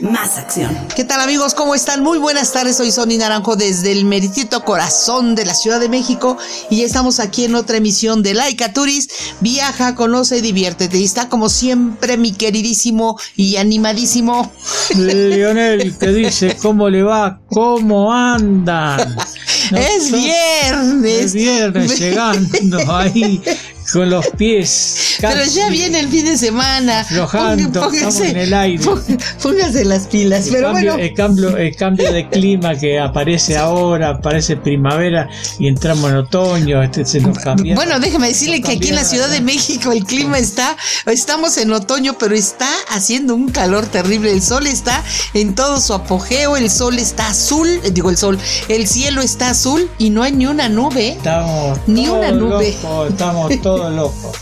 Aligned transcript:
más 0.00 0.38
acción. 0.38 0.76
¿Qué 0.94 1.04
tal 1.04 1.20
amigos? 1.20 1.54
¿Cómo 1.54 1.74
están? 1.74 2.02
Muy 2.02 2.18
buenas 2.18 2.52
tardes, 2.52 2.76
soy 2.76 2.90
Sony 2.90 3.18
Naranjo 3.18 3.56
desde 3.56 3.92
el 3.92 4.04
meritito 4.04 4.64
corazón 4.64 5.34
de 5.34 5.44
la 5.44 5.54
Ciudad 5.54 5.80
de 5.80 5.88
México 5.88 6.36
y 6.70 6.82
estamos 6.82 7.20
aquí 7.20 7.44
en 7.44 7.54
otra 7.54 7.76
emisión 7.76 8.22
de 8.22 8.34
Laika 8.34 8.72
Tourist. 8.72 9.12
Viaja, 9.40 9.94
conoce, 9.94 10.40
diviértete. 10.40 10.98
Y 10.98 11.04
está 11.04 11.28
como 11.28 11.48
siempre 11.48 12.16
mi 12.16 12.32
queridísimo 12.32 13.18
y 13.36 13.56
animadísimo 13.56 14.52
Lionel 14.96 15.96
que 16.00 16.08
dice 16.08 16.56
cómo 16.60 16.88
le 16.88 17.02
va, 17.02 17.40
cómo 17.46 18.12
andan. 18.12 19.16
es 19.70 20.10
viernes. 20.10 21.26
Es 21.26 21.32
viernes 21.34 21.98
llegando 21.98 22.78
ahí 22.92 23.42
con 23.92 24.10
los 24.10 24.28
pies. 24.28 25.16
Pero 25.20 25.44
ya 25.44 25.68
viene 25.68 26.00
el 26.00 26.08
fin 26.08 26.24
de 26.24 26.36
semana. 26.36 27.00
Aflojando, 27.00 27.64
estamos 27.92 28.20
en 28.20 28.36
el 28.36 28.54
aire. 28.54 28.84
Póngase 29.42 29.84
las 29.84 30.06
pilas. 30.06 30.46
El, 30.46 30.52
pero 30.54 30.72
cambio, 30.72 30.92
bueno. 30.92 31.04
el, 31.04 31.14
cambio, 31.14 31.56
el 31.56 31.76
cambio 31.76 32.12
de 32.12 32.28
clima 32.28 32.74
que 32.74 32.98
aparece 32.98 33.56
ahora, 33.56 34.10
aparece 34.10 34.56
primavera 34.56 35.28
y 35.58 35.68
entramos 35.68 36.10
en 36.10 36.16
otoño. 36.16 36.82
Este 36.82 37.04
se 37.04 37.20
nos 37.20 37.38
cambia. 37.38 37.74
Bueno, 37.74 37.98
déjeme 38.00 38.28
decirle 38.28 38.60
que 38.62 38.72
aquí 38.72 38.88
en 38.88 38.96
la 38.96 39.04
Ciudad 39.04 39.28
de 39.28 39.40
México 39.40 39.92
el 39.92 40.04
clima 40.04 40.38
está, 40.38 40.76
estamos 41.06 41.56
en 41.58 41.72
otoño, 41.72 42.16
pero 42.18 42.34
está 42.34 42.68
haciendo 42.90 43.34
un 43.34 43.50
calor 43.50 43.86
terrible. 43.86 44.32
El 44.32 44.42
sol 44.42 44.66
está 44.66 45.02
en 45.34 45.54
todo 45.54 45.80
su 45.80 45.94
apogeo, 45.94 46.56
el 46.56 46.70
sol 46.70 46.98
está 46.98 47.28
azul, 47.28 47.68
eh, 47.84 47.90
digo 47.90 48.10
el 48.10 48.16
sol, 48.16 48.38
el 48.68 48.86
cielo 48.86 49.22
está 49.22 49.50
azul 49.50 49.90
y 49.98 50.10
no 50.10 50.22
hay 50.22 50.32
ni 50.32 50.46
una 50.46 50.68
nube. 50.68 51.10
Estamos 51.10 51.78
Ni 51.86 52.08
una 52.08 52.30
nube. 52.32 52.76
locos, 52.82 53.10
estamos 53.10 53.60
todos 53.62 53.81
locos. 53.90 54.36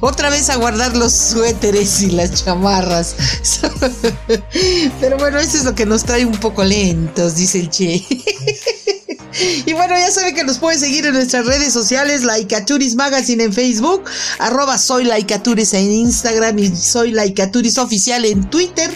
Otra 0.00 0.30
vez 0.30 0.50
a 0.50 0.56
guardar 0.56 0.96
los 0.96 1.12
suéteres 1.12 2.02
y 2.02 2.10
las 2.10 2.44
chamarras. 2.44 3.16
Pero 5.00 5.18
bueno, 5.18 5.38
eso 5.38 5.58
es 5.58 5.64
lo 5.64 5.74
que 5.74 5.86
nos 5.86 6.04
trae 6.04 6.24
un 6.24 6.38
poco 6.38 6.64
lentos, 6.64 7.34
dice 7.36 7.60
el 7.60 7.70
Che. 7.70 8.04
Y 9.66 9.72
bueno, 9.74 9.94
ya 9.96 10.10
saben 10.10 10.34
que 10.34 10.44
nos 10.44 10.58
pueden 10.58 10.80
seguir 10.80 11.04
en 11.04 11.12
nuestras 11.12 11.44
redes 11.44 11.72
sociales, 11.72 12.22
Laicaturis 12.22 12.94
Magazine 12.94 13.44
en 13.44 13.52
Facebook, 13.52 14.02
arroba 14.38 14.78
soy 14.78 15.04
Laicaturis 15.04 15.74
en 15.74 15.92
Instagram 15.92 16.58
y 16.58 16.74
soy 16.74 17.12
Laicaturis 17.12 17.76
Oficial 17.78 18.24
en 18.24 18.48
Twitter. 18.48 18.90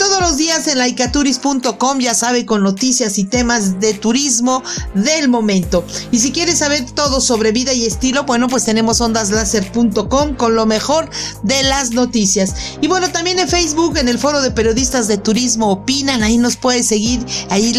Todos 0.00 0.18
los 0.22 0.38
días 0.38 0.66
en 0.66 0.78
laicaturis.com, 0.78 1.98
ya 1.98 2.14
saben, 2.14 2.46
con 2.46 2.62
noticias 2.62 3.18
y 3.18 3.24
temas 3.24 3.80
de 3.80 3.92
turismo 3.92 4.62
del 4.94 5.28
momento. 5.28 5.84
Y 6.10 6.20
si 6.20 6.32
quieres 6.32 6.60
saber 6.60 6.90
todo 6.90 7.20
sobre 7.20 7.52
vida 7.52 7.74
y 7.74 7.84
estilo, 7.84 8.24
bueno, 8.24 8.48
pues 8.48 8.64
tenemos 8.64 9.02
ondaslaser.com 9.02 10.36
con 10.36 10.54
lo 10.54 10.64
mejor 10.64 11.10
de 11.42 11.62
las 11.64 11.90
noticias. 11.90 12.54
Y 12.80 12.88
bueno, 12.88 13.10
también 13.10 13.40
en 13.40 13.46
Facebook, 13.46 13.98
en 13.98 14.08
el 14.08 14.18
foro 14.18 14.40
de 14.40 14.50
periodistas 14.50 15.06
de 15.06 15.18
turismo, 15.18 15.70
opinan, 15.70 16.22
ahí 16.22 16.38
nos 16.38 16.56
puedes 16.56 16.86
seguir, 16.86 17.22
ahí 17.50 17.78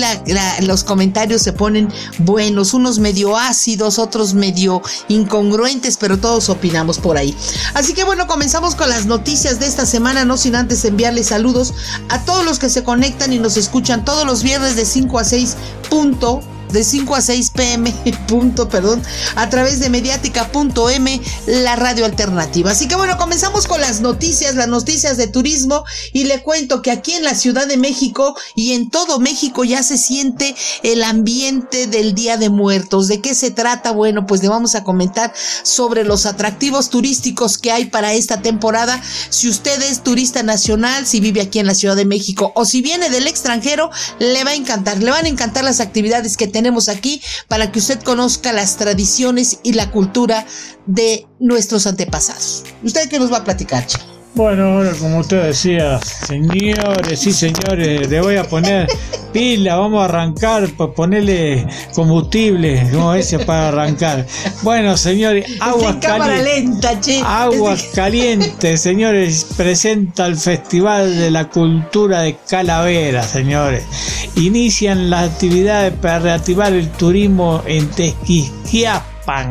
los 0.60 0.84
comentarios 0.84 1.42
se 1.42 1.54
ponen 1.54 1.92
buenos, 2.20 2.76
unos 2.76 3.00
medio 3.00 3.36
ácidos, 3.36 3.98
otros 3.98 4.36
medio 4.36 4.84
incongruentes, 5.08 5.98
pero 5.98 6.20
todos 6.20 6.50
opinamos 6.50 7.00
por 7.00 7.18
ahí. 7.18 7.36
Así 7.74 7.96
que 7.96 8.04
bueno, 8.04 8.28
comenzamos 8.28 8.76
con 8.76 8.90
las 8.90 9.08
noticias 9.08 9.60
de 9.60 9.66
esta 9.66 9.88
semana, 9.88 10.24
no 10.24 10.38
sin 10.38 10.56
antes 10.56 10.86
enviarles 10.86 11.30
saludos 11.30 11.74
a 12.12 12.20
todos 12.26 12.46
los 12.46 12.60
que 12.60 12.70
se 12.70 12.84
conectan 12.84 13.32
y 13.32 13.40
nos 13.40 13.58
escuchan 13.58 14.04
todos 14.04 14.26
los 14.26 14.44
viernes 14.44 14.76
de 14.76 14.86
5 14.86 15.20
a 15.20 15.24
6 15.24 15.56
punto 15.90 16.42
de 16.72 16.84
5 16.84 17.16
a 17.16 17.22
6 17.22 17.52
pm, 17.52 17.94
punto, 18.28 18.70
perdón, 18.70 19.02
a 19.36 19.50
través 19.50 19.80
de 19.80 19.90
mediática.m, 19.90 21.22
la 21.48 21.76
radio 21.76 22.06
alternativa. 22.06 22.72
Así 22.72 22.88
que 22.88 22.96
bueno, 22.96 23.18
comenzamos 23.18 23.68
con 23.68 23.82
las 23.82 24.02
noticias, 24.02 24.56
las 24.56 24.68
noticias 24.68 25.18
de 25.18 25.28
turismo 25.28 25.84
y 26.14 26.26
le 26.26 26.42
cuento 26.42 26.82
que 26.82 26.92
aquí 26.92 27.14
en 27.14 27.24
la 27.24 27.36
Ciudad 27.36 27.68
de 27.68 27.78
México 27.78 28.36
y 28.56 28.74
en 28.74 28.90
todo 28.90 29.20
México 29.20 29.64
ya 29.64 29.84
se 29.84 29.98
siente 29.98 30.56
el 30.84 31.04
ambiente 31.04 31.88
del 31.88 32.14
Día 32.14 32.38
de 32.38 32.50
Muertos. 32.50 33.08
¿De 33.08 33.22
qué 33.22 33.36
se 33.36 33.52
trata? 33.52 33.92
Bueno, 33.92 34.26
pues 34.26 34.42
le 34.42 34.50
vamos 34.50 34.76
a 34.76 34.84
comentar 34.84 35.34
sobre 35.64 36.04
los 36.04 36.26
atractivos 36.26 36.90
turísticos 36.90 37.58
que 37.58 37.72
hay 37.72 37.86
para 37.86 38.14
esta 38.14 38.42
temporada. 38.42 39.02
Si 39.30 39.50
usted 39.50 39.82
es 39.82 40.04
turista 40.04 40.44
nacional, 40.44 41.06
si 41.06 41.20
vive 41.20 41.42
aquí 41.42 41.60
en 41.60 41.68
la 41.68 41.76
Ciudad 41.76 41.96
de 41.96 42.06
México 42.06 42.52
o 42.56 42.66
si 42.66 42.82
viene 42.82 43.10
del 43.10 43.28
extranjero, 43.28 43.90
le 44.20 44.44
va 44.44 44.52
a 44.52 44.56
encantar, 44.56 44.98
le 45.02 45.12
van 45.12 45.26
a 45.26 45.30
encantar 45.30 45.64
las 45.64 45.80
actividades 45.80 46.38
que 46.38 46.48
tenemos 46.48 46.61
aquí 46.90 47.22
para 47.48 47.72
que 47.72 47.80
usted 47.80 48.02
conozca 48.02 48.54
las 48.54 48.78
tradiciones 48.78 49.60
y 49.64 49.74
la 49.74 49.92
cultura 49.92 50.46
de 50.86 51.28
nuestros 51.40 51.88
antepasados. 51.88 52.64
¿Usted 52.84 53.10
qué 53.10 53.20
nos 53.20 53.32
va 53.32 53.38
a 53.38 53.44
platicar? 53.44 53.86
Bueno, 54.34 54.64
ahora 54.64 54.94
como 54.98 55.20
usted 55.20 55.44
decía, 55.44 56.00
señores, 56.00 57.20
sí 57.20 57.34
señores, 57.34 58.10
le 58.10 58.22
voy 58.22 58.38
a 58.38 58.46
poner 58.46 58.88
pila, 59.34 59.76
vamos 59.76 60.02
a 60.02 60.06
arrancar, 60.06 60.70
pues 60.78 60.92
ponerle 60.96 61.68
combustible, 61.94 62.88
como 62.94 63.14
ese 63.14 63.40
para 63.40 63.68
arrancar. 63.68 64.26
Bueno, 64.62 64.96
señores, 64.96 65.46
aguas 65.60 65.98
lenta, 66.44 66.98
che. 67.02 67.22
Aguas 67.26 67.84
calientes, 67.94 68.80
señores, 68.80 69.48
presenta 69.58 70.28
el 70.28 70.38
Festival 70.38 71.14
de 71.18 71.30
la 71.30 71.50
Cultura 71.50 72.22
de 72.22 72.38
Calavera, 72.48 73.24
señores. 73.24 73.84
Inician 74.36 75.10
las 75.10 75.30
actividades 75.30 75.94
para 76.02 76.20
reactivar 76.20 76.72
el 76.72 76.90
turismo 76.92 77.62
en 77.66 77.90
Tequisquiapan, 77.90 79.50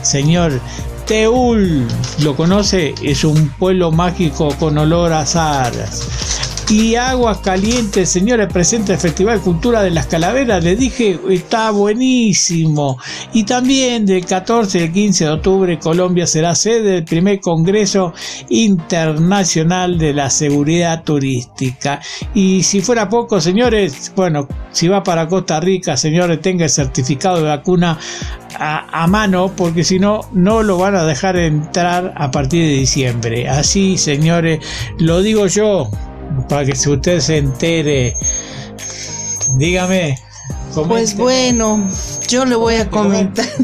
señor. 0.00 0.58
Teúl, 1.06 1.86
¿lo 2.18 2.34
conoce? 2.34 2.92
Es 3.00 3.22
un 3.22 3.48
pueblo 3.50 3.92
mágico 3.92 4.48
con 4.58 4.76
olor 4.76 5.12
a. 5.12 6.35
Y 6.68 6.96
Aguas 6.96 7.38
Calientes, 7.38 8.10
señores, 8.10 8.52
presenta 8.52 8.92
el 8.92 8.98
Festival 8.98 9.40
Cultura 9.40 9.82
de 9.82 9.92
las 9.92 10.08
Calaveras. 10.08 10.64
Le 10.64 10.74
dije, 10.74 11.16
está 11.30 11.70
buenísimo. 11.70 12.98
Y 13.32 13.44
también 13.44 14.04
del 14.04 14.26
14 14.26 14.82
al 14.82 14.92
15 14.92 15.24
de 15.26 15.30
octubre, 15.30 15.78
Colombia 15.78 16.26
será 16.26 16.56
sede 16.56 16.90
del 16.90 17.04
primer 17.04 17.38
Congreso 17.38 18.12
Internacional 18.48 19.96
de 19.96 20.12
la 20.12 20.28
Seguridad 20.28 21.04
Turística. 21.04 22.00
Y 22.34 22.64
si 22.64 22.80
fuera 22.80 23.08
poco, 23.08 23.40
señores, 23.40 24.12
bueno, 24.16 24.48
si 24.72 24.88
va 24.88 25.04
para 25.04 25.28
Costa 25.28 25.60
Rica, 25.60 25.96
señores, 25.96 26.40
tenga 26.40 26.64
el 26.64 26.70
certificado 26.70 27.36
de 27.36 27.48
vacuna 27.48 27.96
a, 28.58 29.06
mano 29.06 29.52
porque 29.54 29.84
si 29.84 29.98
no 29.98 30.22
no 30.32 30.62
lo 30.62 30.78
van 30.78 30.94
a 30.94 31.04
dejar 31.04 31.36
entrar 31.36 32.14
a 32.16 32.30
partir 32.30 32.64
de 32.64 32.72
diciembre 32.72 33.50
así 33.50 33.98
señores 33.98 34.60
lo 34.98 35.20
digo 35.20 35.46
yo 35.46 35.90
para 36.48 36.64
que 36.64 36.76
si 36.76 36.90
usted 36.90 37.20
se 37.20 37.38
entere. 37.38 38.16
Dígame 39.58 40.18
pues 40.84 41.16
bueno 41.16 41.88
yo 42.28 42.44
le 42.44 42.56
voy 42.56 42.74
a 42.76 42.90
comentar. 42.90 43.46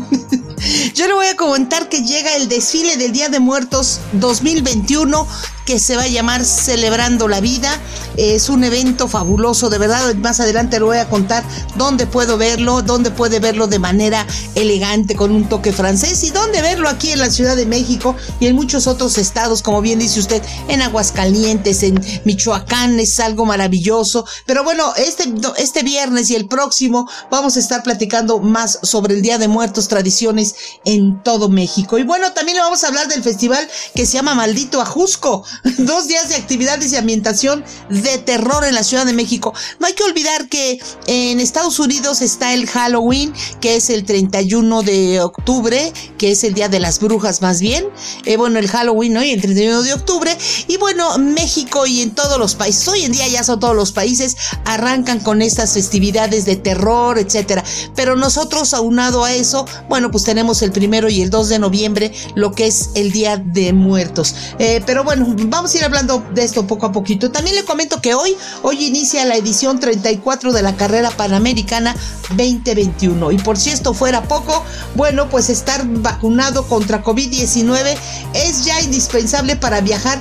Yo 0.94 1.08
le 1.08 1.14
voy 1.14 1.26
a 1.26 1.36
comentar 1.36 1.88
que 1.88 2.02
llega 2.04 2.36
el 2.36 2.48
desfile 2.48 2.96
del 2.96 3.10
Día 3.10 3.28
de 3.28 3.40
Muertos 3.40 3.98
2021 4.12 5.26
que 5.64 5.78
se 5.78 5.96
va 5.96 6.02
a 6.02 6.08
llamar 6.08 6.44
Celebrando 6.44 7.28
la 7.28 7.40
Vida. 7.40 7.80
Es 8.16 8.48
un 8.48 8.64
evento 8.64 9.08
fabuloso, 9.08 9.70
de 9.70 9.78
verdad. 9.78 10.14
Más 10.16 10.40
adelante 10.40 10.78
le 10.78 10.84
voy 10.84 10.98
a 10.98 11.08
contar 11.08 11.44
dónde 11.76 12.06
puedo 12.06 12.36
verlo, 12.36 12.82
dónde 12.82 13.10
puede 13.10 13.40
verlo 13.40 13.66
de 13.66 13.78
manera 13.78 14.26
elegante, 14.54 15.14
con 15.14 15.30
un 15.30 15.48
toque 15.48 15.72
francés, 15.72 16.22
y 16.24 16.30
dónde 16.30 16.60
verlo 16.62 16.88
aquí 16.88 17.10
en 17.10 17.20
la 17.20 17.30
Ciudad 17.30 17.56
de 17.56 17.66
México 17.66 18.14
y 18.40 18.46
en 18.46 18.56
muchos 18.56 18.86
otros 18.86 19.18
estados, 19.18 19.62
como 19.62 19.80
bien 19.80 19.98
dice 19.98 20.20
usted, 20.20 20.42
en 20.68 20.82
Aguascalientes, 20.82 21.82
en 21.82 22.02
Michoacán, 22.24 23.00
es 23.00 23.18
algo 23.20 23.46
maravilloso. 23.46 24.26
Pero 24.46 24.64
bueno, 24.64 24.92
este, 24.96 25.32
este 25.56 25.82
viernes 25.82 26.30
y 26.30 26.36
el 26.36 26.48
próximo 26.48 27.08
vamos 27.30 27.56
a 27.56 27.60
estar 27.60 27.82
platicando 27.82 28.40
más 28.40 28.78
sobre 28.82 29.14
el 29.14 29.22
Día 29.22 29.38
de 29.38 29.48
Muertos, 29.48 29.88
tradiciones 29.88 30.54
en 30.84 31.22
todo 31.22 31.48
México. 31.48 31.98
Y 31.98 32.02
bueno, 32.02 32.32
también 32.32 32.56
le 32.56 32.62
vamos 32.62 32.84
a 32.84 32.88
hablar 32.88 33.08
del 33.08 33.22
festival 33.22 33.66
que 33.94 34.06
se 34.06 34.14
llama 34.14 34.34
Maldito 34.34 34.80
Ajusco 34.80 35.44
dos 35.78 36.08
días 36.08 36.28
de 36.28 36.36
actividades 36.36 36.92
y 36.92 36.96
ambientación 36.96 37.64
de 37.88 38.18
terror 38.18 38.64
en 38.64 38.74
la 38.74 38.84
Ciudad 38.84 39.06
de 39.06 39.12
México. 39.12 39.54
No 39.78 39.86
hay 39.86 39.94
que 39.94 40.04
olvidar 40.04 40.48
que 40.48 40.80
en 41.06 41.40
Estados 41.40 41.78
Unidos 41.78 42.20
está 42.22 42.54
el 42.54 42.66
Halloween, 42.66 43.32
que 43.60 43.76
es 43.76 43.90
el 43.90 44.04
31 44.04 44.82
de 44.82 45.20
octubre, 45.20 45.92
que 46.18 46.32
es 46.32 46.44
el 46.44 46.54
Día 46.54 46.68
de 46.68 46.80
las 46.80 47.00
Brujas 47.00 47.42
más 47.42 47.60
bien. 47.60 47.84
Eh, 48.24 48.36
bueno, 48.36 48.58
el 48.58 48.68
Halloween, 48.68 49.12
¿no? 49.12 49.22
Y 49.22 49.30
el 49.30 49.40
31 49.40 49.82
de 49.82 49.92
octubre. 49.92 50.36
Y 50.68 50.76
bueno, 50.76 51.18
México 51.18 51.86
y 51.86 52.02
en 52.02 52.12
todos 52.12 52.38
los 52.38 52.54
países, 52.54 52.86
hoy 52.88 53.02
en 53.02 53.12
día 53.12 53.28
ya 53.28 53.44
son 53.44 53.60
todos 53.60 53.76
los 53.76 53.92
países, 53.92 54.36
arrancan 54.64 55.20
con 55.20 55.42
estas 55.42 55.74
festividades 55.74 56.44
de 56.44 56.56
terror, 56.56 57.18
etcétera. 57.18 57.64
Pero 57.94 58.16
nosotros, 58.16 58.74
aunado 58.74 59.24
a 59.24 59.32
eso, 59.32 59.66
bueno, 59.88 60.10
pues 60.10 60.24
tenemos 60.24 60.62
el 60.62 60.72
primero 60.72 61.08
y 61.08 61.22
el 61.22 61.30
2 61.30 61.48
de 61.48 61.58
noviembre, 61.58 62.12
lo 62.34 62.52
que 62.52 62.66
es 62.66 62.90
el 62.94 63.12
Día 63.12 63.36
de 63.36 63.72
Muertos. 63.72 64.34
Eh, 64.58 64.82
pero 64.86 65.04
bueno, 65.04 65.34
vamos 65.46 65.74
a 65.74 65.78
ir 65.78 65.84
hablando 65.84 66.24
de 66.34 66.44
esto 66.44 66.66
poco 66.66 66.86
a 66.86 66.92
poquito. 66.92 67.30
También 67.30 67.56
le 67.56 67.64
comento 67.64 68.00
que 68.00 68.14
hoy, 68.14 68.36
hoy 68.62 68.84
inicia 68.84 69.24
la 69.24 69.36
edición 69.36 69.80
34 69.80 70.52
de 70.52 70.62
la 70.62 70.76
carrera 70.76 71.10
panamericana 71.10 71.94
2021. 72.30 73.32
Y 73.32 73.38
por 73.38 73.58
si 73.58 73.70
esto 73.70 73.94
fuera 73.94 74.22
poco, 74.22 74.64
bueno, 74.94 75.28
pues 75.28 75.50
estar 75.50 75.86
vacunado 75.86 76.66
contra 76.66 77.02
COVID-19 77.02 77.96
es 78.34 78.64
ya 78.64 78.80
indispensable 78.80 79.56
para 79.56 79.80
viajar 79.80 80.20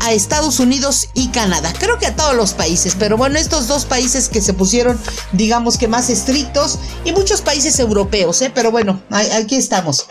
a 0.00 0.12
Estados 0.12 0.60
Unidos 0.60 1.08
y 1.14 1.28
Canadá. 1.28 1.72
Creo 1.78 1.98
que 1.98 2.06
a 2.06 2.16
todos 2.16 2.34
los 2.34 2.52
países, 2.52 2.94
pero 2.98 3.16
bueno, 3.16 3.38
estos 3.38 3.68
dos 3.68 3.86
países 3.86 4.28
que 4.28 4.42
se 4.42 4.52
pusieron, 4.52 4.98
digamos 5.32 5.78
que 5.78 5.88
más 5.88 6.10
estrictos, 6.10 6.78
y 7.04 7.12
muchos 7.12 7.40
países 7.40 7.78
europeos, 7.78 8.42
¿eh? 8.42 8.52
pero 8.54 8.70
bueno, 8.70 9.00
aquí 9.10 9.56
estamos. 9.56 10.06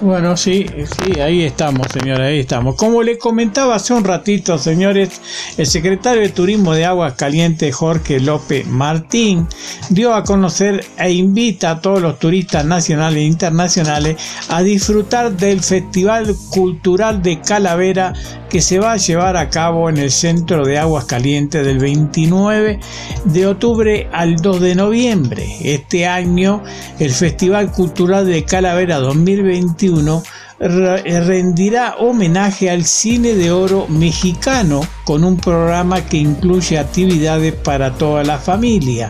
Bueno, 0.00 0.36
sí, 0.36 0.66
sí, 0.66 1.20
ahí 1.20 1.42
estamos, 1.42 1.86
señores, 1.92 2.26
ahí 2.26 2.40
estamos. 2.40 2.74
Como 2.74 3.02
le 3.02 3.18
comentaba 3.18 3.76
hace 3.76 3.94
un 3.94 4.02
ratito, 4.02 4.58
señores, 4.58 5.20
el 5.56 5.66
secretario 5.66 6.22
de 6.22 6.30
Turismo 6.30 6.74
de 6.74 6.84
Aguas 6.84 7.14
Calientes, 7.14 7.74
Jorge 7.74 8.18
López 8.18 8.66
Martín, 8.66 9.46
dio 9.90 10.12
a 10.14 10.24
conocer 10.24 10.84
e 10.98 11.12
invita 11.12 11.70
a 11.70 11.80
todos 11.80 12.02
los 12.02 12.18
turistas 12.18 12.64
nacionales 12.64 13.18
e 13.18 13.26
internacionales 13.26 14.16
a 14.48 14.62
disfrutar 14.62 15.32
del 15.32 15.60
Festival 15.60 16.34
Cultural 16.50 17.22
de 17.22 17.40
Calavera 17.40 18.12
que 18.54 18.60
se 18.60 18.78
va 18.78 18.92
a 18.92 18.96
llevar 18.96 19.36
a 19.36 19.50
cabo 19.50 19.88
en 19.88 19.96
el 19.96 20.12
Centro 20.12 20.64
de 20.64 20.78
Aguas 20.78 21.06
Calientes 21.06 21.66
del 21.66 21.80
29 21.80 22.78
de 23.24 23.46
octubre 23.48 24.08
al 24.12 24.36
2 24.36 24.60
de 24.60 24.74
noviembre. 24.76 25.44
Este 25.60 26.06
año, 26.06 26.62
el 27.00 27.10
Festival 27.10 27.72
Cultural 27.72 28.26
de 28.26 28.44
Calavera 28.44 28.98
2021 29.44 30.22
rendirá 30.58 31.96
homenaje 31.98 32.70
al 32.70 32.84
cine 32.84 33.34
de 33.34 33.50
oro 33.50 33.86
mexicano 33.88 34.82
con 35.04 35.24
un 35.24 35.36
programa 35.36 36.04
que 36.04 36.18
incluye 36.18 36.78
actividades 36.78 37.54
para 37.54 37.92
toda 37.94 38.22
la 38.24 38.38
familia 38.38 39.08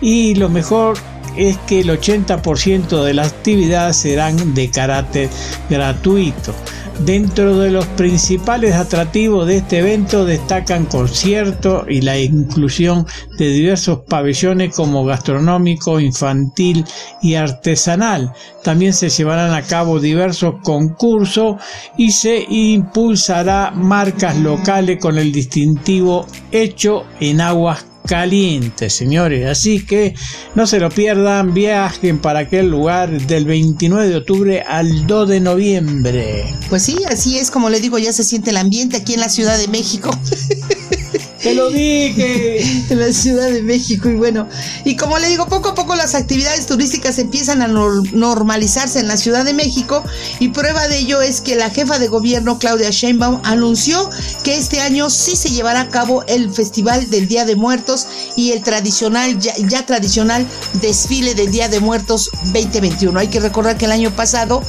y 0.00 0.34
lo 0.34 0.48
mejor 0.48 0.96
es 1.36 1.58
que 1.66 1.80
el 1.80 1.90
80% 1.90 3.04
de 3.04 3.14
las 3.14 3.28
actividades 3.28 3.96
serán 3.96 4.54
de 4.54 4.70
carácter 4.70 5.28
gratuito. 5.68 6.54
Dentro 7.04 7.58
de 7.58 7.70
los 7.70 7.86
principales 7.86 8.74
atractivos 8.74 9.46
de 9.46 9.58
este 9.58 9.78
evento 9.78 10.24
destacan 10.24 10.86
conciertos 10.86 11.84
y 11.88 12.00
la 12.00 12.18
inclusión 12.18 13.06
de 13.38 13.48
diversos 13.48 14.00
pabellones 14.08 14.74
como 14.74 15.04
gastronómico, 15.04 16.00
infantil 16.00 16.84
y 17.22 17.34
artesanal. 17.34 18.32
También 18.64 18.94
se 18.94 19.10
llevarán 19.10 19.52
a 19.52 19.62
cabo 19.62 20.00
diversos 20.00 20.54
concursos 20.62 21.56
y 21.98 22.12
se 22.12 22.44
impulsará 22.48 23.72
marcas 23.72 24.36
locales 24.38 24.98
con 24.98 25.18
el 25.18 25.32
distintivo 25.32 26.26
hecho 26.50 27.04
en 27.20 27.42
aguas 27.42 27.84
caliente, 28.06 28.90
señores. 28.90 29.46
Así 29.46 29.84
que 29.84 30.14
no 30.54 30.66
se 30.66 30.78
lo 30.78 30.88
pierdan, 30.90 31.52
viajen 31.52 32.18
para 32.18 32.40
aquel 32.40 32.70
lugar 32.70 33.20
del 33.26 33.44
29 33.44 34.08
de 34.08 34.16
octubre 34.16 34.62
al 34.62 35.06
2 35.06 35.28
de 35.28 35.40
noviembre. 35.40 36.54
Pues 36.68 36.82
sí, 36.82 36.98
así 37.08 37.38
es 37.38 37.50
como 37.50 37.70
le 37.70 37.80
digo, 37.80 37.98
ya 37.98 38.12
se 38.12 38.24
siente 38.24 38.50
el 38.50 38.56
ambiente 38.56 38.96
aquí 38.96 39.14
en 39.14 39.20
la 39.20 39.28
Ciudad 39.28 39.58
de 39.58 39.68
México. 39.68 40.10
Te 41.46 41.54
lo 41.54 41.70
dije. 41.70 42.86
en 42.90 42.98
la 42.98 43.12
Ciudad 43.12 43.48
de 43.48 43.62
México. 43.62 44.08
Y 44.08 44.14
bueno, 44.14 44.48
y 44.84 44.96
como 44.96 45.18
le 45.18 45.28
digo, 45.28 45.46
poco 45.46 45.70
a 45.70 45.74
poco 45.74 45.94
las 45.94 46.14
actividades 46.14 46.66
turísticas 46.66 47.18
empiezan 47.18 47.62
a 47.62 47.68
normalizarse 47.68 48.98
en 48.98 49.06
la 49.06 49.16
Ciudad 49.16 49.44
de 49.44 49.54
México. 49.54 50.02
Y 50.40 50.48
prueba 50.48 50.88
de 50.88 50.98
ello 50.98 51.20
es 51.22 51.40
que 51.40 51.54
la 51.54 51.70
jefa 51.70 51.98
de 51.98 52.08
gobierno, 52.08 52.58
Claudia 52.58 52.90
Sheinbaum, 52.90 53.40
anunció 53.44 54.10
que 54.42 54.56
este 54.56 54.80
año 54.80 55.08
sí 55.08 55.36
se 55.36 55.50
llevará 55.50 55.82
a 55.82 55.88
cabo 55.88 56.24
el 56.26 56.52
Festival 56.52 57.08
del 57.10 57.28
Día 57.28 57.44
de 57.44 57.54
Muertos 57.54 58.08
y 58.34 58.50
el 58.50 58.62
tradicional, 58.62 59.38
ya, 59.38 59.86
tradicional 59.86 60.46
desfile 60.80 61.34
del 61.34 61.52
Día 61.52 61.68
de 61.68 61.78
Muertos 61.78 62.30
2021. 62.46 63.18
Hay 63.18 63.28
que 63.28 63.40
recordar 63.40 63.78
que 63.78 63.84
el 63.84 63.92
año 63.92 64.10
pasado. 64.10 64.62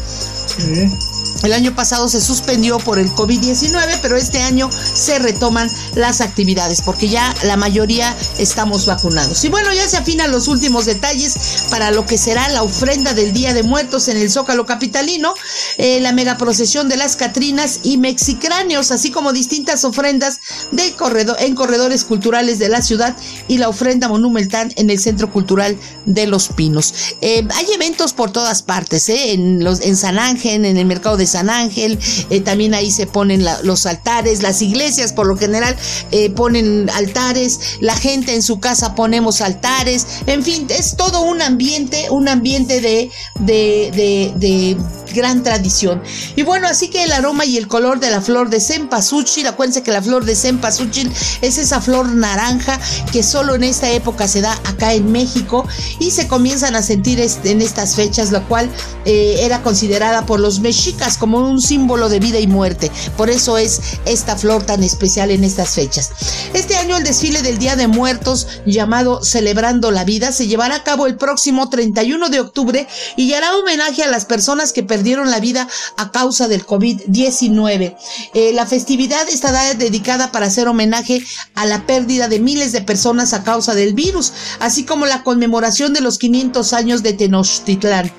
El 1.44 1.54
año 1.54 1.76
pasado 1.76 2.10
se 2.10 2.22
suspendió 2.22 2.78
por 2.80 3.00
el 3.00 3.10
COVID-19, 3.12 4.00
pero 4.02 4.18
este 4.18 4.42
año 4.42 4.70
se 4.72 5.20
retoman 5.20 5.70
las 5.96 6.22
actividades 6.22 6.82
porque 6.82 7.10
ya 7.10 7.34
la 7.44 7.58
mayoría 7.58 8.16
estamos 8.38 8.86
vacunados. 8.86 9.44
Y 9.44 9.50
bueno, 9.50 9.72
ya 9.74 9.88
se 9.88 9.98
afinan 9.98 10.32
los 10.32 10.48
últimos 10.48 10.86
detalles 10.86 11.66
para 11.70 11.92
lo 11.92 12.06
que 12.06 12.18
será 12.18 12.50
la 12.50 12.64
ofrenda 12.64 13.14
del 13.14 13.34
Día 13.34 13.54
de 13.54 13.64
Muertos 13.64 14.08
en 14.08 14.18
el 14.18 14.32
Zócalo 14.32 14.66
Capitalino, 14.66 15.34
eh, 15.78 16.00
la 16.02 16.12
mega 16.12 16.38
procesión 16.38 16.90
de 16.90 16.98
las 16.98 17.16
Catrinas 17.16 17.82
y 17.84 17.98
Mexicráneos, 17.98 18.92
así 18.92 19.12
como 19.12 19.34
distintas 19.34 19.86
ofrendas 19.86 20.40
de 20.72 20.96
en 21.40 21.56
corredores 21.56 22.04
culturales 22.04 22.60
de 22.60 22.70
la 22.70 22.82
ciudad 22.82 23.16
y 23.48 23.58
la 23.60 23.70
ofrenda 23.70 24.08
monumental 24.08 24.74
en 24.76 24.90
el 24.90 25.00
Centro 25.00 25.32
Cultural 25.32 25.78
de 26.06 26.28
Los 26.28 26.50
Pinos. 26.50 26.94
Eh, 27.22 27.48
hay 27.54 27.66
eventos 27.74 28.14
por 28.14 28.32
todas 28.32 28.64
partes, 28.64 29.08
eh, 29.10 29.34
en, 29.34 29.64
los, 29.64 29.82
en 29.82 29.96
San 29.96 30.18
Ángel, 30.18 30.66
en 30.66 30.78
el 30.78 30.86
mercado 30.86 31.18
de 31.18 31.27
San 31.28 31.50
Ángel, 31.50 32.00
eh, 32.30 32.42
también 32.42 32.74
ahí 32.74 32.92
se 32.92 33.08
ponen 33.08 33.46
los 33.64 33.86
altares, 33.86 34.42
las 34.42 34.62
iglesias 34.62 35.14
por 35.14 35.28
lo 35.28 35.38
general 35.38 35.76
eh, 36.12 36.30
ponen 36.30 36.90
altares, 36.94 37.78
la 37.80 37.96
gente 37.96 38.34
en 38.34 38.42
su 38.42 38.60
casa 38.60 38.96
ponemos 38.96 39.42
altares, 39.42 40.08
en 40.26 40.44
fin, 40.44 40.68
es 40.70 40.96
todo 40.96 41.22
un 41.22 41.42
ambiente, 41.42 42.10
un 42.10 42.28
ambiente 42.28 42.82
de, 42.82 43.12
de, 43.40 44.34
de, 44.36 44.78
gran 45.14 45.42
tradición. 45.42 46.04
Y 46.36 46.44
bueno, 46.44 46.68
así 46.68 46.90
que 46.90 47.04
el 47.04 47.12
aroma 47.12 47.46
y 47.46 47.58
el 47.58 47.68
color 47.68 48.00
de 48.00 48.12
la 48.12 48.22
flor 48.22 48.50
de 48.50 48.60
cempasúchil, 48.60 49.48
acuérdense 49.48 49.82
que 49.82 49.92
la 49.92 50.02
flor 50.02 50.26
de 50.26 50.36
cempasúchil 50.36 51.12
es 51.42 51.58
esa 51.58 51.82
flor 51.82 52.10
naranja 52.10 52.80
que 53.12 53.24
solo 53.24 53.56
en 53.56 53.64
esta 53.64 53.90
época 53.90 54.28
se 54.28 54.42
da 54.42 54.54
acá 54.66 54.94
en 54.94 55.12
México 55.12 55.66
y 56.00 56.12
se 56.12 56.28
comienzan 56.28 56.76
a 56.76 56.84
sentir 56.84 57.20
en 57.20 57.62
estas 57.62 57.96
fechas, 57.96 58.32
lo 58.32 58.48
cual 58.48 58.70
eh, 59.06 59.40
era 59.42 59.62
considerada 59.64 60.26
por 60.26 60.40
los 60.40 60.60
mexicas 60.60 61.17
como 61.18 61.40
un 61.40 61.62
símbolo 61.62 62.10
de 62.10 62.20
vida 62.20 62.40
y 62.40 62.48
muerte. 62.48 62.92
Por 63.16 63.30
eso 63.30 63.58
es 63.58 63.82
esta 64.06 64.36
flor 64.36 64.64
tan 64.64 64.84
especial 64.84 65.32
en 65.32 65.44
estas 65.44 65.72
fechas. 65.72 66.12
Este 66.54 66.76
año 66.76 66.98
el 66.98 67.04
desfile 67.04 67.42
del 67.42 67.58
Día 67.58 67.76
de 67.76 67.88
Muertos 67.88 68.48
llamado 68.66 69.24
Celebrando 69.24 69.92
la 69.92 70.04
Vida 70.04 70.32
se 70.32 70.48
llevará 70.48 70.76
a 70.76 70.84
cabo 70.84 71.08
el 71.08 71.18
próximo 71.18 71.70
31 71.70 72.30
de 72.30 72.40
octubre 72.40 72.88
y 73.16 73.34
hará 73.34 73.56
homenaje 73.58 74.04
a 74.04 74.08
las 74.08 74.26
personas 74.26 74.74
que 74.74 74.84
perdieron 74.84 75.32
la 75.32 75.40
vida 75.40 75.68
a 75.98 76.12
causa 76.12 76.48
del 76.48 76.66
COVID-19. 76.66 77.96
Eh, 78.34 78.52
la 78.54 78.66
festividad 78.66 79.28
estará 79.30 79.74
dedicada 79.74 80.32
para 80.32 80.48
hacer 80.48 80.68
homenaje 80.68 81.24
a 81.56 81.66
la 81.66 81.86
pérdida 81.86 82.28
de 82.28 82.40
miles 82.40 82.72
de 82.72 82.82
personas 82.82 83.34
a 83.34 83.44
causa 83.44 83.76
del 83.76 83.94
virus, 83.94 84.34
así 84.60 84.86
como 84.86 85.06
la 85.06 85.24
conmemoración 85.24 85.94
de 85.94 86.02
los 86.02 86.18
500 86.18 86.74
años 86.74 87.04
de 87.04 87.14
Tenochtitlán. 87.14 88.12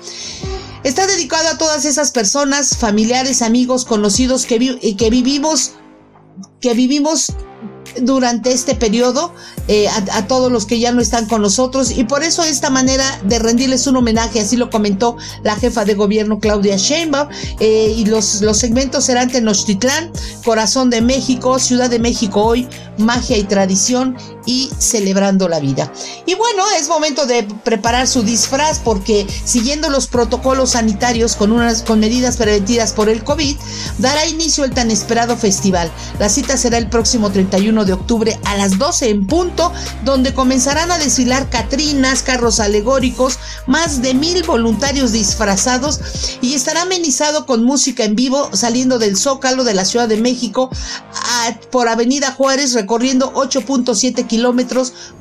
Está 0.83 1.07
dedicado 1.07 1.49
a 1.49 1.57
todas 1.57 1.85
esas 1.85 2.11
personas, 2.11 2.77
familiares, 2.77 3.41
amigos, 3.41 3.85
conocidos 3.85 4.45
que, 4.45 4.95
que 4.97 5.09
vivimos 5.09 5.73
que 6.61 6.73
vivimos 6.73 7.33
durante 8.01 8.51
este 8.51 8.75
periodo 8.75 9.33
eh, 9.67 9.87
a, 9.87 10.27
todos 10.27 10.51
los 10.51 10.65
que 10.65 10.79
ya 10.79 10.91
no 10.91 11.01
están 11.01 11.25
con 11.25 11.41
nosotros. 11.41 11.91
Y 11.91 12.03
por 12.03 12.23
eso 12.23 12.43
esta 12.43 12.69
manera 12.69 13.19
de 13.23 13.39
rendirles 13.39 13.87
un 13.87 13.97
homenaje, 13.97 14.39
así 14.39 14.57
lo 14.57 14.69
comentó 14.69 15.17
la 15.43 15.55
jefa 15.55 15.85
de 15.85 15.95
gobierno 15.95 16.39
Claudia 16.39 16.77
Sheinbaum 16.77 17.29
eh, 17.59 17.93
y 17.95 18.05
los, 18.05 18.41
los 18.41 18.57
segmentos 18.57 19.05
serán 19.05 19.29
Tenochtitlán, 19.29 20.11
Corazón 20.43 20.89
de 20.89 21.01
México, 21.01 21.59
Ciudad 21.59 21.89
de 21.89 21.99
México 21.99 22.43
hoy, 22.43 22.67
Magia 22.97 23.37
y 23.37 23.43
Tradición 23.43 24.17
y 24.49 24.71
celebrando 24.79 25.47
la 25.47 25.59
vida. 25.59 25.93
Y 26.25 26.33
bueno, 26.33 26.63
es 26.75 26.89
momento 26.89 27.27
de 27.27 27.43
preparar 27.43 28.07
su 28.07 28.23
disfraz 28.23 28.79
porque 28.79 29.27
siguiendo 29.45 29.91
los 29.91 30.07
protocolos 30.07 30.71
sanitarios 30.71 31.35
con 31.35 31.51
unas 31.51 31.83
con 31.83 31.99
medidas 31.99 32.37
preventivas 32.37 32.93
por 32.93 33.09
el 33.09 33.23
COVID, 33.23 33.55
dará 33.99 34.25
inicio 34.25 34.63
el 34.63 34.71
tan 34.71 34.89
esperado 34.89 35.37
festival. 35.37 35.91
La 36.17 36.29
cita 36.29 36.57
será 36.57 36.79
el 36.79 36.89
próximo 36.89 37.29
31 37.29 37.85
de 37.85 37.93
octubre 37.93 38.39
a 38.43 38.57
las 38.57 38.79
12 38.79 39.11
en 39.11 39.27
punto, 39.27 39.71
donde 40.03 40.33
comenzarán 40.33 40.89
a 40.89 40.97
desfilar 40.97 41.51
catrinas, 41.51 42.23
carros 42.23 42.59
alegóricos, 42.59 43.37
más 43.67 44.01
de 44.01 44.15
mil 44.15 44.41
voluntarios 44.41 45.11
disfrazados 45.11 45.99
y 46.41 46.55
estará 46.55 46.81
amenizado 46.81 47.45
con 47.45 47.63
música 47.63 48.03
en 48.03 48.15
vivo 48.15 48.49
saliendo 48.53 48.97
del 48.97 49.15
Zócalo 49.15 49.63
de 49.63 49.75
la 49.75 49.85
Ciudad 49.85 50.07
de 50.07 50.17
México 50.17 50.71
por 51.69 51.87
Avenida 51.87 52.31
Juárez 52.31 52.73
recorriendo 52.73 53.31
8.7 53.33 54.25
kilómetros 54.25 54.38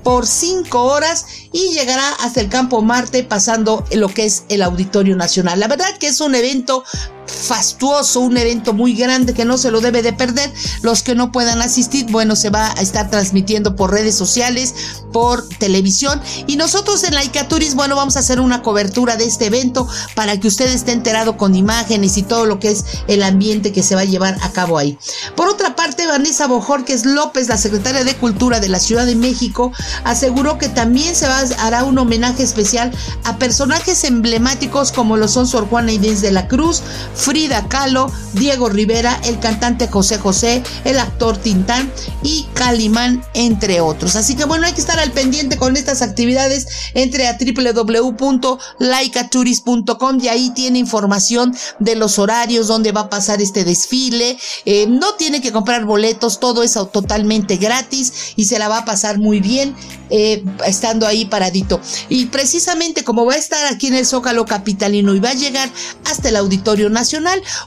por 0.03 0.27
5 0.27 0.83
horas 0.83 1.27
y 1.53 1.73
llegará 1.73 2.13
hasta 2.21 2.41
el 2.41 2.49
Campo 2.49 2.83
Marte 2.83 3.25
pasando 3.25 3.85
lo 3.93 4.09
que 4.09 4.25
es 4.27 4.45
el 4.49 4.63
Auditorio 4.63 5.17
Nacional. 5.17 5.61
La 5.61 5.69
verdad 5.69 5.97
que 5.99 6.09
es 6.09 6.21
un 6.21 6.35
evento 6.35 6.85
fastuoso, 7.29 8.21
un 8.21 8.37
evento 8.37 8.73
muy 8.73 8.95
grande 8.95 9.35
que 9.35 9.45
no 9.45 9.59
se 9.59 9.71
lo 9.71 9.81
debe 9.81 10.03
de 10.03 10.13
perder. 10.13 10.53
Los 10.83 11.03
que 11.03 11.15
no 11.15 11.33
puedan 11.33 11.61
asistir, 11.63 12.07
bueno, 12.11 12.37
se 12.37 12.51
va 12.51 12.73
a 12.73 12.83
estar 12.83 13.11
transmitiendo 13.11 13.77
por 13.77 13.93
redes 13.93 14.15
sociales, 14.15 14.75
por 15.13 15.49
televisión 15.49 16.21
y 16.47 16.57
nosotros 16.57 17.03
en 17.05 17.15
Laika 17.15 17.49
Turis, 17.49 17.75
bueno, 17.75 17.97
vamos 17.97 18.17
a 18.17 18.21
hacer 18.21 18.41
una 18.41 18.63
cobertura 18.63 19.17
de 19.17 19.25
este 19.25 19.47
evento 19.47 19.89
para 20.15 20.39
que 20.39 20.49
usted 20.49 20.67
esté 20.67 20.93
enterado 20.93 21.37
con 21.37 21.55
imágenes 21.55 22.17
y 22.17 22.23
todo 22.23 22.47
lo 22.47 22.59
que 22.59 22.71
es 22.71 22.85
el 23.07 23.23
ambiente 23.23 23.73
que 23.73 23.83
se 23.83 23.95
va 23.95 24.03
a 24.03 24.05
llevar 24.05 24.37
a 24.43 24.53
cabo 24.53 24.79
ahí. 24.79 24.99
Por 25.35 25.49
otra 25.49 25.75
parte, 25.75 26.07
Vanessa 26.07 26.47
Bojorquez 26.47 27.05
López, 27.05 27.49
la 27.49 27.57
secretaria 27.57 28.05
de 28.05 28.17
Cultura 28.17 28.61
de 28.61 28.69
la 28.69 28.81
Ciudad 28.81 29.07
de 29.07 29.17
México, 29.17 29.73
aseguró 30.05 30.59
que 30.59 30.69
también 30.69 31.15
se 31.15 31.27
va, 31.27 31.39
hará 31.59 31.85
un 31.85 31.99
homenaje 31.99 32.43
especial 32.43 32.93
a 33.25 33.39
personajes 33.39 34.05
emblemáticos 34.05 34.93
como 34.93 35.17
lo 35.17 35.29
son 35.29 35.47
Sor 35.47 35.69
Juana 35.69 35.93
Inés 35.93 36.21
de 36.21 36.31
la 36.31 36.49
Cruz, 36.49 36.83
Frida 37.19 37.69
Kahlo, 37.69 38.11
Diego 38.35 38.69
Rivera, 38.69 39.21
el 39.25 39.41
cantante 39.41 39.89
José 39.89 40.19
José, 40.19 40.63
el 40.85 41.01
actor 41.01 41.37
Tintán 41.37 41.93
y 42.23 42.47
Calimán, 42.55 43.25
entre 43.35 43.81
otros. 43.81 44.15
Así 44.17 44.37
que 44.37 44.45
bueno, 44.45 44.67
hay 44.67 44.73
que 44.73 44.81
estar 44.81 45.01
al 45.01 45.11
pendiente 45.11 45.57
con 45.57 45.77
estas 45.77 46.01
actividades. 46.01 46.69
Entre 46.95 47.27
a 47.27 47.37
www.laicaturis.com 47.39 50.19
y 50.23 50.29
ahí 50.29 50.51
tiene 50.51 50.79
información 50.79 51.57
de 51.81 51.97
los 51.97 52.21
horarios, 52.21 52.69
donde 52.69 52.93
va 52.93 53.01
a 53.03 53.11
pasar 53.11 53.43
este 53.43 53.65
desfile. 53.65 54.39
Eh, 54.65 54.87
no 54.89 55.15
tiene 55.15 55.41
que 55.41 55.51
comprar 55.53 55.85
boletos, 55.85 56.39
todo 56.39 56.63
es 56.63 56.75
totalmente 56.93 57.57
gratis 57.57 58.35
y 58.37 58.45
se 58.45 58.61
la 58.61 58.69
va 58.69 58.79
a 58.79 58.85
pasar 58.85 59.19
muy 59.19 59.41
bien 59.41 59.75
eh, 60.11 60.45
estando 60.67 61.07
ahí 61.07 61.25
paradito. 61.25 61.81
Y 62.09 62.27
precisamente 62.27 63.03
como 63.05 63.27
va 63.27 63.35
a 63.35 63.39
estar 63.39 63.73
aquí 63.73 63.89
en 63.89 63.95
el 63.95 64.07
Zócalo 64.07 64.47
Capitalino 64.47 65.15
y 65.15 65.21
va 65.21 65.31
a 65.31 65.35
llegar 65.35 65.69
hasta 66.05 66.29
el 66.29 66.37
Auditorio 66.37 66.89
Nacional, 66.89 67.08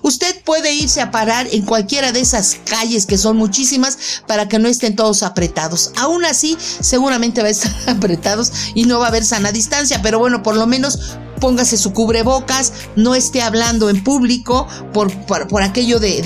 usted 0.02 0.42
puede 0.44 0.74
irse 0.74 1.02
a 1.02 1.12
parar 1.12 1.48
en 1.52 1.64
cualquiera 1.64 2.12
de 2.12 2.22
esas 2.22 2.58
calles 2.66 3.06
que 3.06 3.18
son 3.18 3.38
muchísimas 3.38 3.98
para 4.28 4.48
que 4.48 4.60
no 4.60 4.68
estén 4.68 4.96
todos 4.96 5.24
apretados. 5.24 5.92
Aún 5.98 6.26
así, 6.26 6.58
seguramente 6.60 7.42
va 7.42 7.48
a 7.48 7.52
estar 7.52 7.72
apretados 7.88 8.52
y 8.76 8.86
no 8.86 9.00
va 9.00 9.06
a 9.06 9.10
haber 9.10 9.26
sana 9.26 9.52
distancia, 9.52 10.02
pero 10.02 10.20
bueno, 10.20 10.44
por 10.44 10.56
lo 10.56 10.68
menos 10.68 11.18
póngase 11.42 11.76
su 11.76 11.92
cubrebocas, 11.92 12.72
no 12.96 13.16
esté 13.16 13.42
hablando 13.42 13.90
en 13.90 14.02
público 14.02 14.68
por, 14.94 15.12
por, 15.26 15.62
aquello 15.62 16.00
de, 16.00 16.22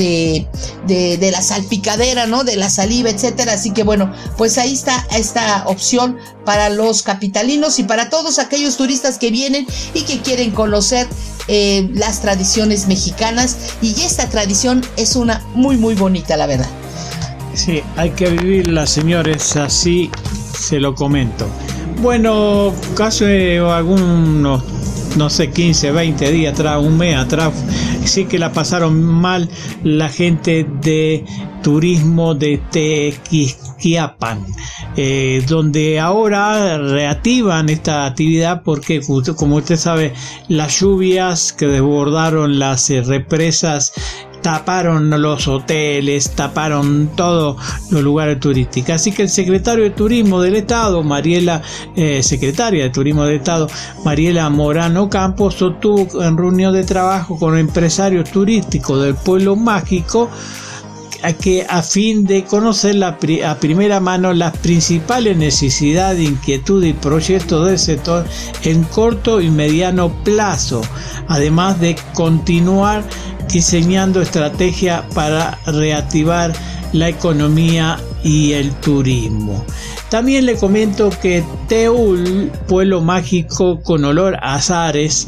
de, 0.86 1.18
de, 1.18 1.32
la 1.32 1.42
salpicadera, 1.42 2.28
¿no? 2.28 2.44
De 2.44 2.56
la 2.58 2.70
saliva, 2.70 3.10
etcétera. 3.10 3.54
Así 3.54 3.72
que 3.72 3.82
bueno, 3.82 4.14
pues 4.38 4.60
ahí 4.60 4.74
está 4.74 5.08
esta 5.16 5.64
opción 5.66 6.18
para 6.46 6.70
los 6.70 7.02
capitalinos 7.02 7.80
y 7.80 7.84
para 7.84 8.12
todos 8.12 8.38
aquellos 8.38 8.78
turistas 8.78 9.18
que 9.18 9.32
vienen 9.32 9.66
y 9.96 10.04
que 10.04 10.20
quieren 10.20 10.52
conocer 10.52 11.08
eh, 11.48 11.90
las 11.94 12.22
tradiciones 12.22 12.88
mexicanas. 12.88 13.58
Y 13.82 14.00
esta 14.02 14.30
tradición 14.30 14.86
es 14.98 15.16
una 15.16 15.42
muy, 15.56 15.78
muy 15.78 15.96
bonita, 15.96 16.38
la 16.38 16.46
verdad. 16.46 16.70
Sí, 17.56 17.82
hay 17.96 18.12
que 18.12 18.30
vivirla, 18.30 18.86
señores, 18.86 19.56
así 19.56 20.12
se 20.60 20.80
lo 20.80 20.94
comento. 20.94 21.48
Bueno, 22.02 22.74
caso 22.96 23.24
de 23.24 23.60
algunos 23.60 24.75
no 25.16 25.30
sé, 25.30 25.52
15, 25.52 25.92
20 25.92 26.32
días 26.32 26.54
atrás, 26.54 26.82
un 26.82 26.98
mes 26.98 27.16
atrás, 27.16 27.54
sí 28.06 28.26
que 28.26 28.40
la 28.40 28.52
pasaron 28.52 29.02
mal 29.02 29.50
la 29.84 30.10
gente 30.10 30.66
de 30.82 31.26
turismo 31.64 32.36
de 32.36 32.62
Tequisquiapan, 32.72 34.46
eh, 34.96 35.44
donde 35.48 36.00
ahora 36.00 36.78
reactivan 36.78 37.70
esta 37.70 38.06
actividad 38.06 38.62
porque, 38.64 39.02
como 39.36 39.56
usted 39.56 39.78
sabe, 39.78 40.14
las 40.48 40.80
lluvias 40.80 41.54
que 41.54 41.66
desbordaron 41.66 42.60
las 42.60 42.90
eh, 42.90 43.02
represas 43.02 43.94
taparon 44.46 45.10
los 45.10 45.48
hoteles, 45.48 46.36
taparon 46.36 47.10
todos 47.16 47.58
los 47.90 48.04
lugares 48.04 48.40
turísticos. 48.40 48.92
Así 48.92 49.12
que 49.12 49.24
el 49.24 49.30
secretario 49.30 49.86
de 49.86 49.90
Turismo 49.90 50.40
del 50.40 50.56
Estado, 50.56 51.02
Mariela, 51.02 51.64
eh, 51.96 52.22
secretaria 52.22 52.84
de 52.84 52.92
Turismo 52.92 53.24
del 53.24 53.38
Estado, 53.38 53.68
Mariela 54.04 54.48
Morano 54.52 55.10
Campos, 55.10 55.56
sostuvo 55.56 56.22
en 56.24 56.38
reunión 56.38 56.76
de 56.76 56.84
trabajo 56.84 57.40
con 57.40 57.58
empresarios 57.58 58.30
turísticos 58.30 59.02
del 59.02 59.16
pueblo 59.16 59.56
mágico 59.56 60.30
a 61.26 61.34
que 61.34 61.66
a 61.68 61.82
fin 61.82 62.26
de 62.26 62.44
conocer 62.44 63.04
a 63.04 63.18
primera 63.60 64.00
mano 64.00 64.32
las 64.34 64.56
principales 64.58 65.36
necesidades, 65.36 66.22
inquietudes 66.22 66.92
y 66.92 66.94
proyectos 66.94 67.66
del 67.66 67.80
sector 67.80 68.26
en 68.64 68.84
corto 68.84 69.42
y 69.42 69.50
mediano 69.50 70.24
plazo, 70.24 70.84
además 71.28 71.80
de 71.80 71.96
continuar 72.14 73.04
diseñando 73.52 74.22
estrategias 74.22 75.04
para 75.16 75.58
reactivar 75.66 76.54
la 76.94 77.10
economía 77.10 78.00
y 78.24 78.52
el 78.52 78.72
turismo. 78.76 79.66
También 80.10 80.46
le 80.46 80.56
comento 80.56 81.10
que 81.10 81.44
Teul, 81.68 82.52
pueblo 82.68 83.02
mágico 83.02 83.82
con 83.82 84.06
olor 84.06 84.36
a 84.36 84.56
azares, 84.56 85.28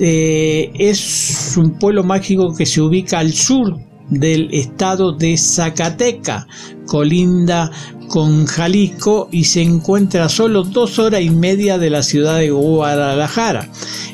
eh, 0.00 0.70
es 0.74 1.54
un 1.58 1.78
pueblo 1.78 2.02
mágico 2.02 2.54
que 2.54 2.64
se 2.64 2.80
ubica 2.80 3.18
al 3.18 3.34
sur 3.34 3.87
del 4.10 4.48
estado 4.52 5.12
de 5.12 5.36
Zacateca, 5.36 6.46
colinda 6.86 7.70
con 8.08 8.46
Jalisco 8.46 9.28
y 9.30 9.44
se 9.44 9.62
encuentra 9.62 10.24
a 10.24 10.28
solo 10.28 10.62
dos 10.64 10.98
horas 10.98 11.20
y 11.20 11.30
media 11.30 11.78
de 11.78 11.90
la 11.90 12.02
ciudad 12.02 12.38
de 12.38 12.50
Guadalajara. 12.50 13.68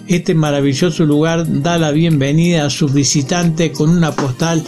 Este 0.06 0.34
maravilloso 0.34 1.04
lugar 1.04 1.44
da 1.62 1.78
la 1.78 1.92
bienvenida 1.92 2.66
a 2.66 2.70
sus 2.70 2.92
visitantes 2.92 3.70
con 3.70 3.90
una 3.90 4.12
postal 4.12 4.62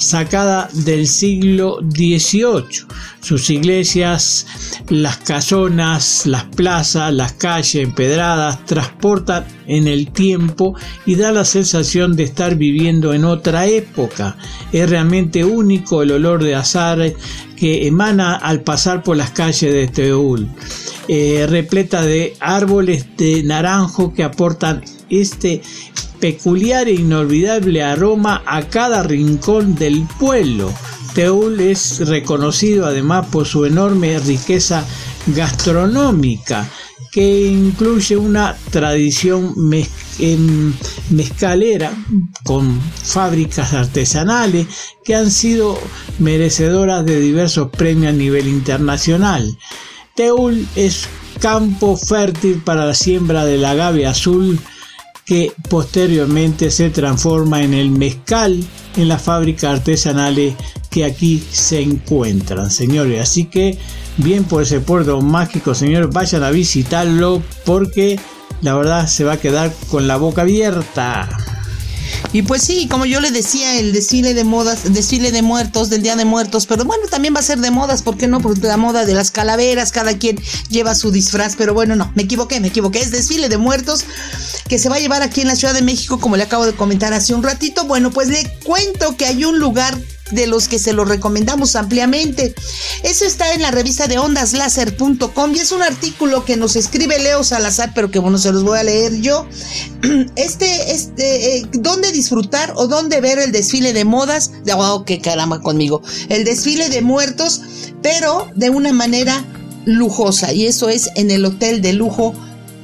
sacada 0.00 0.68
del 0.72 1.06
siglo 1.06 1.78
XVIII. 1.90 2.86
Sus 3.20 3.50
iglesias, 3.50 4.46
las 4.88 5.18
casonas, 5.18 6.26
las 6.26 6.44
plazas, 6.44 7.12
las 7.12 7.34
calles 7.34 7.74
empedradas 7.74 8.64
transportan 8.64 9.44
en 9.66 9.86
el 9.86 10.10
tiempo 10.10 10.74
y 11.04 11.16
da 11.16 11.32
la 11.32 11.44
sensación 11.44 12.16
de 12.16 12.22
estar 12.24 12.56
viviendo 12.56 13.12
en 13.12 13.26
otra 13.26 13.66
época. 13.66 14.36
Es 14.72 14.88
realmente 14.88 15.44
único 15.44 16.02
el 16.02 16.12
olor 16.12 16.42
de 16.42 16.54
azar 16.54 17.12
que 17.56 17.86
emana 17.86 18.36
al 18.36 18.62
pasar 18.62 19.02
por 19.02 19.18
las 19.18 19.30
calles 19.32 19.60
de 19.60 19.86
Teúl, 19.86 20.48
eh, 21.08 21.46
repleta 21.46 22.02
de 22.02 22.34
árboles 22.40 23.04
de 23.18 23.42
naranjo 23.42 24.14
que 24.14 24.24
aportan 24.24 24.82
este 25.10 25.60
peculiar 26.20 26.88
e 26.88 26.94
inolvidable 26.94 27.82
aroma 27.82 28.42
a 28.46 28.62
cada 28.68 29.02
rincón 29.02 29.74
del 29.74 30.06
pueblo. 30.18 30.72
Teúl 31.14 31.58
es 31.60 32.06
reconocido 32.06 32.86
además 32.86 33.26
por 33.32 33.46
su 33.46 33.64
enorme 33.64 34.18
riqueza 34.20 34.84
gastronómica, 35.26 36.68
que 37.10 37.46
incluye 37.46 38.16
una 38.16 38.56
tradición 38.70 39.54
mezcalera 41.10 41.92
con 42.44 42.80
fábricas 42.80 43.72
artesanales 43.72 44.68
que 45.04 45.16
han 45.16 45.30
sido 45.32 45.76
merecedoras 46.20 47.04
de 47.04 47.18
diversos 47.18 47.70
premios 47.70 48.12
a 48.12 48.16
nivel 48.16 48.46
internacional. 48.46 49.58
Teúl 50.14 50.64
es 50.76 51.08
campo 51.40 51.96
fértil 51.96 52.62
para 52.62 52.86
la 52.86 52.94
siembra 52.94 53.44
del 53.44 53.64
agave 53.64 54.06
azul, 54.06 54.60
que 55.30 55.52
posteriormente 55.68 56.72
se 56.72 56.90
transforma 56.90 57.62
en 57.62 57.72
el 57.72 57.92
mezcal 57.92 58.64
en 58.96 59.06
las 59.06 59.22
fábricas 59.22 59.78
artesanales 59.78 60.56
que 60.90 61.04
aquí 61.04 61.40
se 61.52 61.80
encuentran, 61.80 62.68
señores. 62.68 63.22
Así 63.22 63.44
que 63.44 63.78
bien 64.16 64.42
por 64.42 64.64
ese 64.64 64.80
puerto 64.80 65.20
mágico, 65.20 65.72
señores, 65.72 66.10
vayan 66.10 66.42
a 66.42 66.50
visitarlo 66.50 67.44
porque 67.64 68.18
la 68.60 68.74
verdad 68.74 69.06
se 69.06 69.22
va 69.22 69.34
a 69.34 69.40
quedar 69.40 69.72
con 69.88 70.08
la 70.08 70.16
boca 70.16 70.42
abierta. 70.42 71.28
Y 72.32 72.42
pues 72.42 72.62
sí, 72.62 72.88
como 72.88 73.06
yo 73.06 73.20
le 73.20 73.30
decía, 73.30 73.78
el 73.78 73.92
desfile 73.92 74.34
de 74.34 74.44
modas, 74.44 74.92
desfile 74.92 75.32
de 75.32 75.42
muertos, 75.42 75.90
del 75.90 76.02
Día 76.02 76.16
de 76.16 76.24
Muertos, 76.24 76.66
pero 76.66 76.84
bueno, 76.84 77.04
también 77.10 77.34
va 77.34 77.40
a 77.40 77.42
ser 77.42 77.58
de 77.58 77.70
modas, 77.70 78.02
¿por 78.02 78.16
qué 78.16 78.28
no? 78.28 78.40
Porque 78.40 78.66
la 78.66 78.76
moda 78.76 79.04
de 79.04 79.14
las 79.14 79.30
calaveras, 79.30 79.92
cada 79.92 80.16
quien 80.16 80.40
lleva 80.68 80.94
su 80.94 81.10
disfraz, 81.10 81.56
pero 81.56 81.74
bueno, 81.74 81.96
no, 81.96 82.10
me 82.14 82.22
equivoqué, 82.22 82.60
me 82.60 82.68
equivoqué, 82.68 83.00
es 83.00 83.10
desfile 83.10 83.48
de 83.48 83.58
muertos 83.58 84.04
que 84.68 84.78
se 84.78 84.88
va 84.88 84.96
a 84.96 85.00
llevar 85.00 85.22
aquí 85.22 85.40
en 85.40 85.48
la 85.48 85.56
Ciudad 85.56 85.74
de 85.74 85.82
México, 85.82 86.20
como 86.20 86.36
le 86.36 86.44
acabo 86.44 86.64
de 86.64 86.72
comentar 86.72 87.12
hace 87.12 87.34
un 87.34 87.42
ratito. 87.42 87.84
Bueno, 87.86 88.10
pues 88.10 88.28
le 88.28 88.48
cuento 88.64 89.16
que 89.16 89.26
hay 89.26 89.44
un 89.44 89.58
lugar 89.58 89.98
de 90.30 90.46
los 90.46 90.68
que 90.68 90.78
se 90.78 90.92
lo 90.92 91.04
recomendamos 91.04 91.76
ampliamente. 91.76 92.54
Eso 93.02 93.24
está 93.24 93.54
en 93.54 93.62
la 93.62 93.70
revista 93.70 94.06
de 94.06 94.18
ondaslaser.com 94.18 95.54
y 95.54 95.58
es 95.58 95.72
un 95.72 95.82
artículo 95.82 96.44
que 96.44 96.56
nos 96.56 96.76
escribe 96.76 97.18
Leo 97.18 97.44
Salazar, 97.44 97.92
pero 97.94 98.10
que 98.10 98.18
bueno, 98.18 98.38
se 98.38 98.52
los 98.52 98.62
voy 98.62 98.78
a 98.78 98.84
leer 98.84 99.20
yo. 99.20 99.46
Este, 100.36 100.92
este, 100.92 101.56
eh, 101.56 101.66
¿dónde 101.72 102.12
disfrutar 102.12 102.72
o 102.76 102.86
dónde 102.86 103.20
ver 103.20 103.38
el 103.38 103.52
desfile 103.52 103.92
de 103.92 104.04
modas? 104.04 104.50
De, 104.64 104.74
wow, 104.74 105.04
qué 105.04 105.20
caramba 105.20 105.60
conmigo. 105.60 106.02
El 106.28 106.44
desfile 106.44 106.88
de 106.88 107.02
muertos, 107.02 107.60
pero 108.02 108.48
de 108.54 108.70
una 108.70 108.92
manera 108.92 109.44
lujosa 109.84 110.52
y 110.52 110.66
eso 110.66 110.88
es 110.88 111.10
en 111.16 111.30
el 111.30 111.44
hotel 111.44 111.80
de 111.82 111.92
lujo 111.92 112.34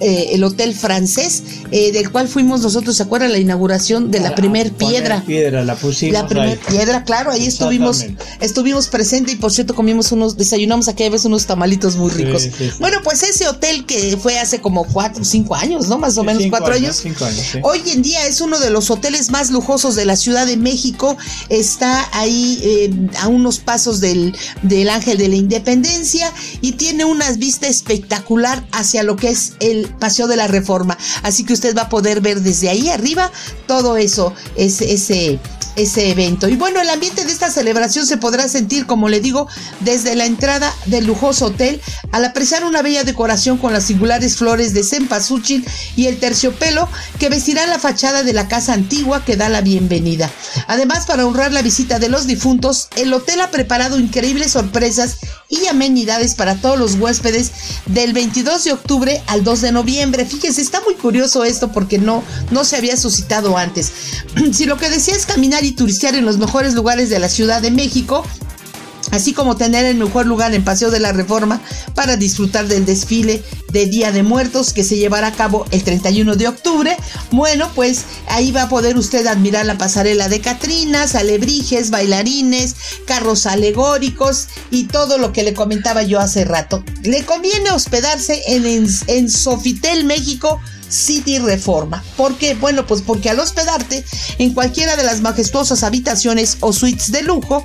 eh, 0.00 0.30
el 0.32 0.44
hotel 0.44 0.74
francés, 0.74 1.42
eh, 1.70 1.90
del 1.92 2.10
cual 2.10 2.28
fuimos 2.28 2.60
nosotros, 2.60 2.96
¿se 2.96 3.02
acuerdan? 3.02 3.32
La 3.32 3.38
inauguración 3.38 4.10
de 4.10 4.20
la 4.20 4.34
primer 4.34 4.72
piedra. 4.72 5.22
piedra, 5.26 5.64
la 5.64 5.74
pusimos. 5.74 6.12
La 6.12 6.28
primer 6.28 6.58
piedra, 6.58 7.04
claro, 7.04 7.30
ahí 7.30 7.46
estuvimos, 7.46 8.04
estuvimos 8.40 8.88
presentes 8.88 9.34
y 9.34 9.36
por 9.36 9.52
cierto 9.52 9.74
comimos 9.74 10.12
unos, 10.12 10.36
desayunamos 10.36 10.88
aquella 10.88 11.10
vez 11.10 11.24
unos 11.24 11.46
tamalitos 11.46 11.96
muy 11.96 12.10
ricos. 12.10 12.48
Bueno, 12.78 12.98
pues 13.02 13.22
ese 13.22 13.48
hotel 13.48 13.86
que 13.86 14.16
fue 14.16 14.38
hace 14.38 14.60
como 14.60 14.84
cuatro, 14.84 15.24
cinco 15.24 15.54
años, 15.54 15.88
¿no? 15.88 15.98
Más 15.98 16.18
o 16.18 16.24
menos 16.24 16.44
cuatro 16.50 16.74
años. 16.74 17.02
Hoy 17.62 17.82
en 17.86 18.02
día 18.02 18.26
es 18.26 18.40
uno 18.40 18.58
de 18.58 18.70
los 18.70 18.90
hoteles 18.90 19.30
más 19.30 19.50
lujosos 19.50 19.94
de 19.94 20.04
la 20.04 20.16
Ciudad 20.16 20.46
de 20.46 20.56
México. 20.56 21.16
Está 21.48 22.06
ahí 22.12 22.60
eh, 22.62 23.08
a 23.20 23.28
unos 23.28 23.58
pasos 23.58 24.00
del, 24.00 24.34
del 24.62 24.90
Ángel 24.90 25.18
de 25.18 25.28
la 25.28 25.36
Independencia 25.36 26.32
y 26.60 26.72
tiene 26.72 27.04
una 27.04 27.30
vista 27.32 27.66
espectacular 27.66 28.64
hacia 28.72 29.02
lo 29.02 29.16
que 29.16 29.30
es 29.30 29.54
el 29.60 29.85
Paseo 29.88 30.26
de 30.26 30.36
la 30.36 30.46
Reforma. 30.46 30.96
Así 31.22 31.44
que 31.44 31.52
usted 31.52 31.76
va 31.76 31.82
a 31.82 31.88
poder 31.88 32.20
ver 32.20 32.40
desde 32.40 32.68
ahí 32.68 32.88
arriba 32.88 33.30
todo 33.66 33.96
eso, 33.96 34.32
ese, 34.56 34.92
ese 34.92 35.38
ese 35.76 36.10
evento. 36.10 36.48
Y 36.48 36.56
bueno, 36.56 36.80
el 36.80 36.90
ambiente 36.90 37.24
de 37.24 37.32
esta 37.32 37.50
celebración 37.50 38.06
se 38.06 38.16
podrá 38.16 38.48
sentir, 38.48 38.86
como 38.86 39.08
le 39.08 39.20
digo, 39.20 39.46
desde 39.80 40.16
la 40.16 40.26
entrada 40.26 40.74
del 40.86 41.06
lujoso 41.06 41.46
hotel 41.46 41.80
al 42.12 42.24
apreciar 42.24 42.64
una 42.64 42.82
bella 42.82 43.04
decoración 43.04 43.58
con 43.58 43.72
las 43.72 43.84
singulares 43.84 44.36
flores 44.36 44.74
de 44.74 44.82
cempasúchil 44.82 45.66
y 45.96 46.06
el 46.06 46.18
terciopelo 46.18 46.88
que 47.18 47.28
vestirán 47.28 47.70
la 47.70 47.78
fachada 47.78 48.22
de 48.22 48.32
la 48.32 48.48
casa 48.48 48.72
antigua 48.72 49.24
que 49.24 49.36
da 49.36 49.48
la 49.48 49.60
bienvenida. 49.60 50.30
Además, 50.66 51.06
para 51.06 51.26
honrar 51.26 51.52
la 51.52 51.62
visita 51.62 51.98
de 51.98 52.08
los 52.08 52.26
difuntos, 52.26 52.88
el 52.96 53.12
hotel 53.12 53.40
ha 53.40 53.50
preparado 53.50 53.98
increíbles 53.98 54.52
sorpresas 54.52 55.18
y 55.48 55.66
amenidades 55.66 56.34
para 56.34 56.56
todos 56.56 56.78
los 56.78 56.94
huéspedes 56.94 57.52
del 57.86 58.12
22 58.12 58.64
de 58.64 58.72
octubre 58.72 59.22
al 59.26 59.44
2 59.44 59.60
de 59.60 59.72
noviembre. 59.72 60.24
Fíjense, 60.24 60.60
está 60.60 60.80
muy 60.80 60.94
curioso 60.94 61.44
esto 61.44 61.70
porque 61.70 61.98
no, 61.98 62.24
no 62.50 62.64
se 62.64 62.76
había 62.76 62.96
suscitado 62.96 63.56
antes. 63.56 63.92
si 64.52 64.64
lo 64.64 64.76
que 64.76 64.90
decía 64.90 65.14
es 65.14 65.26
caminar 65.26 65.64
y 65.66 65.72
turistear 65.72 66.14
en 66.14 66.24
los 66.24 66.38
mejores 66.38 66.74
lugares 66.74 67.10
de 67.10 67.18
la 67.18 67.28
Ciudad 67.28 67.60
de 67.60 67.70
México, 67.70 68.24
así 69.10 69.32
como 69.32 69.56
tener 69.56 69.84
el 69.84 69.96
mejor 69.96 70.26
lugar 70.26 70.54
en 70.54 70.64
Paseo 70.64 70.90
de 70.90 71.00
la 71.00 71.12
Reforma 71.12 71.60
para 71.94 72.16
disfrutar 72.16 72.66
del 72.66 72.84
desfile 72.84 73.42
de 73.72 73.86
Día 73.86 74.12
de 74.12 74.22
Muertos 74.22 74.72
que 74.72 74.84
se 74.84 74.96
llevará 74.96 75.28
a 75.28 75.32
cabo 75.32 75.66
el 75.70 75.82
31 75.82 76.36
de 76.36 76.48
octubre. 76.48 76.96
Bueno, 77.30 77.70
pues 77.74 78.04
ahí 78.28 78.52
va 78.52 78.62
a 78.62 78.68
poder 78.68 78.96
usted 78.96 79.26
admirar 79.26 79.66
la 79.66 79.76
pasarela 79.78 80.28
de 80.28 80.40
Catrinas, 80.40 81.14
alebrijes, 81.14 81.90
bailarines, 81.90 82.76
carros 83.06 83.46
alegóricos 83.46 84.48
y 84.70 84.84
todo 84.84 85.18
lo 85.18 85.32
que 85.32 85.42
le 85.42 85.54
comentaba 85.54 86.02
yo 86.02 86.20
hace 86.20 86.44
rato. 86.44 86.84
Le 87.02 87.24
conviene 87.24 87.70
hospedarse 87.70 88.42
en, 88.46 88.66
en, 88.66 88.86
en 89.08 89.30
Sofitel 89.30 90.04
México 90.04 90.60
City 90.88 91.38
Reforma. 91.38 92.02
¿Por 92.16 92.36
qué? 92.36 92.54
Bueno, 92.54 92.86
pues 92.86 93.02
porque 93.02 93.30
al 93.30 93.40
hospedarte 93.40 94.04
en 94.38 94.54
cualquiera 94.54 94.96
de 94.96 95.02
las 95.02 95.20
majestuosas 95.20 95.82
habitaciones 95.82 96.58
o 96.60 96.72
suites 96.72 97.12
de 97.12 97.22
lujo, 97.22 97.64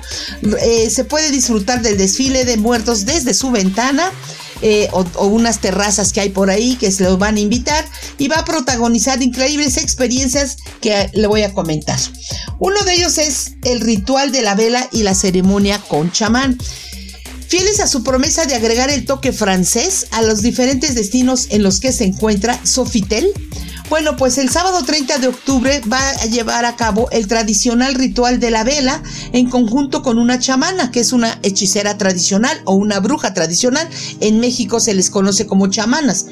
eh, 0.60 0.90
se 0.90 1.04
puede 1.04 1.30
disfrutar 1.30 1.82
del 1.82 1.98
desfile 1.98 2.44
de 2.44 2.56
muertos 2.56 3.04
desde 3.06 3.34
su 3.34 3.50
ventana. 3.50 4.10
Eh, 4.64 4.88
o, 4.92 5.04
o, 5.16 5.26
unas 5.26 5.58
terrazas 5.58 6.12
que 6.12 6.20
hay 6.20 6.28
por 6.28 6.48
ahí 6.48 6.76
que 6.76 6.92
se 6.92 7.02
los 7.02 7.18
van 7.18 7.34
a 7.34 7.40
invitar 7.40 7.84
y 8.16 8.28
va 8.28 8.36
a 8.36 8.44
protagonizar 8.44 9.20
increíbles 9.20 9.76
experiencias 9.76 10.56
que 10.80 11.10
le 11.14 11.26
voy 11.26 11.42
a 11.42 11.52
comentar. 11.52 11.98
Uno 12.60 12.80
de 12.84 12.94
ellos 12.94 13.18
es 13.18 13.54
el 13.64 13.80
ritual 13.80 14.30
de 14.30 14.42
la 14.42 14.54
vela 14.54 14.88
y 14.92 15.02
la 15.02 15.16
ceremonia 15.16 15.80
con 15.88 16.12
chamán. 16.12 16.58
Fieles 17.52 17.80
a 17.80 17.86
su 17.86 18.02
promesa 18.02 18.46
de 18.46 18.54
agregar 18.54 18.88
el 18.88 19.04
toque 19.04 19.30
francés 19.30 20.06
a 20.10 20.22
los 20.22 20.40
diferentes 20.40 20.94
destinos 20.94 21.48
en 21.50 21.62
los 21.62 21.80
que 21.80 21.92
se 21.92 22.04
encuentra 22.04 22.58
Sofitel, 22.64 23.30
bueno, 23.92 24.16
pues 24.16 24.38
el 24.38 24.48
sábado 24.48 24.82
30 24.82 25.18
de 25.18 25.28
octubre 25.28 25.82
va 25.92 26.00
a 26.00 26.24
llevar 26.24 26.64
a 26.64 26.76
cabo 26.76 27.10
el 27.10 27.26
tradicional 27.26 27.94
ritual 27.94 28.40
de 28.40 28.50
la 28.50 28.64
vela 28.64 29.02
en 29.34 29.50
conjunto 29.50 30.02
con 30.02 30.16
una 30.16 30.38
chamana, 30.38 30.90
que 30.90 31.00
es 31.00 31.12
una 31.12 31.38
hechicera 31.42 31.98
tradicional 31.98 32.58
o 32.64 32.72
una 32.72 33.00
bruja 33.00 33.34
tradicional. 33.34 33.86
En 34.20 34.40
México 34.40 34.80
se 34.80 34.94
les 34.94 35.10
conoce 35.10 35.46
como 35.46 35.66
chamanas, 35.66 36.24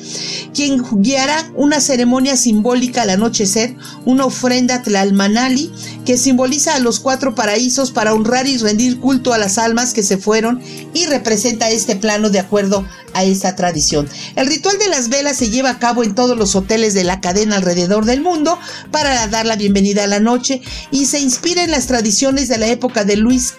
quien 0.55 0.83
guiará 1.02 1.52
una 1.55 1.83
ceremonia 1.83 2.38
simbólica 2.38 3.02
al 3.02 3.11
anochecer, 3.11 3.76
una 4.07 4.25
ofrenda 4.25 4.83
tlalmanali 4.83 5.71
que 6.07 6.17
simboliza 6.17 6.76
a 6.76 6.80
los 6.80 6.99
cuatro 6.99 7.35
paraísos 7.35 7.91
para 7.91 8.15
honrar 8.15 8.47
y 8.47 8.56
rendir 8.56 8.99
culto 9.00 9.35
a 9.35 9.39
las 9.39 9.58
almas 9.58 9.93
que 9.93 10.02
se 10.02 10.17
fueron 10.17 10.63
y 10.95 11.04
representa 11.04 11.69
este 11.69 11.95
plano 11.95 12.30
de 12.30 12.39
acuerdo 12.39 12.87
a 13.15 13.25
esta 13.25 13.57
tradición. 13.57 14.09
El 14.37 14.47
ritual 14.47 14.79
de 14.79 14.89
las 14.89 15.09
velas 15.09 15.37
se 15.37 15.51
lleva 15.51 15.71
a 15.71 15.79
cabo 15.79 16.05
en 16.05 16.15
todos 16.15 16.37
los 16.37 16.55
hoteles 16.55 16.95
de 16.95 17.05
la 17.05 17.21
cadena 17.21 17.57
alrededor 17.57 18.05
del 18.05 18.21
mundo 18.21 18.59
para 18.91 19.27
dar 19.29 19.47
la 19.47 19.57
bienvenida 19.57 20.05
a 20.05 20.09
la 20.09 20.21
noche 20.21 20.63
y 20.91 21.07
se 21.07 21.21
inspira 21.21 21.63
en 21.63 21.71
las 21.71 21.87
tradiciones 21.87 22.49
de 22.49 22.59
la 22.59 22.67
época 22.67 23.05
de 23.05 23.17
Luis 23.17 23.55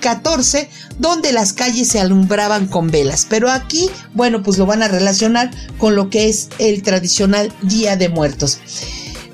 XIV, 0.00 0.68
donde 0.98 1.32
las 1.32 1.52
calles 1.52 1.88
se 1.88 2.00
alumbraban 2.00 2.66
con 2.66 2.90
velas. 2.90 3.26
Pero 3.28 3.50
aquí, 3.50 3.90
bueno, 4.14 4.42
pues 4.42 4.58
lo 4.58 4.66
van 4.66 4.82
a 4.82 4.88
relacionar 4.88 5.50
con 5.78 5.96
lo 5.96 6.10
que 6.10 6.28
es 6.28 6.48
el 6.58 6.82
tradicional 6.82 7.52
Día 7.62 7.96
de 7.96 8.08
Muertos. 8.08 8.58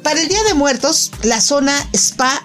Para 0.02 0.20
el 0.20 0.28
Día 0.28 0.42
de 0.44 0.54
Muertos, 0.54 1.12
la 1.22 1.40
zona 1.40 1.74
spa 1.92 2.42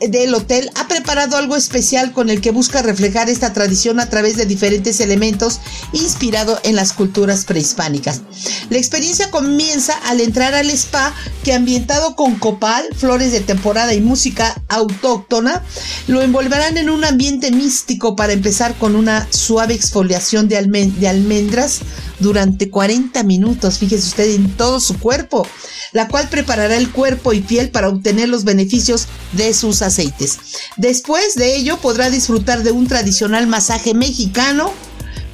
del 0.00 0.34
hotel 0.34 0.70
ha 0.74 0.88
preparado 0.88 1.36
algo 1.36 1.56
especial 1.56 2.12
con 2.12 2.30
el 2.30 2.40
que 2.40 2.50
busca 2.50 2.82
reflejar 2.82 3.28
esta 3.28 3.52
tradición 3.52 4.00
a 4.00 4.10
través 4.10 4.36
de 4.36 4.46
diferentes 4.46 5.00
elementos 5.00 5.60
inspirado 5.92 6.58
en 6.64 6.76
las 6.76 6.92
culturas 6.92 7.44
prehispánicas. 7.44 8.22
La 8.70 8.78
experiencia 8.78 9.30
comienza 9.30 9.94
al 10.06 10.20
entrar 10.20 10.54
al 10.54 10.70
spa 10.70 11.14
que 11.42 11.52
ambientado 11.52 12.16
con 12.16 12.36
copal, 12.36 12.84
flores 12.96 13.32
de 13.32 13.40
temporada 13.40 13.94
y 13.94 14.00
música 14.00 14.60
autóctona, 14.68 15.62
lo 16.08 16.22
envolverán 16.22 16.76
en 16.76 16.90
un 16.90 17.04
ambiente 17.04 17.50
místico 17.50 18.16
para 18.16 18.32
empezar 18.32 18.74
con 18.74 18.96
una 18.96 19.28
suave 19.30 19.74
exfoliación 19.74 20.48
de, 20.48 20.56
almendras 20.56 21.80
durante 22.18 22.70
40 22.70 23.22
minutos, 23.24 23.78
fíjese 23.78 24.08
usted, 24.08 24.34
en 24.34 24.50
todo 24.56 24.80
su 24.80 24.98
cuerpo, 24.98 25.46
la 25.92 26.08
cual 26.08 26.28
preparará 26.28 26.76
el 26.76 26.90
cuerpo 26.90 27.32
y 27.32 27.40
piel 27.40 27.70
para 27.70 27.88
obtener 27.88 28.28
los 28.28 28.44
beneficios 28.44 29.06
de 29.32 29.52
sus 29.52 29.82
aceites. 29.94 30.38
Después 30.76 31.36
de 31.36 31.56
ello 31.56 31.78
podrá 31.78 32.10
disfrutar 32.10 32.62
de 32.62 32.72
un 32.72 32.88
tradicional 32.88 33.46
masaje 33.46 33.94
mexicano 33.94 34.72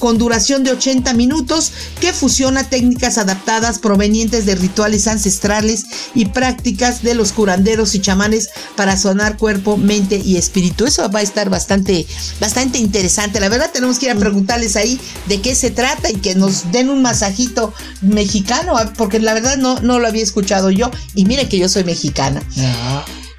con 0.00 0.18
duración 0.18 0.64
de 0.64 0.72
80 0.72 1.12
minutos 1.12 1.72
que 2.00 2.12
fusiona 2.12 2.64
técnicas 2.64 3.18
adaptadas 3.18 3.78
provenientes 3.78 4.46
de 4.46 4.56
rituales 4.56 5.06
ancestrales 5.06 5.84
y 6.14 6.24
prácticas 6.24 7.02
de 7.02 7.14
los 7.14 7.32
curanderos 7.32 7.94
y 7.94 8.00
chamanes 8.00 8.48
para 8.76 8.96
sonar 8.96 9.36
cuerpo, 9.36 9.76
mente 9.76 10.16
y 10.16 10.36
espíritu. 10.38 10.86
Eso 10.86 11.08
va 11.10 11.20
a 11.20 11.22
estar 11.22 11.50
bastante, 11.50 12.06
bastante 12.40 12.78
interesante. 12.78 13.40
La 13.40 13.50
verdad 13.50 13.70
tenemos 13.72 13.98
que 13.98 14.06
ir 14.06 14.12
a 14.12 14.16
preguntarles 14.16 14.74
ahí 14.76 14.98
de 15.28 15.40
qué 15.40 15.54
se 15.54 15.70
trata 15.70 16.10
y 16.10 16.14
que 16.14 16.34
nos 16.34 16.72
den 16.72 16.88
un 16.88 17.02
masajito 17.02 17.74
mexicano, 18.00 18.74
porque 18.96 19.20
la 19.20 19.34
verdad 19.34 19.58
no, 19.58 19.80
no 19.80 19.98
lo 19.98 20.08
había 20.08 20.22
escuchado 20.22 20.70
yo. 20.70 20.90
Y 21.14 21.26
mire 21.26 21.48
que 21.48 21.58
yo 21.58 21.68
soy 21.68 21.84
mexicana. 21.84 22.42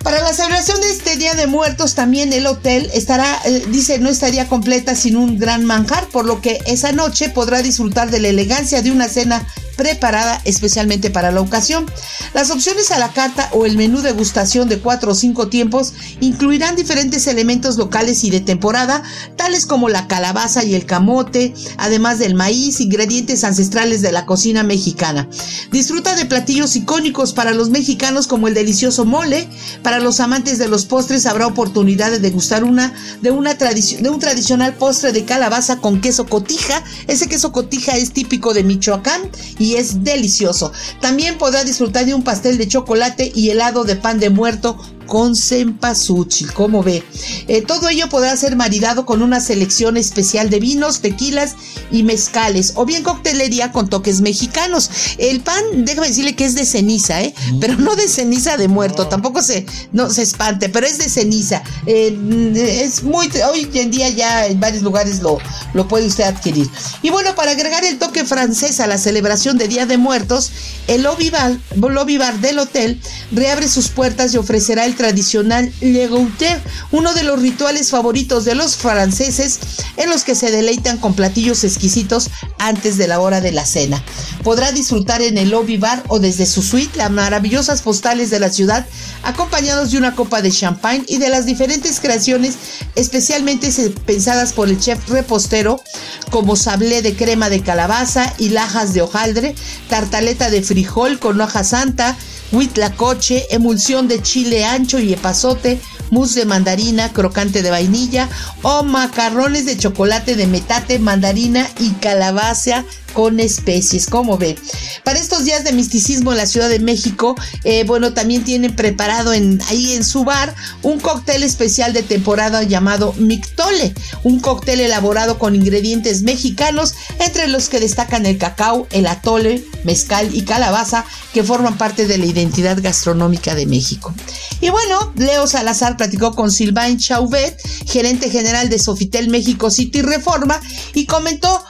Para 0.03 0.21
la 0.21 0.33
celebración 0.33 0.81
de 0.81 0.89
este 0.89 1.15
Día 1.15 1.35
de 1.35 1.45
Muertos 1.45 1.93
también 1.93 2.33
el 2.33 2.47
hotel 2.47 2.89
estará, 2.93 3.39
eh, 3.45 3.63
dice, 3.69 3.99
no 3.99 4.09
estaría 4.09 4.47
completa 4.47 4.95
sin 4.95 5.15
un 5.15 5.37
gran 5.37 5.63
manjar, 5.63 6.07
por 6.07 6.25
lo 6.25 6.41
que 6.41 6.59
esa 6.65 6.91
noche 6.91 7.29
podrá 7.29 7.61
disfrutar 7.61 8.09
de 8.09 8.19
la 8.19 8.29
elegancia 8.29 8.81
de 8.81 8.91
una 8.91 9.07
cena 9.07 9.47
preparada 9.81 10.39
especialmente 10.45 11.09
para 11.09 11.31
la 11.31 11.41
ocasión. 11.41 11.87
Las 12.35 12.51
opciones 12.51 12.91
a 12.91 12.99
la 12.99 13.13
carta 13.13 13.49
o 13.51 13.65
el 13.65 13.77
menú 13.77 14.01
degustación 14.01 14.69
de 14.69 14.77
cuatro 14.77 15.13
o 15.13 15.15
cinco 15.15 15.47
tiempos 15.47 15.95
incluirán 16.19 16.75
diferentes 16.75 17.25
elementos 17.25 17.77
locales 17.77 18.23
y 18.23 18.29
de 18.29 18.41
temporada, 18.41 19.01
tales 19.37 19.65
como 19.65 19.89
la 19.89 20.07
calabaza 20.07 20.63
y 20.63 20.75
el 20.75 20.85
camote, 20.85 21.55
además 21.77 22.19
del 22.19 22.35
maíz, 22.35 22.79
ingredientes 22.79 23.43
ancestrales 23.43 24.03
de 24.03 24.11
la 24.11 24.27
cocina 24.27 24.61
mexicana. 24.61 25.27
Disfruta 25.71 26.15
de 26.15 26.27
platillos 26.27 26.75
icónicos 26.75 27.33
para 27.33 27.51
los 27.51 27.71
mexicanos 27.71 28.27
como 28.27 28.47
el 28.47 28.53
delicioso 28.53 29.03
mole. 29.03 29.49
Para 29.81 29.99
los 29.99 30.19
amantes 30.19 30.59
de 30.59 30.67
los 30.67 30.85
postres 30.85 31.25
habrá 31.25 31.47
oportunidad 31.47 32.11
de 32.11 32.19
degustar 32.19 32.63
una 32.63 32.93
de 33.23 33.31
una 33.31 33.55
de 33.55 34.09
un 34.09 34.19
tradicional 34.19 34.75
postre 34.75 35.11
de 35.11 35.25
calabaza 35.25 35.77
con 35.77 36.01
queso 36.01 36.27
cotija. 36.27 36.83
Ese 37.07 37.27
queso 37.27 37.51
cotija 37.51 37.97
es 37.97 38.11
típico 38.11 38.53
de 38.53 38.63
Michoacán 38.63 39.21
y 39.57 39.70
es 39.75 40.03
delicioso. 40.03 40.71
También 40.99 41.37
podrá 41.37 41.63
disfrutar 41.63 42.05
de 42.05 42.13
un 42.13 42.23
pastel 42.23 42.57
de 42.57 42.67
chocolate 42.67 43.31
y 43.33 43.49
helado 43.49 43.83
de 43.83 43.95
pan 43.95 44.19
de 44.19 44.29
muerto 44.29 44.77
con 45.11 45.35
cempasúchil, 45.35 46.53
como 46.53 46.83
ve. 46.83 47.03
Eh, 47.49 47.61
todo 47.63 47.89
ello 47.89 48.07
podrá 48.07 48.33
ser 48.37 48.55
maridado 48.55 49.05
con 49.05 49.21
una 49.21 49.41
selección 49.41 49.97
especial 49.97 50.49
de 50.49 50.61
vinos, 50.61 51.01
tequilas 51.01 51.55
y 51.91 52.03
mezcales, 52.03 52.71
o 52.75 52.85
bien 52.85 53.03
coctelería 53.03 53.73
con 53.73 53.89
toques 53.89 54.21
mexicanos. 54.21 54.89
El 55.17 55.41
pan, 55.41 55.61
déjame 55.75 56.07
decirle 56.07 56.33
que 56.33 56.45
es 56.45 56.55
de 56.55 56.65
ceniza, 56.65 57.21
¿eh? 57.21 57.35
Mm. 57.51 57.59
Pero 57.59 57.75
no 57.75 57.97
de 57.97 58.07
ceniza 58.07 58.55
de 58.55 58.69
muerto, 58.69 59.07
tampoco 59.07 59.43
se, 59.43 59.65
no, 59.91 60.09
se 60.09 60.21
espante, 60.21 60.69
pero 60.69 60.87
es 60.87 60.97
de 60.97 61.09
ceniza. 61.09 61.61
Eh, 61.87 62.81
es 62.81 63.03
muy, 63.03 63.29
hoy 63.51 63.69
en 63.73 63.91
día 63.91 64.07
ya 64.07 64.45
en 64.45 64.61
varios 64.61 64.81
lugares 64.81 65.21
lo, 65.21 65.39
lo 65.73 65.89
puede 65.89 66.07
usted 66.07 66.23
adquirir. 66.23 66.69
Y 67.01 67.09
bueno, 67.09 67.35
para 67.35 67.51
agregar 67.51 67.83
el 67.83 67.99
toque 67.99 68.23
francés 68.23 68.79
a 68.79 68.87
la 68.87 68.97
celebración 68.97 69.57
de 69.57 69.67
Día 69.67 69.85
de 69.85 69.97
Muertos, 69.97 70.53
el 70.87 71.01
lobby 71.01 71.29
bar, 71.31 71.57
lobby 71.75 72.17
bar 72.17 72.39
del 72.39 72.59
hotel 72.59 73.01
reabre 73.33 73.67
sus 73.67 73.89
puertas 73.89 74.33
y 74.33 74.37
ofrecerá 74.37 74.85
el 74.85 75.00
tradicional 75.01 75.73
Le 75.81 76.07
Gouter, 76.07 76.61
uno 76.91 77.11
de 77.15 77.23
los 77.23 77.41
rituales 77.41 77.89
favoritos 77.89 78.45
de 78.45 78.53
los 78.53 78.75
franceses 78.75 79.59
en 79.97 80.11
los 80.11 80.23
que 80.23 80.35
se 80.35 80.51
deleitan 80.51 80.99
con 80.99 81.15
platillos 81.15 81.63
exquisitos 81.63 82.29
antes 82.59 82.97
de 82.97 83.07
la 83.07 83.19
hora 83.19 83.41
de 83.41 83.51
la 83.51 83.65
cena. 83.65 84.03
Podrá 84.43 84.71
disfrutar 84.71 85.23
en 85.23 85.39
el 85.39 85.49
lobby 85.49 85.77
bar 85.77 86.03
o 86.07 86.19
desde 86.19 86.45
su 86.45 86.61
suite 86.61 86.99
las 86.99 87.09
maravillosas 87.09 87.81
postales 87.81 88.29
de 88.29 88.39
la 88.39 88.51
ciudad 88.51 88.85
acompañados 89.23 89.89
de 89.89 89.97
una 89.97 90.13
copa 90.13 90.43
de 90.43 90.51
champagne 90.51 91.03
y 91.07 91.17
de 91.17 91.29
las 91.29 91.47
diferentes 91.47 91.99
creaciones 91.99 92.53
especialmente 92.93 93.71
pensadas 94.05 94.53
por 94.53 94.69
el 94.69 94.79
chef 94.79 95.09
repostero 95.09 95.81
como 96.29 96.55
sablé 96.55 97.01
de 97.01 97.15
crema 97.15 97.49
de 97.49 97.61
calabaza 97.61 98.31
y 98.37 98.49
lajas 98.49 98.93
de 98.93 99.01
hojaldre, 99.01 99.55
tartaleta 99.89 100.51
de 100.51 100.61
frijol 100.61 101.17
con 101.17 101.41
hoja 101.41 101.63
santa, 101.63 102.15
huitlacoche, 102.51 103.47
emulsión 103.49 104.07
de 104.07 104.21
chile 104.21 104.65
ancho 104.65 104.99
y 104.99 105.13
epazote, 105.13 105.79
mousse 106.09 106.35
de 106.35 106.45
mandarina, 106.45 107.13
crocante 107.13 107.61
de 107.61 107.71
vainilla 107.71 108.29
o 108.61 108.83
macarrones 108.83 109.65
de 109.65 109.77
chocolate 109.77 110.35
de 110.35 110.47
metate, 110.47 110.99
mandarina 110.99 111.67
y 111.79 111.91
calabaza 111.91 112.83
con 113.13 113.39
especies, 113.39 114.07
como 114.07 114.37
ve. 114.37 114.57
Para 115.03 115.19
estos 115.19 115.45
días 115.45 115.63
de 115.63 115.71
misticismo 115.71 116.31
en 116.31 116.37
la 116.37 116.45
Ciudad 116.45 116.69
de 116.69 116.79
México, 116.79 117.35
eh, 117.63 117.83
bueno, 117.85 118.13
también 118.13 118.43
tienen 118.43 118.75
preparado 118.75 119.33
en, 119.33 119.61
ahí 119.69 119.93
en 119.93 120.03
su 120.03 120.23
bar 120.23 120.53
un 120.81 120.99
cóctel 120.99 121.43
especial 121.43 121.93
de 121.93 122.03
temporada 122.03 122.63
llamado 122.63 123.13
Mictole, 123.17 123.93
un 124.23 124.39
cóctel 124.39 124.81
elaborado 124.81 125.37
con 125.37 125.55
ingredientes 125.55 126.23
mexicanos, 126.23 126.93
entre 127.19 127.47
los 127.47 127.69
que 127.69 127.79
destacan 127.79 128.25
el 128.25 128.37
cacao, 128.37 128.87
el 128.91 129.07
atole, 129.07 129.63
mezcal 129.83 130.35
y 130.35 130.43
calabaza, 130.43 131.05
que 131.33 131.43
forman 131.43 131.77
parte 131.77 132.07
de 132.07 132.17
la 132.17 132.25
identidad 132.25 132.77
gastronómica 132.81 133.55
de 133.55 133.65
México. 133.65 134.13
Y 134.59 134.69
bueno, 134.69 135.11
Leo 135.15 135.47
Salazar 135.47 135.97
platicó 135.97 136.33
con 136.33 136.51
Sylvain 136.51 136.97
Chauvet, 136.97 137.57
gerente 137.87 138.29
general 138.29 138.69
de 138.69 138.79
Sofitel 138.79 139.29
México 139.29 139.71
City 139.71 140.01
Reforma, 140.01 140.59
y 140.93 141.05
comentó 141.05 141.63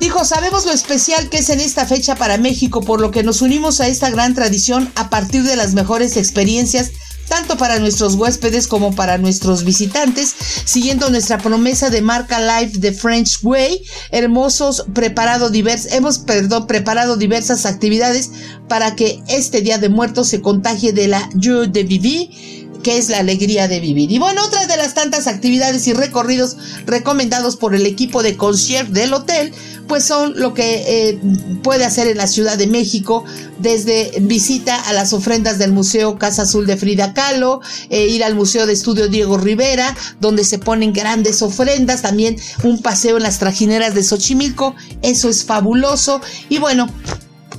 Dijo, 0.00 0.24
sabemos 0.24 0.66
lo 0.66 0.72
especial 0.72 1.28
que 1.30 1.38
es 1.38 1.50
en 1.50 1.60
esta 1.60 1.86
fecha 1.86 2.14
para 2.14 2.36
México, 2.36 2.80
por 2.80 3.00
lo 3.00 3.10
que 3.10 3.22
nos 3.22 3.42
unimos 3.42 3.80
a 3.80 3.88
esta 3.88 4.10
gran 4.10 4.34
tradición 4.34 4.90
a 4.96 5.08
partir 5.08 5.44
de 5.44 5.56
las 5.56 5.74
mejores 5.74 6.16
experiencias 6.16 6.90
tanto 7.28 7.56
para 7.56 7.78
nuestros 7.78 8.14
huéspedes 8.14 8.66
como 8.66 8.94
para 8.94 9.18
nuestros 9.18 9.64
visitantes, 9.64 10.34
siguiendo 10.64 11.10
nuestra 11.10 11.38
promesa 11.38 11.90
de 11.90 12.02
marca 12.02 12.60
Life 12.60 12.78
The 12.78 12.92
French 12.92 13.38
Way, 13.42 13.82
hermosos 14.10 14.84
preparado 14.92 15.50
divers, 15.50 15.86
hemos 15.92 16.18
perdón, 16.18 16.66
preparado 16.66 17.16
diversas 17.16 17.66
actividades 17.66 18.30
para 18.68 18.94
que 18.94 19.22
este 19.28 19.60
Día 19.60 19.78
de 19.78 19.88
Muertos 19.88 20.28
se 20.28 20.40
contagie 20.40 20.92
de 20.92 21.08
la 21.08 21.28
Joie 21.40 21.68
de 21.68 21.84
Vivir 21.84 22.64
que 22.84 22.98
es 22.98 23.08
la 23.08 23.20
alegría 23.20 23.66
de 23.66 23.80
vivir. 23.80 24.12
Y 24.12 24.18
bueno, 24.18 24.44
otra 24.44 24.66
de 24.66 24.76
las 24.76 24.92
tantas 24.92 25.26
actividades 25.26 25.88
y 25.88 25.94
recorridos 25.94 26.58
recomendados 26.84 27.56
por 27.56 27.74
el 27.74 27.86
equipo 27.86 28.22
de 28.22 28.36
concierge 28.36 28.92
del 28.92 29.14
hotel 29.14 29.54
pues 29.86 30.04
son 30.04 30.38
lo 30.38 30.54
que 30.54 30.84
eh, 30.86 31.20
puede 31.62 31.84
hacer 31.84 32.06
en 32.06 32.16
la 32.16 32.26
Ciudad 32.26 32.56
de 32.56 32.66
México, 32.66 33.24
desde 33.58 34.12
visita 34.20 34.80
a 34.80 34.92
las 34.92 35.12
ofrendas 35.12 35.58
del 35.58 35.72
Museo 35.72 36.18
Casa 36.18 36.42
Azul 36.42 36.66
de 36.66 36.76
Frida 36.76 37.14
Kahlo, 37.14 37.60
eh, 37.90 38.06
ir 38.06 38.24
al 38.24 38.34
Museo 38.34 38.66
de 38.66 38.72
Estudio 38.72 39.08
Diego 39.08 39.38
Rivera, 39.38 39.96
donde 40.20 40.44
se 40.44 40.58
ponen 40.58 40.92
grandes 40.92 41.42
ofrendas, 41.42 42.02
también 42.02 42.36
un 42.62 42.80
paseo 42.82 43.16
en 43.16 43.22
las 43.22 43.38
trajineras 43.38 43.94
de 43.94 44.02
Xochimilco, 44.02 44.74
eso 45.02 45.28
es 45.28 45.44
fabuloso, 45.44 46.20
y 46.48 46.58
bueno, 46.58 46.88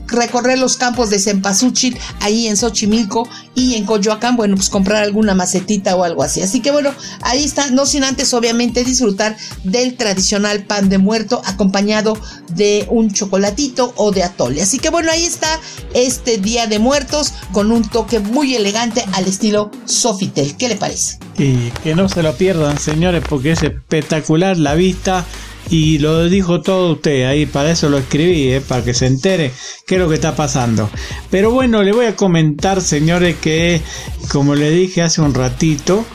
recorrer 0.07 0.59
los 0.59 0.77
campos 0.77 1.09
de 1.09 1.19
Cempasúchil, 1.19 1.97
ahí 2.21 2.47
en 2.47 2.57
Xochimilco 2.57 3.27
y 3.55 3.75
en 3.75 3.85
Coyoacán, 3.85 4.35
bueno, 4.35 4.55
pues 4.55 4.69
comprar 4.69 5.03
alguna 5.03 5.33
macetita 5.35 5.95
o 5.95 6.03
algo 6.03 6.23
así. 6.23 6.41
Así 6.41 6.59
que 6.59 6.71
bueno, 6.71 6.91
ahí 7.21 7.43
está, 7.43 7.71
no 7.71 7.85
sin 7.85 8.03
antes 8.03 8.33
obviamente 8.33 8.83
disfrutar 8.83 9.37
del 9.63 9.95
tradicional 9.95 10.63
pan 10.63 10.89
de 10.89 10.97
muerto 10.97 11.41
acompañado 11.45 12.17
de 12.49 12.85
un 12.89 13.11
chocolatito 13.11 13.93
o 13.95 14.11
de 14.11 14.23
atole. 14.23 14.61
Así 14.61 14.79
que 14.79 14.89
bueno, 14.89 15.11
ahí 15.11 15.25
está 15.25 15.59
este 15.93 16.37
Día 16.37 16.67
de 16.67 16.79
Muertos 16.79 17.33
con 17.51 17.71
un 17.71 17.87
toque 17.87 18.19
muy 18.19 18.55
elegante 18.55 19.05
al 19.13 19.25
estilo 19.25 19.71
Sofitel. 19.85 20.55
¿Qué 20.57 20.69
le 20.69 20.75
parece? 20.75 21.19
Y 21.37 21.71
que 21.83 21.95
no 21.95 22.07
se 22.09 22.23
lo 22.23 22.33
pierdan, 22.35 22.77
señores, 22.77 23.23
porque 23.27 23.51
es 23.51 23.63
espectacular 23.63 24.57
la 24.57 24.75
vista 24.75 25.25
y 25.69 25.97
lo 25.99 26.25
dijo 26.29 26.61
todo 26.61 26.93
usted 26.93 27.25
ahí, 27.25 27.45
para 27.45 27.71
eso 27.71 27.89
lo 27.89 27.97
escribí, 27.97 28.53
eh, 28.53 28.61
para 28.61 28.83
que 28.83 28.93
se 28.93 29.07
entere 29.07 29.51
qué 29.87 29.95
es 29.95 30.01
lo 30.01 30.07
que 30.07 30.15
está 30.15 30.35
pasando. 30.35 30.89
Pero 31.31 31.51
bueno, 31.51 31.83
le 31.83 31.91
voy 31.91 32.05
a 32.05 32.15
comentar, 32.15 32.81
señores, 32.81 33.37
que 33.37 33.81
como 34.29 34.55
le 34.55 34.69
dije 34.69 35.01
hace 35.01 35.21
un 35.21 35.33
ratito, 35.33 36.05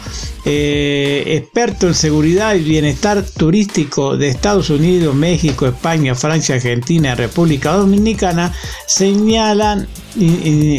eh, 0.45 1.25
experto 1.27 1.87
en 1.87 1.95
seguridad 1.95 2.55
y 2.55 2.61
bienestar 2.61 3.23
turístico 3.23 4.17
de 4.17 4.29
Estados 4.29 4.71
Unidos, 4.71 5.15
México, 5.15 5.67
España, 5.67 6.15
Francia, 6.15 6.55
Argentina, 6.55 7.15
República 7.15 7.73
Dominicana, 7.73 8.53
señalan 8.87 9.89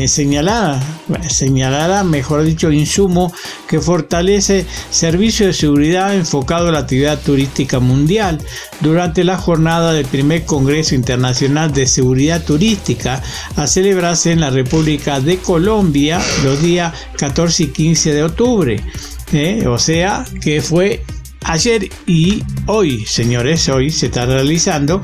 señalada, 0.07 0.81
señalará, 1.29 2.03
mejor 2.03 2.43
dicho, 2.43 2.71
insumo 2.71 3.31
que 3.67 3.79
fortalece 3.79 4.65
servicio 4.89 5.47
de 5.47 5.53
seguridad 5.53 6.13
enfocado 6.15 6.67
a 6.67 6.71
la 6.71 6.79
actividad 6.79 7.19
turística 7.19 7.79
mundial 7.79 8.39
durante 8.81 9.23
la 9.23 9.37
jornada 9.37 9.93
del 9.93 10.05
primer 10.05 10.45
Congreso 10.45 10.95
Internacional 10.95 11.71
de 11.71 11.87
Seguridad 11.87 12.43
Turística 12.43 13.21
a 13.55 13.67
celebrarse 13.67 14.31
en 14.31 14.41
la 14.41 14.49
República 14.49 15.19
de 15.19 15.37
Colombia 15.37 16.19
los 16.43 16.61
días 16.61 16.93
14 17.17 17.63
y 17.63 17.67
15 17.67 18.13
de 18.13 18.23
octubre. 18.23 18.83
¿Eh? 19.33 19.67
o 19.67 19.77
sea 19.77 20.25
que 20.41 20.61
fue 20.61 21.03
Ayer 21.43 21.89
y 22.05 22.43
hoy, 22.67 23.03
señores, 23.05 23.67
hoy 23.67 23.89
se 23.89 24.05
está 24.05 24.25
realizando, 24.25 25.01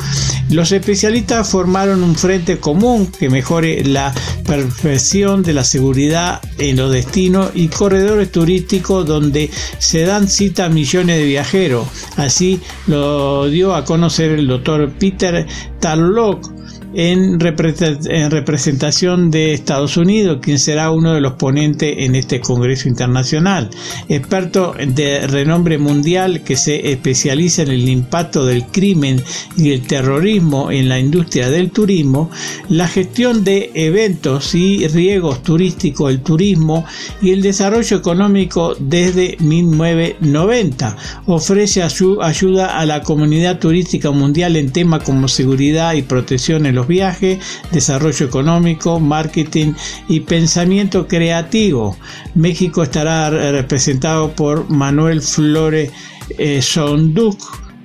los 0.52 0.72
especialistas 0.72 1.50
formaron 1.50 2.04
un 2.04 2.16
frente 2.16 2.60
común 2.60 3.12
que 3.12 3.30
mejore 3.30 3.84
la 3.84 4.14
perfección 4.46 5.42
de 5.42 5.54
la 5.54 5.64
seguridad 5.64 6.40
en 6.60 6.78
los 6.78 6.92
destinos 6.92 7.52
y 7.56 7.70
corredores 7.70 8.32
turísticos 8.32 9.06
donde 9.06 9.50
se 9.80 10.06
dan 10.06 10.28
cita 10.30 10.66
a 10.66 10.70
millones 10.70 11.18
de 11.18 11.26
viajeros. 11.26 11.88
Así 12.18 12.62
lo 12.86 13.50
dio 13.50 13.74
a 13.74 13.84
conocer 13.84 14.32
el 14.32 14.48
doctor 14.48 14.92
Peter 14.92 15.48
Tarlock, 15.80 16.58
en, 16.94 17.40
representación 17.40 19.30
de 19.30 19.54
Estados 19.54 19.98
Unidos, 19.98 20.40
quien 20.42 20.58
será 20.58 20.90
uno 20.92 21.14
de 21.14 21.22
los 21.22 21.34
ponentes 21.34 21.94
en 22.00 22.16
este 22.16 22.40
Congreso 22.40 22.88
Internacional. 22.88 23.70
Experto 24.10 24.74
de 24.80 25.28
renombre 25.28 25.78
mundial 25.78 26.27
que 26.44 26.56
se 26.56 26.92
especializa 26.92 27.64
en 27.64 27.70
el 27.70 27.88
impacto 27.90 28.46
del 28.46 28.66
crimen 28.66 29.22
y 29.56 29.72
el 29.72 29.82
terrorismo 29.88 30.72
en 30.72 30.90
la 30.90 31.00
industria 31.00 31.50
del 31.50 31.72
turismo, 31.72 32.30
la 32.70 32.88
gestión 32.88 33.44
de 33.44 33.72
eventos 33.74 34.54
y 34.56 34.88
riegos 34.88 35.44
turísticos, 35.44 36.12
el 36.12 36.22
turismo 36.22 36.86
y 37.22 37.32
el 37.32 37.42
desarrollo 37.42 37.98
económico 37.98 38.76
desde 38.80 39.38
1990. 39.40 40.98
Ofrece 41.26 41.84
ayuda 41.84 42.80
a 42.80 42.86
la 42.86 43.02
comunidad 43.02 43.60
turística 43.60 44.12
mundial 44.12 44.56
en 44.56 44.72
temas 44.72 45.04
como 45.04 45.28
seguridad 45.28 45.94
y 45.94 46.02
protección 46.02 46.66
en 46.66 46.76
los 46.76 46.88
viajes, 46.88 47.40
desarrollo 47.72 48.26
económico, 48.26 49.00
marketing 49.00 49.74
y 50.08 50.22
pensamiento 50.22 51.08
creativo. 51.08 51.98
México 52.36 52.84
estará 52.84 53.30
representado 53.30 54.32
por 54.32 54.70
Manuel 54.70 55.22
Flores 55.22 55.92
eh, 56.38 56.62
Sonduc, 56.62 57.40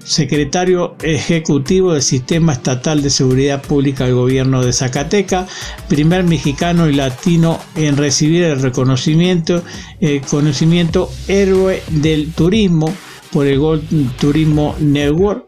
secretario 0.05 0.97
ejecutivo 1.03 1.93
del 1.93 2.03
Sistema 2.03 2.53
Estatal 2.53 3.03
de 3.03 3.11
Seguridad 3.11 3.63
Pública 3.63 4.05
del 4.05 4.15
Gobierno 4.15 4.65
de 4.65 4.73
Zacatecas, 4.73 5.49
primer 5.89 6.25
mexicano 6.25 6.89
y 6.89 6.95
latino 6.95 7.61
en 7.77 7.97
recibir 7.97 8.45
el 8.45 8.61
reconocimiento, 8.61 9.63
el 10.01 10.21
conocimiento 10.23 11.11
héroe 11.29 11.83
del 11.89 12.33
turismo 12.33 12.93
por 13.33 13.47
el 13.47 13.59
Gold 13.59 14.17
Turismo 14.17 14.77
Network, 14.79 15.47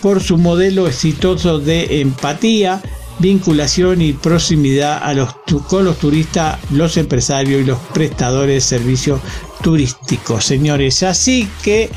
por 0.00 0.22
su 0.22 0.38
modelo 0.38 0.86
exitoso 0.86 1.58
de 1.58 2.00
empatía, 2.00 2.80
vinculación 3.18 4.02
y 4.02 4.12
proximidad 4.12 5.02
a 5.02 5.14
los, 5.14 5.34
con 5.68 5.84
los 5.84 5.98
turistas, 5.98 6.58
los 6.70 6.96
empresarios 6.96 7.62
y 7.62 7.64
los 7.64 7.78
prestadores 7.92 8.54
de 8.54 8.60
servicios 8.60 9.20
turísticos, 9.62 10.44
señores. 10.44 11.02
Así 11.02 11.48
que 11.62 11.90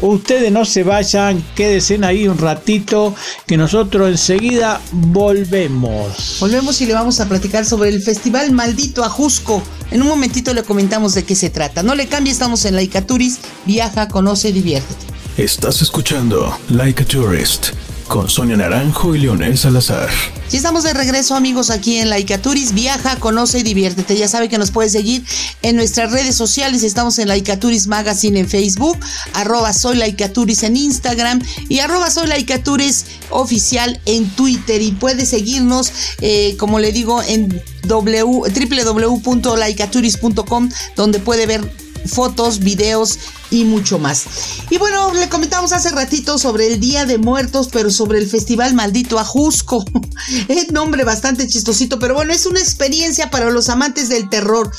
ustedes 0.00 0.52
no 0.52 0.64
se 0.64 0.82
vayan, 0.82 1.42
quédense 1.54 1.98
ahí 2.04 2.28
un 2.28 2.38
ratito, 2.38 3.14
que 3.46 3.56
nosotros 3.56 4.10
enseguida 4.10 4.80
volvemos. 4.92 6.38
Volvemos 6.40 6.80
y 6.80 6.86
le 6.86 6.94
vamos 6.94 7.20
a 7.20 7.28
platicar 7.28 7.64
sobre 7.64 7.90
el 7.90 8.02
Festival 8.02 8.52
Maldito 8.52 9.04
Ajusco. 9.04 9.62
En 9.90 10.02
un 10.02 10.08
momentito 10.08 10.52
le 10.54 10.62
comentamos 10.62 11.14
de 11.14 11.24
qué 11.24 11.34
se 11.34 11.50
trata. 11.50 11.82
No 11.82 11.94
le 11.94 12.06
cambie, 12.06 12.32
estamos 12.32 12.64
en 12.64 12.76
Laika 12.76 13.06
Turis. 13.06 13.38
Viaja, 13.64 14.08
conoce, 14.08 14.52
diviértete. 14.52 15.06
Estás 15.36 15.82
escuchando 15.82 16.58
Like 16.68 17.02
a 17.02 17.06
Tourist 17.06 17.68
con 18.08 18.28
Sonia 18.28 18.56
Naranjo 18.56 19.14
y 19.14 19.20
Leonel 19.20 19.56
Salazar. 19.56 20.08
Y 20.50 20.56
estamos 20.56 20.82
de 20.82 20.92
regreso 20.94 21.36
amigos 21.36 21.70
aquí 21.70 21.98
en 21.98 22.08
Laicaturis. 22.08 22.72
Viaja, 22.72 23.16
conoce 23.16 23.58
y 23.60 23.62
diviértete. 23.62 24.16
Ya 24.16 24.26
sabe 24.26 24.48
que 24.48 24.56
nos 24.56 24.70
puede 24.70 24.88
seguir 24.88 25.22
en 25.62 25.76
nuestras 25.76 26.10
redes 26.10 26.34
sociales. 26.34 26.82
Estamos 26.82 27.18
en 27.18 27.28
Laicaturis 27.28 27.86
Magazine 27.86 28.40
en 28.40 28.48
Facebook, 28.48 28.96
arroba 29.34 29.74
soy 29.74 30.00
en 30.00 30.76
Instagram 30.76 31.42
y 31.68 31.80
arroba 31.80 32.10
soy 32.10 32.28
Laicaturis 32.28 33.04
oficial 33.30 34.00
en 34.06 34.26
Twitter. 34.30 34.80
Y 34.80 34.92
puede 34.92 35.26
seguirnos, 35.26 35.92
eh, 36.20 36.56
como 36.58 36.78
le 36.80 36.92
digo, 36.92 37.22
en 37.22 37.62
www.laicaturis.com 37.86 40.70
donde 40.96 41.18
puede 41.20 41.44
ver 41.46 41.70
fotos, 42.06 42.60
videos 42.60 43.18
y 43.50 43.64
mucho 43.64 43.98
más. 43.98 44.24
Y 44.70 44.78
bueno, 44.78 45.12
le 45.14 45.28
comentamos 45.28 45.72
hace 45.72 45.90
ratito 45.90 46.38
sobre 46.38 46.66
el 46.66 46.80
Día 46.80 47.06
de 47.06 47.18
Muertos, 47.18 47.68
pero 47.72 47.90
sobre 47.90 48.18
el 48.18 48.28
Festival 48.28 48.74
Maldito 48.74 49.18
Ajusco. 49.18 49.84
es 50.48 50.70
nombre 50.72 51.04
bastante 51.04 51.46
chistosito, 51.46 51.98
pero 51.98 52.14
bueno, 52.14 52.32
es 52.32 52.46
una 52.46 52.60
experiencia 52.60 53.30
para 53.30 53.50
los 53.50 53.68
amantes 53.68 54.08
del 54.08 54.28
terror. 54.28 54.70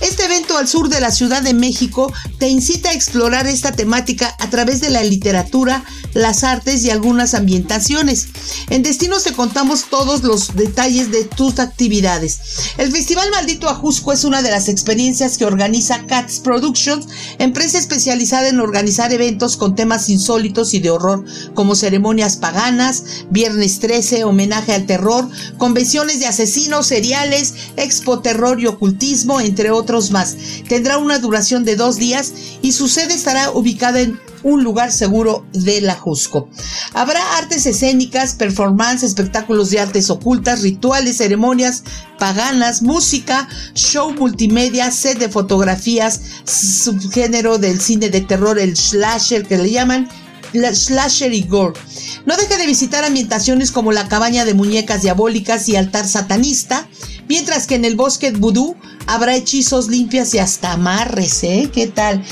Este 0.00 0.24
evento 0.24 0.58
al 0.58 0.68
sur 0.68 0.88
de 0.88 1.00
la 1.00 1.10
Ciudad 1.10 1.42
de 1.42 1.54
México 1.54 2.12
te 2.38 2.48
incita 2.48 2.90
a 2.90 2.94
explorar 2.94 3.46
esta 3.46 3.72
temática 3.72 4.34
a 4.38 4.50
través 4.50 4.80
de 4.80 4.90
la 4.90 5.02
literatura, 5.02 5.84
las 6.14 6.44
artes 6.44 6.84
y 6.84 6.90
algunas 6.90 7.34
ambientaciones. 7.34 8.28
En 8.68 8.82
Destinos 8.82 9.24
te 9.24 9.32
contamos 9.32 9.86
todos 9.90 10.22
los 10.22 10.56
detalles 10.56 11.10
de 11.10 11.24
tus 11.24 11.58
actividades. 11.58 12.38
El 12.76 12.92
Festival 12.92 13.30
Maldito 13.30 13.68
Ajusco 13.68 14.12
es 14.12 14.24
una 14.24 14.42
de 14.42 14.50
las 14.50 14.68
experiencias 14.68 15.38
que 15.38 15.44
organiza 15.44 16.06
Cats 16.06 16.40
Productions, 16.40 17.06
empresa 17.38 17.78
en 18.18 18.58
organizar 18.60 19.12
eventos 19.12 19.56
con 19.56 19.76
temas 19.76 20.08
insólitos 20.08 20.74
y 20.74 20.80
de 20.80 20.90
horror, 20.90 21.24
como 21.54 21.76
ceremonias 21.76 22.36
paganas, 22.36 23.04
Viernes 23.30 23.78
13, 23.78 24.24
homenaje 24.24 24.72
al 24.72 24.86
terror, 24.86 25.28
convenciones 25.56 26.18
de 26.18 26.26
asesinos 26.26 26.86
seriales, 26.86 27.54
expo 27.76 28.18
terror 28.20 28.60
y 28.60 28.66
ocultismo, 28.66 29.40
entre 29.40 29.70
otros 29.70 30.10
más. 30.10 30.36
Tendrá 30.68 30.98
una 30.98 31.20
duración 31.20 31.64
de 31.64 31.76
dos 31.76 31.96
días 31.96 32.32
y 32.60 32.72
su 32.72 32.88
sede 32.88 33.14
estará 33.14 33.50
ubicada 33.52 34.00
en 34.00 34.18
un 34.42 34.62
lugar 34.62 34.92
seguro 34.92 35.46
de 35.52 35.80
la 35.80 35.94
Jusco. 35.94 36.48
Habrá 36.94 37.20
artes 37.38 37.66
escénicas, 37.66 38.34
performance, 38.34 39.02
espectáculos 39.02 39.70
de 39.70 39.80
artes 39.80 40.10
ocultas, 40.10 40.62
rituales, 40.62 41.18
ceremonias 41.18 41.84
paganas, 42.18 42.82
música, 42.82 43.48
show 43.74 44.12
multimedia, 44.12 44.90
set 44.90 45.18
de 45.18 45.28
fotografías, 45.28 46.20
subgénero 46.44 47.58
del 47.58 47.80
cine 47.80 48.10
de 48.10 48.20
terror, 48.20 48.58
el 48.58 48.76
slasher 48.76 49.46
que 49.46 49.56
le 49.56 49.70
llaman, 49.70 50.08
slasher 50.52 51.32
y 51.32 51.42
gore. 51.42 51.78
No 52.26 52.36
deje 52.36 52.58
de 52.58 52.66
visitar 52.66 53.04
ambientaciones 53.04 53.70
como 53.70 53.92
la 53.92 54.08
cabaña 54.08 54.44
de 54.44 54.54
muñecas 54.54 55.02
diabólicas 55.02 55.68
y 55.68 55.76
altar 55.76 56.06
satanista, 56.06 56.88
mientras 57.28 57.66
que 57.66 57.76
en 57.76 57.84
el 57.84 57.96
bosque 57.96 58.32
vudú 58.32 58.76
habrá 59.06 59.36
hechizos 59.36 59.88
limpias 59.88 60.34
y 60.34 60.38
hasta 60.38 60.72
amarres, 60.72 61.42
¿eh? 61.44 61.70
¿Qué 61.72 61.86
tal? 61.86 62.24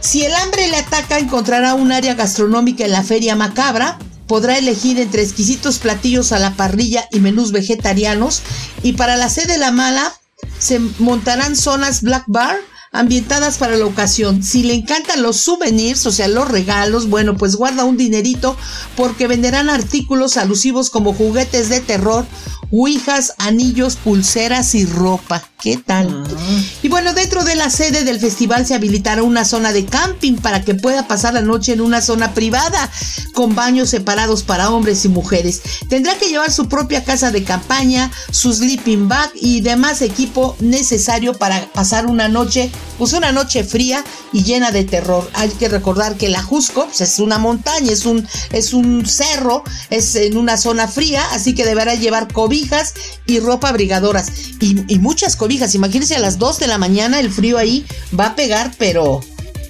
Si 0.00 0.24
el 0.24 0.34
hambre 0.34 0.68
le 0.68 0.78
ataca, 0.78 1.18
encontrará 1.18 1.74
un 1.74 1.92
área 1.92 2.14
gastronómica 2.14 2.84
en 2.84 2.92
la 2.92 3.02
Feria 3.02 3.36
Macabra. 3.36 3.98
Podrá 4.26 4.56
elegir 4.56 4.98
entre 4.98 5.22
exquisitos 5.22 5.78
platillos 5.78 6.32
a 6.32 6.38
la 6.38 6.54
parrilla 6.54 7.06
y 7.10 7.20
menús 7.20 7.52
vegetarianos. 7.52 8.42
Y 8.82 8.94
para 8.94 9.16
la 9.16 9.28
sede 9.28 9.54
de 9.54 9.58
la 9.58 9.72
mala, 9.72 10.12
se 10.58 10.78
montarán 10.98 11.54
zonas 11.54 12.02
Black 12.02 12.24
Bar 12.28 12.56
ambientadas 12.92 13.58
para 13.58 13.76
la 13.76 13.86
ocasión. 13.86 14.42
Si 14.42 14.62
le 14.62 14.74
encantan 14.74 15.22
los 15.22 15.36
souvenirs, 15.36 16.06
o 16.06 16.12
sea, 16.12 16.28
los 16.28 16.48
regalos, 16.48 17.08
bueno, 17.08 17.36
pues 17.36 17.56
guarda 17.56 17.84
un 17.84 17.96
dinerito 17.96 18.56
porque 18.96 19.26
venderán 19.26 19.70
artículos 19.70 20.36
alusivos 20.36 20.90
como 20.90 21.14
juguetes 21.14 21.68
de 21.68 21.80
terror, 21.80 22.26
ouijas, 22.72 23.34
anillos, 23.38 23.96
pulseras 23.96 24.74
y 24.74 24.86
ropa. 24.86 25.42
¿Qué 25.60 25.76
tal? 25.76 26.24
Ah. 26.26 26.62
Y 26.82 26.88
bueno, 26.88 27.12
dentro 27.12 27.44
de 27.44 27.54
la 27.54 27.68
sede 27.68 28.04
del 28.04 28.18
festival 28.18 28.66
se 28.66 28.74
habilitará 28.74 29.22
una 29.22 29.44
zona 29.44 29.72
de 29.72 29.84
camping 29.84 30.36
para 30.36 30.64
que 30.64 30.74
pueda 30.74 31.06
pasar 31.06 31.34
la 31.34 31.42
noche 31.42 31.74
en 31.74 31.82
una 31.82 32.00
zona 32.00 32.32
privada 32.32 32.90
con 33.34 33.54
baños 33.54 33.90
separados 33.90 34.42
para 34.42 34.70
hombres 34.70 35.04
y 35.04 35.08
mujeres. 35.08 35.60
Tendrá 35.88 36.14
que 36.16 36.28
llevar 36.28 36.50
su 36.50 36.68
propia 36.68 37.04
casa 37.04 37.30
de 37.30 37.44
campaña, 37.44 38.10
su 38.30 38.54
sleeping 38.54 39.08
bag 39.08 39.30
y 39.34 39.60
demás 39.60 40.00
equipo 40.00 40.56
necesario 40.60 41.34
para 41.34 41.66
pasar 41.72 42.06
una 42.06 42.28
noche, 42.28 42.70
pues 42.98 43.12
una 43.14 43.32
noche 43.32 43.64
fría 43.64 44.04
y 44.32 44.44
llena 44.44 44.70
de 44.70 44.84
terror. 44.84 45.28
Hay 45.34 45.48
que 45.48 45.68
recordar 45.68 46.16
que 46.16 46.28
la 46.28 46.42
Jusco 46.42 46.84
pues, 46.84 47.00
es 47.00 47.18
una 47.18 47.38
montaña, 47.38 47.90
es 47.90 48.04
un, 48.04 48.26
es 48.52 48.74
un 48.74 49.06
cerro, 49.06 49.64
es 49.88 50.14
en 50.16 50.36
una 50.36 50.56
zona 50.58 50.86
fría, 50.86 51.24
así 51.32 51.54
que 51.54 51.64
deberá 51.64 51.94
llevar 51.94 52.32
cobijas 52.32 52.94
y 53.26 53.40
ropa 53.40 53.70
abrigadoras 53.70 54.28
y, 54.60 54.98
muchas 55.00 55.34
cobijas 55.34 55.74
Imagínense 55.74 56.14
a 56.14 56.18
las 56.18 56.38
2 56.38 56.58
de 56.58 56.66
la 56.66 56.76
mañana 56.76 57.20
el 57.20 57.32
frío 57.32 57.56
ahí 57.56 57.86
va 58.18 58.26
a 58.26 58.36
pegar, 58.36 58.72
pero 58.78 59.20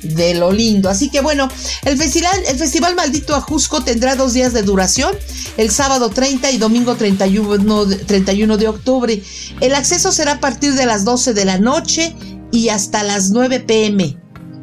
de 0.03 0.35
lo 0.35 0.53
lindo. 0.53 0.89
Así 0.89 1.11
que 1.11 1.21
bueno, 1.21 1.49
el 1.85 1.97
festival, 1.97 2.37
el 2.49 2.59
festival 2.59 2.95
Maldito 2.95 3.35
Ajusco 3.35 3.83
tendrá 3.83 4.17
dos 4.17 4.33
días 4.33 4.53
de 4.53 4.63
duración, 4.63 5.15
el 5.57 5.71
sábado 5.71 6.11
30 6.11 6.51
y 6.51 6.59
domingo 6.59 6.97
31, 6.97 7.87
31 8.07 8.57
de 8.57 8.69
octubre. 8.69 9.23
El 9.61 9.75
acceso 9.75 10.13
será 10.13 10.33
a 10.33 10.41
partir 10.41 10.75
de 10.75 10.87
las 10.87 11.05
12 11.05 11.35
de 11.35 11.45
la 11.45 11.59
noche 11.59 12.15
y 12.53 12.69
hasta 12.69 13.03
las 13.03 13.31
9 13.31 13.61
pm. 13.61 14.17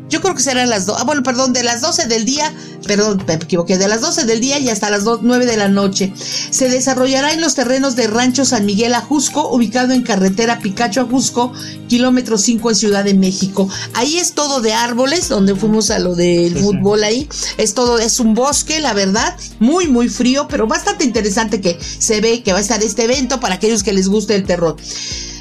Yo 0.09 0.21
creo 0.21 0.35
que 0.35 0.41
serán 0.41 0.69
las 0.69 0.85
2, 0.85 0.97
ah, 0.99 1.03
bueno, 1.03 1.21
perdón, 1.21 1.51
de 1.51 1.63
las 1.63 1.81
12 1.81 2.07
del 2.07 2.23
día, 2.23 2.53
perdón, 2.87 3.21
me 3.27 3.33
equivoqué, 3.33 3.77
de 3.77 3.89
las 3.89 3.99
12 3.99 4.25
del 4.25 4.39
día 4.39 4.57
y 4.57 4.69
hasta 4.69 4.89
las 4.89 5.03
9 5.03 5.45
de 5.45 5.57
la 5.57 5.67
noche. 5.67 6.13
Se 6.49 6.69
desarrollará 6.69 7.33
en 7.33 7.41
los 7.41 7.55
terrenos 7.55 7.97
de 7.97 8.07
Rancho 8.07 8.45
San 8.45 8.65
Miguel 8.65 8.93
Ajusco, 8.93 9.49
ubicado 9.49 9.93
en 9.93 10.03
carretera 10.03 10.59
Picacho 10.59 11.01
Ajusco, 11.01 11.51
kilómetro 11.89 12.37
5 12.37 12.69
en 12.69 12.75
Ciudad 12.77 13.03
de 13.03 13.15
México. 13.15 13.67
Ahí 13.93 14.17
es 14.17 14.31
todo 14.31 14.61
de 14.61 14.71
árboles, 14.73 15.27
donde 15.27 15.55
fuimos 15.55 15.89
a 15.89 15.99
lo 15.99 16.15
del 16.15 16.57
fútbol 16.57 17.03
ahí. 17.03 17.27
Es 17.57 17.73
todo, 17.73 17.99
es 17.99 18.21
un 18.21 18.33
bosque, 18.33 18.79
la 18.79 18.93
verdad, 18.93 19.35
muy, 19.59 19.87
muy 19.87 20.07
frío, 20.07 20.47
pero 20.47 20.67
bastante 20.67 21.03
interesante 21.03 21.59
que 21.59 21.77
se 21.81 22.21
ve 22.21 22.43
que 22.43 22.53
va 22.53 22.59
a 22.59 22.61
estar 22.61 22.81
este 22.81 23.03
evento 23.03 23.41
para 23.41 23.55
aquellos 23.55 23.83
que 23.83 23.91
les 23.91 24.07
guste 24.07 24.35
el 24.35 24.45
terror. 24.45 24.77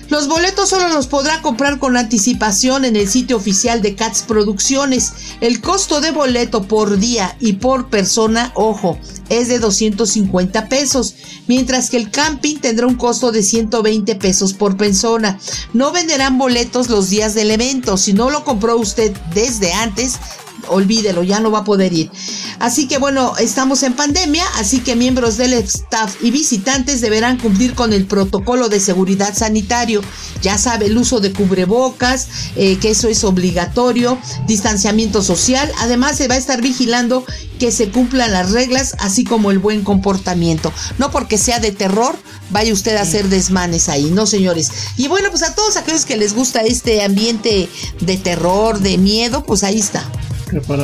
Los 0.09 0.29
boletos 0.29 0.69
solo 0.69 0.89
los 0.89 1.09
podrá 1.09 1.43
comprar 1.43 1.81
con 1.81 1.97
anticipación 1.97 2.85
en 2.85 2.95
el 2.95 3.09
sitio 3.09 3.37
oficial 3.37 3.83
de 3.83 3.97
Cats 3.97 4.23
Producciones. 4.23 5.13
El 5.41 5.61
costo 5.61 6.01
de 6.01 6.13
boleto 6.13 6.63
por 6.63 6.99
día 6.99 7.37
y 7.41 7.55
por 7.55 7.91
persona, 7.91 8.53
ojo, 8.55 8.99
es 9.29 9.49
de 9.49 9.59
250 9.59 10.69
pesos, 10.69 11.15
mientras 11.49 11.91
que 11.91 11.97
el 11.97 12.11
camping 12.11 12.57
tendrá 12.59 12.87
un 12.87 12.95
costo 12.95 13.33
de 13.33 13.43
120 13.43 14.15
pesos 14.15 14.55
por 14.55 14.77
persona. 14.77 15.41
No 15.73 15.91
venderán 15.91 16.39
boletos 16.39 16.89
los 16.89 17.11
días 17.11 17.35
del 17.35 17.51
evento. 17.51 17.97
Si 17.97 18.13
no 18.13 18.31
lo 18.31 18.45
compró 18.45 18.77
usted 18.77 19.13
desde 19.35 19.73
antes, 19.73 20.21
olvídelo, 20.69 21.23
ya 21.23 21.41
no 21.41 21.51
va 21.51 21.61
a 21.61 21.65
poder 21.65 21.93
ir. 21.93 22.11
Así 22.59 22.89
que 22.89 22.99
bueno, 22.99 23.35
estamos 23.39 23.83
en 23.83 23.95
pandemia, 23.95 24.45
así 24.57 24.81
que 24.81 24.97
miembros 24.97 25.37
del 25.37 25.53
staff 25.55 26.17
y 26.23 26.31
visitantes 26.31 27.01
deberán 27.01 27.39
cumplir 27.39 27.75
con 27.75 27.93
el 27.93 28.07
protocolo 28.07 28.69
de 28.69 28.81
seguridad 28.81 29.37
sanitario. 29.37 30.03
Ya 30.43 30.59
sabe, 30.59 30.87
el 30.87 30.97
uso 30.97 31.21
de 31.21 31.33
cubrebocas, 31.33 32.29
eh, 32.57 32.79
que 32.79 32.91
eso 32.91 33.09
es 33.09 33.25
obligatorio, 33.25 34.19
distanciamiento 34.47 35.23
social. 35.23 35.71
Además, 35.81 36.17
se 36.17 36.29
va 36.29 36.35
a 36.35 36.39
estar 36.39 36.63
vigilando 36.63 37.25
que 37.59 37.73
se 37.73 37.91
cumplan 37.91 38.33
las 38.33 38.53
reglas, 38.53 38.95
así 38.99 39.25
como 39.25 39.51
el 39.51 39.59
buen 39.59 39.83
comportamiento. 39.83 40.73
No 40.99 41.11
porque 41.11 41.39
sea 41.39 41.59
de 41.59 41.73
terror, 41.73 42.17
vaya 42.51 42.73
usted 42.73 42.97
a 42.97 43.03
hacer 43.03 43.29
desmanes 43.29 43.89
ahí, 43.89 44.11
no 44.11 44.27
señores. 44.27 44.71
Y 44.97 45.09
bueno, 45.09 45.31
pues 45.31 45.43
a 45.43 45.55
todos 45.55 45.77
aquellos 45.77 46.05
que 46.05 46.17
les 46.17 46.35
gusta 46.35 46.61
este 46.61 47.03
ambiente 47.03 47.69
de 48.01 48.17
terror, 48.17 48.81
de 48.81 48.99
miedo, 48.99 49.45
pues 49.45 49.65
ahí 49.65 49.79
está. 49.79 50.05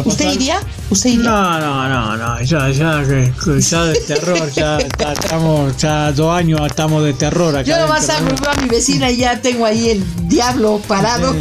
¿Usted 0.04 0.32
iría? 0.32 0.60
¿Usted 0.90 1.10
iría? 1.10 1.30
No, 1.30 1.60
no, 1.60 1.88
no, 1.88 2.16
no, 2.16 2.42
ya, 2.42 2.68
ya, 2.70 3.02
ya 3.02 3.84
de 3.84 4.00
terror, 4.06 4.50
ya, 4.52 4.78
estamos, 4.78 5.76
ya 5.76 6.10
dos 6.12 6.36
años 6.36 6.60
estamos 6.66 7.04
de 7.04 7.12
terror 7.14 7.54
acá. 7.54 7.62
Yo 7.62 7.78
nomás 7.78 8.08
a 8.10 8.20
mi 8.20 8.68
vecina 8.68 9.10
y 9.10 9.18
ya 9.18 9.40
tengo 9.40 9.64
ahí 9.64 9.90
el 9.90 10.28
diablo 10.28 10.80
parado. 10.86 11.34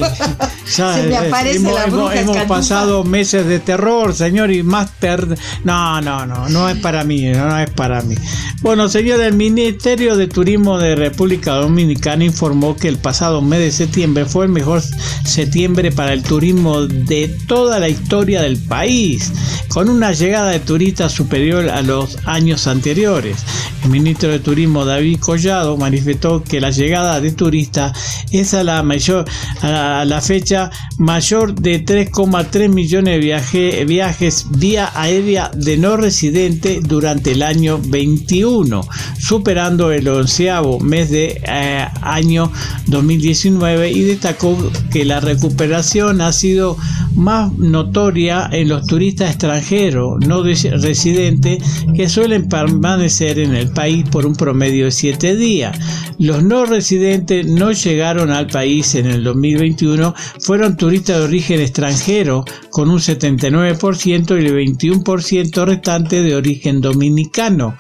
Se 0.66 0.84
me 1.04 1.18
aparece 1.18 1.58
hemos, 1.58 1.74
la 1.74 1.86
bruja 1.88 2.20
Hemos, 2.20 2.38
pasado 2.44 3.04
meses 3.04 3.46
de 3.48 3.60
terror, 3.60 4.14
señor, 4.14 4.52
y 4.52 4.64
más 4.64 4.92
ter... 5.00 5.28
No, 5.64 6.02
no, 6.02 6.26
no, 6.26 6.50
no 6.50 6.70
es 6.70 6.78
para 6.78 7.04
mí, 7.04 7.24
no 7.26 7.58
es 7.58 7.70
para 7.72 8.02
mí. 8.02 8.16
Bueno, 8.62 8.88
señor, 8.90 9.20
el 9.22 9.34
Ministerio 9.34 10.16
de 10.16 10.28
Turismo 10.28 10.78
de 10.78 10.96
República 10.96 11.54
Dominicana 11.54 12.24
informó 12.24 12.76
que 12.76 12.88
el 12.88 12.98
pasado 12.98 13.42
mes 13.42 13.60
de 13.60 13.72
septiembre 13.72 14.26
fue 14.26 14.46
el 14.46 14.52
mejor 14.52 14.82
septiembre 15.26 15.92
para 15.92 16.14
el 16.14 16.22
turismo 16.22 16.86
de 16.86 17.28
toda 17.48 17.80
la 17.80 17.90
historia 17.90 18.12
historia 18.12 18.42
del 18.42 18.58
país, 18.58 19.32
con 19.70 19.88
una 19.88 20.12
llegada 20.12 20.50
de 20.50 20.60
turistas 20.60 21.14
superior 21.14 21.70
a 21.70 21.82
los 21.82 22.18
años 22.26 22.68
anteriores. 22.68 23.38
El 23.86 23.90
ministro 23.90 24.30
de 24.30 24.40
Turismo 24.40 24.84
David 24.84 25.20
Collado 25.22 25.78
manifestó 25.78 26.44
que 26.44 26.60
la 26.60 26.72
llegada 26.72 27.22
de 27.22 27.32
turistas 27.32 27.94
es 28.32 28.54
a 28.54 28.66
la 28.66 28.84
mayor 28.84 29.24
a 29.62 30.04
la 30.06 30.20
fecha 30.20 30.51
mayor 30.98 31.56
de 31.56 31.84
3,3 31.84 32.70
millones 32.70 33.16
de 33.16 33.20
viaje, 33.20 33.86
viajes 33.86 34.48
vía 34.52 34.92
aérea 34.94 35.50
de 35.54 35.78
no 35.78 35.98
residente 35.98 36.80
durante 36.82 37.32
el 37.32 37.44
año 37.44 37.80
21, 37.80 38.82
superando 39.20 39.92
el 39.92 40.08
onceavo 40.08 40.80
mes 40.80 41.10
de 41.10 41.42
eh, 41.46 41.88
año 42.02 42.52
2019 42.88 43.92
y 43.92 44.02
destacó 44.02 44.58
que 44.92 45.06
la 45.06 45.20
recuperación 45.20 46.22
ha 46.22 46.32
sido 46.34 46.78
más 47.16 47.54
notoria 47.58 48.50
en 48.52 48.68
los 48.70 48.88
turistas 48.88 49.30
extranjeros 49.30 50.20
no 50.26 50.44
residentes 50.44 51.64
que 51.96 52.10
suelen 52.10 52.48
permanecer 52.48 53.40
en 53.40 53.56
el 53.56 53.70
país 53.70 54.06
por 54.10 54.26
un 54.26 54.36
promedio 54.36 54.86
de 54.86 54.92
7 54.92 55.36
días. 55.36 55.78
Los 56.18 56.44
no 56.44 56.66
residentes 56.66 57.46
no 57.48 57.72
llegaron 57.72 58.32
al 58.32 58.48
país 58.48 58.96
en 58.96 59.08
el 59.08 59.24
2021, 59.24 60.14
fueron 60.40 60.78
turistas 60.78 61.18
de 61.18 61.26
origen 61.26 61.60
extranjero 61.60 62.46
con 62.70 62.90
un 62.90 63.00
79% 63.00 64.42
y 64.42 64.46
el 64.46 64.54
21% 64.54 65.66
restante 65.66 66.22
de 66.22 66.36
origen 66.36 66.80
dominicano. 66.82 67.76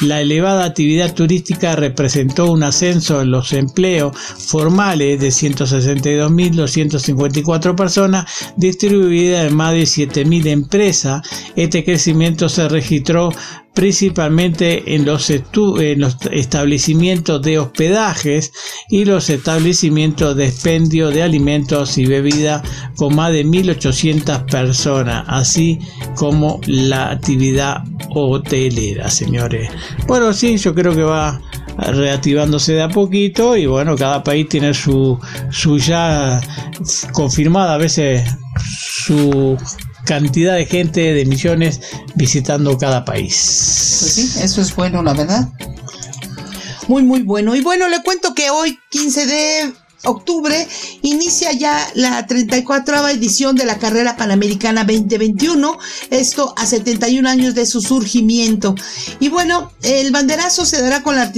La 0.00 0.20
elevada 0.20 0.64
actividad 0.64 1.14
turística 1.14 1.76
representó 1.76 2.50
un 2.50 2.62
ascenso 2.62 3.20
en 3.22 3.30
los 3.30 3.52
empleos 3.52 4.16
formales 4.16 5.20
de 5.20 5.28
162.254 5.28 7.76
personas 7.76 8.24
distribuidas 8.72 9.50
en 9.50 9.56
más 9.56 9.72
de 9.72 9.82
7.000 9.82 10.46
empresas. 10.46 11.22
Este 11.56 11.84
crecimiento 11.84 12.48
se 12.48 12.68
registró 12.68 13.30
principalmente 13.74 14.94
en 14.94 15.04
los, 15.06 15.30
en 15.30 16.00
los, 16.00 16.16
establecimientos 16.30 17.40
de 17.42 17.58
hospedajes 17.58 18.52
y 18.90 19.04
los 19.04 19.30
establecimientos 19.30 20.36
de 20.36 20.46
expendio 20.46 21.08
de 21.08 21.22
alimentos 21.22 21.96
y 21.96 22.06
bebidas 22.06 22.62
con 22.96 23.14
más 23.14 23.32
de 23.32 23.46
1.800 23.46 24.44
personas, 24.50 25.24
así 25.26 25.78
como 26.14 26.60
la 26.66 27.10
actividad 27.10 27.84
hotelera, 28.10 29.08
señores. 29.08 29.70
Bueno, 30.06 30.32
sí, 30.32 30.58
yo 30.58 30.74
creo 30.74 30.94
que 30.94 31.02
va 31.02 31.40
reactivándose 31.76 32.74
de 32.74 32.82
a 32.82 32.88
poquito 32.88 33.56
y 33.56 33.66
bueno, 33.66 33.96
cada 33.96 34.22
país 34.22 34.48
tiene 34.48 34.74
su, 34.74 35.18
su 35.50 35.78
ya 35.78 36.40
confirmada 37.12 37.74
a 37.74 37.78
veces 37.78 38.22
su 38.58 39.56
cantidad 40.04 40.54
de 40.54 40.66
gente, 40.66 41.14
de 41.14 41.24
millones 41.24 41.80
visitando 42.14 42.76
cada 42.76 43.04
país. 43.04 43.34
Pues 44.00 44.12
sí, 44.14 44.40
eso 44.42 44.60
es 44.60 44.74
bueno, 44.74 45.02
la 45.02 45.14
verdad. 45.14 45.48
Muy, 46.88 47.02
muy 47.02 47.22
bueno. 47.22 47.54
Y 47.54 47.60
bueno, 47.60 47.88
le 47.88 48.02
cuento 48.02 48.34
que 48.34 48.50
hoy, 48.50 48.78
15 48.90 49.26
de 49.26 49.72
octubre 50.04 50.68
inicia 51.02 51.52
ya 51.52 51.88
la 51.94 52.26
34 52.26 53.08
edición 53.08 53.56
de 53.56 53.64
la 53.64 53.78
carrera 53.78 54.16
panamericana 54.16 54.84
2021, 54.84 55.78
esto 56.10 56.54
a 56.56 56.66
71 56.66 57.28
años 57.28 57.54
de 57.54 57.66
su 57.66 57.80
surgimiento. 57.80 58.74
Y 59.20 59.28
bueno, 59.28 59.72
el 59.82 60.10
banderazo 60.10 60.64
se 60.64 60.80
dará 60.80 61.02
con 61.02 61.16
la, 61.16 61.32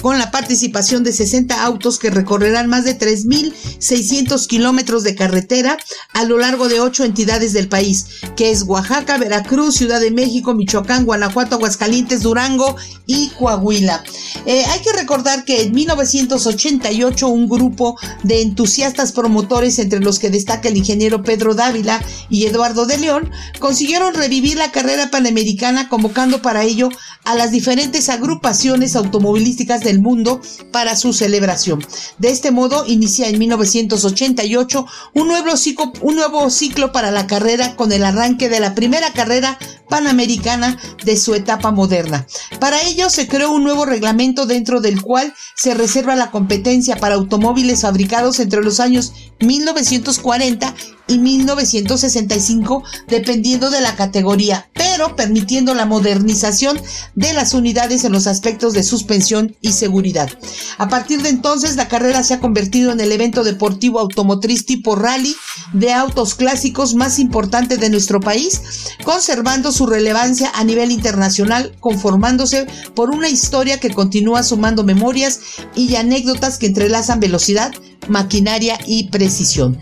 con 0.00 0.18
la 0.18 0.30
participación 0.30 1.04
de 1.04 1.12
60 1.12 1.62
autos 1.62 1.98
que 1.98 2.10
recorrerán 2.10 2.68
más 2.68 2.84
de 2.84 2.98
3.600 2.98 4.46
kilómetros 4.46 5.02
de 5.02 5.14
carretera 5.14 5.76
a 6.12 6.24
lo 6.24 6.38
largo 6.38 6.68
de 6.68 6.80
ocho 6.80 7.04
entidades 7.04 7.52
del 7.52 7.68
país, 7.68 8.06
que 8.36 8.50
es 8.50 8.62
Oaxaca, 8.62 9.18
Veracruz, 9.18 9.76
Ciudad 9.76 10.00
de 10.00 10.10
México, 10.10 10.54
Michoacán, 10.54 11.04
Guanajuato, 11.04 11.56
Aguascalientes, 11.56 12.22
Durango 12.22 12.76
y 13.06 13.28
Coahuila. 13.30 14.02
Eh, 14.46 14.64
hay 14.64 14.80
que 14.80 14.92
recordar 14.92 15.44
que 15.44 15.62
en 15.62 15.72
1988 15.72 17.28
un 17.28 17.48
grupo 17.48 17.98
de 18.22 18.42
entusiastas 18.42 19.12
promotores, 19.12 19.78
entre 19.78 20.00
los 20.00 20.18
que 20.18 20.30
destaca 20.30 20.68
el 20.68 20.76
ingeniero 20.76 21.22
Pedro 21.22 21.54
Dávila 21.54 22.02
y 22.28 22.46
Eduardo 22.46 22.86
de 22.86 22.98
León, 22.98 23.30
consiguieron 23.58 24.14
revivir 24.14 24.56
la 24.56 24.72
carrera 24.72 25.10
panamericana 25.10 25.88
convocando 25.88 26.42
para 26.42 26.64
ello 26.64 26.88
a 27.26 27.34
las 27.34 27.50
diferentes 27.50 28.08
agrupaciones 28.08 28.96
automovilísticas 28.96 29.80
del 29.80 30.00
mundo 30.00 30.40
para 30.70 30.96
su 30.96 31.12
celebración. 31.12 31.84
De 32.18 32.30
este 32.30 32.52
modo, 32.52 32.86
inicia 32.86 33.28
en 33.28 33.38
1988 33.38 34.86
un 35.14 35.28
nuevo 35.28 35.56
ciclo, 35.56 35.92
un 36.00 36.16
nuevo 36.16 36.48
ciclo 36.50 36.92
para 36.92 37.10
la 37.10 37.26
carrera 37.26 37.76
con 37.76 37.92
el 37.92 38.04
arranque 38.04 38.48
de 38.48 38.60
la 38.60 38.74
primera 38.74 39.12
carrera 39.12 39.58
panamericana 39.88 40.78
de 41.04 41.16
su 41.16 41.34
etapa 41.34 41.72
moderna. 41.72 42.26
Para 42.60 42.82
ello 42.82 43.10
se 43.10 43.28
creó 43.28 43.50
un 43.50 43.64
nuevo 43.64 43.84
reglamento 43.84 44.46
dentro 44.46 44.80
del 44.80 45.02
cual 45.02 45.34
se 45.56 45.74
reserva 45.74 46.16
la 46.16 46.30
competencia 46.30 46.96
para 46.96 47.16
automóviles 47.16 47.82
fabricados 47.82 48.38
entre 48.40 48.62
los 48.62 48.78
años 48.80 49.12
1940 49.40 50.74
y 51.08 51.18
1965 51.18 52.82
dependiendo 53.08 53.70
de 53.70 53.80
la 53.80 53.96
categoría, 53.96 54.68
pero 54.72 55.16
permitiendo 55.16 55.74
la 55.74 55.86
modernización 55.86 56.80
de 57.14 57.32
las 57.32 57.54
unidades 57.54 58.04
en 58.04 58.12
los 58.12 58.26
aspectos 58.26 58.72
de 58.72 58.82
suspensión 58.82 59.56
y 59.60 59.72
seguridad. 59.72 60.30
A 60.78 60.88
partir 60.88 61.22
de 61.22 61.28
entonces 61.28 61.76
la 61.76 61.88
carrera 61.88 62.22
se 62.22 62.34
ha 62.34 62.40
convertido 62.40 62.92
en 62.92 63.00
el 63.00 63.12
evento 63.12 63.44
deportivo 63.44 64.00
automotriz 64.00 64.66
tipo 64.66 64.96
rally 64.96 65.36
de 65.72 65.92
autos 65.92 66.34
clásicos 66.34 66.94
más 66.94 67.18
importante 67.18 67.76
de 67.76 67.90
nuestro 67.90 68.20
país, 68.20 68.60
conservando 69.04 69.72
su 69.72 69.86
relevancia 69.86 70.50
a 70.54 70.64
nivel 70.64 70.90
internacional, 70.90 71.76
conformándose 71.80 72.66
por 72.94 73.10
una 73.10 73.28
historia 73.28 73.78
que 73.80 73.90
continúa 73.90 74.42
sumando 74.42 74.84
memorias 74.84 75.40
y 75.74 75.94
anécdotas 75.96 76.58
que 76.58 76.66
entrelazan 76.66 77.20
velocidad, 77.20 77.72
maquinaria 78.08 78.78
y 78.86 79.08
precisión. 79.10 79.78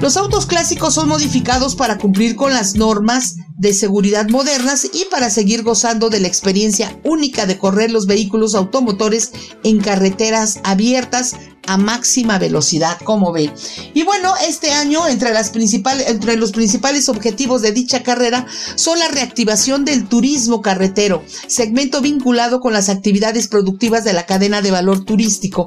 Los 0.00 0.16
autos 0.16 0.46
clásicos 0.46 0.94
son 0.94 1.08
modificados 1.08 1.74
para 1.74 1.98
cumplir 1.98 2.36
con 2.36 2.52
las 2.52 2.76
normas 2.76 3.34
de 3.56 3.74
seguridad 3.74 4.28
modernas 4.28 4.84
y 4.84 5.06
para 5.10 5.28
seguir 5.28 5.64
gozando 5.64 6.08
de 6.08 6.20
la 6.20 6.28
experiencia 6.28 6.96
única 7.02 7.46
de 7.46 7.58
correr 7.58 7.90
los 7.90 8.06
vehículos 8.06 8.54
automotores 8.54 9.32
en 9.64 9.80
carreteras 9.80 10.60
abiertas 10.62 11.34
a 11.66 11.76
máxima 11.78 12.38
velocidad, 12.38 12.96
como 13.02 13.32
ve. 13.32 13.52
Y 13.92 14.04
bueno, 14.04 14.34
este 14.46 14.70
año 14.70 15.08
entre, 15.08 15.34
las 15.34 15.50
principales, 15.50 16.08
entre 16.08 16.36
los 16.36 16.52
principales 16.52 17.08
objetivos 17.08 17.60
de 17.60 17.72
dicha 17.72 18.04
carrera 18.04 18.46
son 18.76 19.00
la 19.00 19.08
reactivación 19.08 19.84
del 19.84 20.08
turismo 20.08 20.62
carretero, 20.62 21.24
segmento 21.48 22.00
vinculado 22.00 22.60
con 22.60 22.72
las 22.72 22.88
actividades 22.88 23.48
productivas 23.48 24.04
de 24.04 24.12
la 24.12 24.26
cadena 24.26 24.62
de 24.62 24.70
valor 24.70 25.04
turístico. 25.04 25.66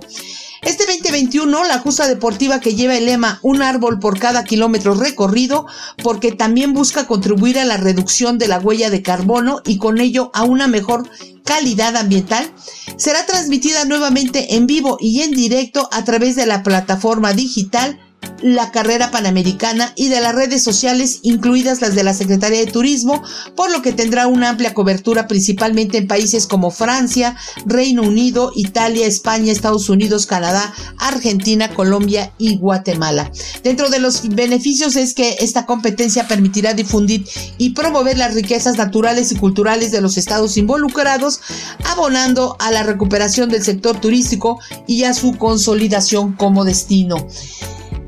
Este 0.62 0.86
2021, 0.86 1.64
la 1.64 1.80
justa 1.80 2.08
deportiva 2.08 2.60
que 2.60 2.76
lleva 2.76 2.96
el 2.96 3.08
lema 3.08 3.40
Un 3.42 3.64
árbol 3.64 4.00
por 4.00 4.20
cada 4.20 4.44
kilómetro 4.44 4.94
recorrido, 4.94 5.66
porque 6.04 6.32
también 6.32 6.74
busca 6.74 7.08
contribuir 7.08 7.58
a 7.58 7.66
la 7.66 7.78
reducción 7.78 8.38
de 8.38 8.48
la 8.48 8.60
huella 8.60 8.92
de 8.92 9.02
carbono 9.02 9.62
y 9.66 9.80
con 9.80 10.00
ello 10.00 10.30
a 10.36 10.44
una 10.44 10.68
mejor 10.68 11.10
calidad 11.44 11.96
ambiental, 11.96 12.54
será 12.96 13.26
transmitida 13.26 13.86
nuevamente 13.86 14.56
en 14.56 14.68
vivo 14.68 14.98
y 15.02 15.22
en 15.22 15.32
directo 15.32 15.90
a 15.92 16.04
través 16.04 16.36
de 16.36 16.46
la 16.46 16.62
plataforma 16.62 17.34
digital 17.34 18.00
la 18.42 18.72
carrera 18.72 19.12
panamericana 19.12 19.94
y 19.96 20.10
de 20.10 20.22
las 20.22 20.36
redes 20.36 20.64
sociales, 20.64 21.20
incluidas 21.22 21.82
las 21.82 21.96
de 21.96 22.04
la 22.04 22.14
Secretaría 22.14 22.60
de 22.60 22.72
Turismo, 22.72 23.22
por 23.56 23.72
lo 23.72 23.82
que 23.82 23.94
tendrá 23.94 24.28
una 24.28 24.50
amplia 24.50 24.74
cobertura 24.74 25.28
principalmente 25.28 25.98
en 25.98 26.08
países 26.08 26.48
como 26.48 26.72
Francia, 26.72 27.36
Reino 27.66 28.04
Unido, 28.04 28.52
Italia, 28.56 29.08
España, 29.08 29.52
Estados 29.52 29.90
Unidos, 29.90 30.26
Canadá, 30.26 30.74
Argentina, 30.98 31.74
Colombia 31.74 32.34
y 32.38 32.58
Guatemala. 32.58 33.32
Dentro 33.64 33.90
de 33.90 34.00
los 34.00 34.28
beneficios 34.30 34.96
es 34.96 35.14
que 35.14 35.38
esta 35.40 35.66
competencia 35.66 36.28
permitirá 36.28 36.74
difundir 36.74 37.26
y 37.58 37.72
promover 37.72 38.18
las 38.18 38.34
riquezas 38.34 38.78
naturales 38.78 39.32
y 39.32 39.36
culturales 39.36 39.92
de 39.92 40.02
los 40.02 40.18
estados 40.18 40.58
involucrados, 40.58 41.42
abonando 41.86 42.56
a 42.60 42.72
la 42.72 42.84
recuperación 42.84 43.50
del 43.50 43.64
sector 43.64 44.00
turístico 44.00 44.60
y 44.88 45.04
a 45.04 45.14
su 45.14 45.38
consolidación 45.38 46.34
como 46.34 46.66
destino. 46.66 47.28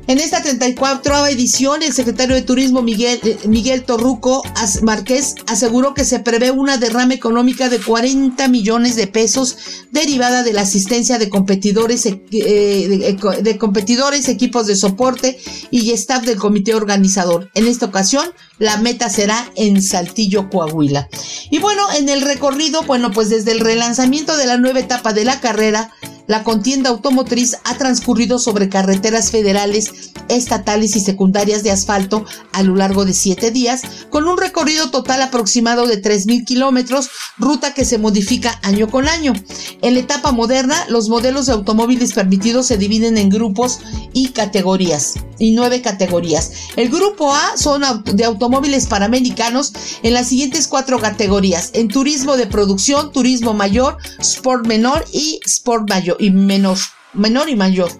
En 0.06 0.18
esta 0.18 0.42
34 0.42 1.26
edición, 1.28 1.82
el 1.82 1.94
secretario 1.94 2.34
de 2.34 2.42
Turismo 2.42 2.82
Miguel, 2.82 3.20
eh, 3.24 3.38
Miguel 3.46 3.84
Torruco 3.84 4.42
Márquez 4.82 5.34
aseguró 5.46 5.94
que 5.94 6.04
se 6.04 6.20
prevé 6.20 6.50
una 6.50 6.76
derrama 6.76 7.14
económica 7.14 7.70
de 7.70 7.78
40 7.78 8.46
millones 8.48 8.96
de 8.96 9.06
pesos 9.06 9.56
derivada 9.92 10.42
de 10.42 10.52
la 10.52 10.60
asistencia 10.60 11.18
de 11.18 11.30
competidores, 11.30 12.04
eh, 12.04 13.16
de, 13.42 13.58
competidores, 13.58 14.28
equipos 14.28 14.66
de 14.66 14.76
soporte 14.76 15.38
y 15.70 15.90
staff 15.92 16.22
del 16.24 16.36
comité 16.36 16.74
organizador. 16.74 17.50
En 17.54 17.66
esta 17.66 17.86
ocasión, 17.86 18.26
la 18.58 18.76
meta 18.76 19.08
será 19.08 19.50
en 19.56 19.80
Saltillo, 19.80 20.50
Coahuila. 20.50 21.08
Y 21.50 21.60
bueno, 21.60 21.82
en 21.96 22.10
el 22.10 22.20
recorrido, 22.20 22.82
bueno, 22.82 23.10
pues 23.10 23.30
desde 23.30 23.52
el 23.52 23.60
relanzamiento 23.60 24.36
de 24.36 24.44
la 24.44 24.58
nueva 24.58 24.80
etapa 24.80 25.14
de 25.14 25.24
la 25.24 25.40
carrera, 25.40 25.90
la 26.26 26.42
contienda 26.42 26.90
automotriz 26.90 27.58
ha 27.64 27.76
transcurrido 27.76 28.38
sobre 28.38 28.68
carreteras 28.68 29.30
federales, 29.30 30.12
estatales 30.28 30.96
y 30.96 31.00
secundarias 31.00 31.62
de 31.62 31.70
asfalto 31.70 32.24
a 32.52 32.62
lo 32.62 32.76
largo 32.76 33.04
de 33.04 33.12
siete 33.12 33.50
días, 33.50 33.82
con 34.10 34.26
un 34.26 34.38
recorrido 34.38 34.90
total 34.90 35.20
aproximado 35.22 35.86
de 35.86 36.02
3.000 36.02 36.44
kilómetros, 36.44 37.10
ruta 37.36 37.74
que 37.74 37.84
se 37.84 37.98
modifica 37.98 38.58
año 38.62 38.88
con 38.88 39.08
año. 39.08 39.34
En 39.82 39.94
la 39.94 40.00
etapa 40.00 40.32
moderna, 40.32 40.76
los 40.88 41.08
modelos 41.08 41.46
de 41.46 41.52
automóviles 41.52 42.14
permitidos 42.14 42.66
se 42.66 42.78
dividen 42.78 43.18
en 43.18 43.28
grupos 43.28 43.80
y 44.12 44.28
categorías, 44.30 45.14
y 45.38 45.52
nueve 45.52 45.82
categorías. 45.82 46.52
El 46.76 46.88
grupo 46.88 47.34
A 47.34 47.56
son 47.56 47.82
de 48.04 48.24
automóviles 48.24 48.86
panamericanos 48.86 49.72
en 50.02 50.14
las 50.14 50.28
siguientes 50.28 50.68
cuatro 50.68 50.98
categorías, 50.98 51.70
en 51.74 51.88
turismo 51.88 52.36
de 52.36 52.46
producción, 52.46 53.12
turismo 53.12 53.52
mayor, 53.52 53.98
sport 54.20 54.66
menor 54.66 55.04
y 55.12 55.40
sport 55.44 55.90
mayor 55.90 56.13
y 56.18 56.30
menor 56.30 56.78
menor 57.14 57.48
y 57.48 57.56
mayor. 57.56 57.90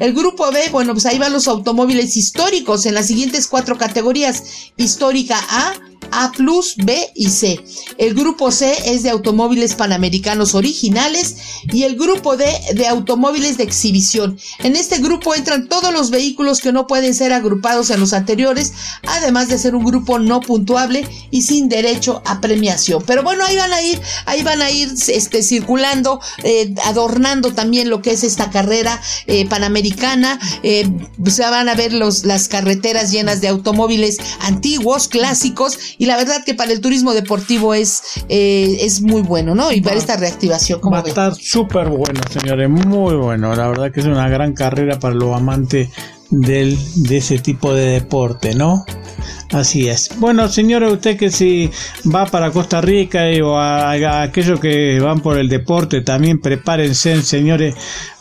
El 0.00 0.14
grupo 0.14 0.50
B, 0.50 0.70
bueno, 0.70 0.92
pues 0.92 1.06
ahí 1.06 1.18
van 1.18 1.32
los 1.32 1.46
automóviles 1.46 2.16
históricos 2.16 2.86
en 2.86 2.94
las 2.94 3.06
siguientes 3.06 3.46
cuatro 3.46 3.76
categorías. 3.76 4.72
Histórica 4.76 5.38
A, 5.50 5.74
a 6.12 6.30
B 6.76 7.10
y 7.14 7.30
C. 7.30 7.64
El 7.98 8.14
grupo 8.14 8.52
C 8.52 8.74
es 8.86 9.02
de 9.02 9.10
automóviles 9.10 9.74
panamericanos 9.74 10.54
originales 10.54 11.36
y 11.72 11.84
el 11.84 11.96
grupo 11.96 12.36
D 12.36 12.44
de 12.74 12.86
automóviles 12.86 13.56
de 13.56 13.64
exhibición. 13.64 14.38
En 14.60 14.76
este 14.76 14.98
grupo 14.98 15.34
entran 15.34 15.68
todos 15.68 15.92
los 15.92 16.10
vehículos 16.10 16.60
que 16.60 16.72
no 16.72 16.86
pueden 16.86 17.14
ser 17.14 17.32
agrupados 17.32 17.90
en 17.90 18.00
los 18.00 18.12
anteriores, 18.12 18.72
además 19.06 19.48
de 19.48 19.58
ser 19.58 19.74
un 19.74 19.84
grupo 19.84 20.18
no 20.18 20.40
puntuable 20.40 21.08
y 21.30 21.42
sin 21.42 21.68
derecho 21.68 22.22
a 22.26 22.40
premiación. 22.40 23.02
Pero 23.06 23.22
bueno, 23.22 23.44
ahí 23.44 23.56
van 23.56 23.72
a 23.72 23.82
ir, 23.82 24.00
ahí 24.26 24.42
van 24.42 24.62
a 24.62 24.70
ir 24.70 24.90
este, 25.08 25.42
circulando, 25.42 26.20
eh, 26.44 26.74
adornando 26.84 27.54
también 27.54 27.88
lo 27.88 28.02
que 28.02 28.12
es 28.12 28.22
esta 28.22 28.50
carrera 28.50 29.00
eh, 29.26 29.46
panamericana. 29.48 30.38
Eh, 30.62 30.90
se 31.26 31.42
van 31.42 31.68
a 31.68 31.74
ver 31.74 31.92
los, 31.92 32.24
las 32.24 32.48
carreteras 32.48 33.10
llenas 33.10 33.40
de 33.40 33.48
automóviles 33.48 34.18
antiguos, 34.40 35.08
clásicos 35.08 35.78
y 36.02 36.06
la 36.06 36.16
verdad 36.16 36.42
que 36.44 36.54
para 36.54 36.72
el 36.72 36.80
turismo 36.80 37.14
deportivo 37.14 37.74
es, 37.74 38.02
eh, 38.28 38.78
es 38.80 39.02
muy 39.02 39.22
bueno, 39.22 39.54
¿no? 39.54 39.70
Y 39.70 39.80
para 39.82 39.94
esta 39.94 40.16
reactivación, 40.16 40.80
como 40.80 40.96
Va 40.96 41.02
a 41.02 41.06
estar 41.06 41.32
súper 41.32 41.90
bueno, 41.90 42.20
señores, 42.28 42.68
muy 42.68 43.14
bueno. 43.14 43.54
La 43.54 43.68
verdad 43.68 43.92
que 43.92 44.00
es 44.00 44.06
una 44.06 44.28
gran 44.28 44.52
carrera 44.52 44.98
para 44.98 45.14
los 45.14 45.32
amantes 45.32 45.90
del, 46.28 46.76
de 47.04 47.18
ese 47.18 47.38
tipo 47.38 47.72
de 47.72 47.86
deporte, 47.86 48.52
¿no? 48.56 48.84
Así 49.52 49.88
es. 49.88 50.10
Bueno, 50.18 50.48
señores, 50.48 50.92
usted 50.92 51.16
que 51.16 51.30
si 51.30 51.70
va 52.12 52.26
para 52.26 52.50
Costa 52.50 52.80
Rica 52.80 53.26
o 53.44 53.56
a, 53.56 54.22
aquellos 54.22 54.58
que 54.58 54.98
van 54.98 55.20
por 55.20 55.38
el 55.38 55.48
deporte, 55.48 56.00
también 56.00 56.40
prepárense, 56.40 57.22
señores, 57.22 57.76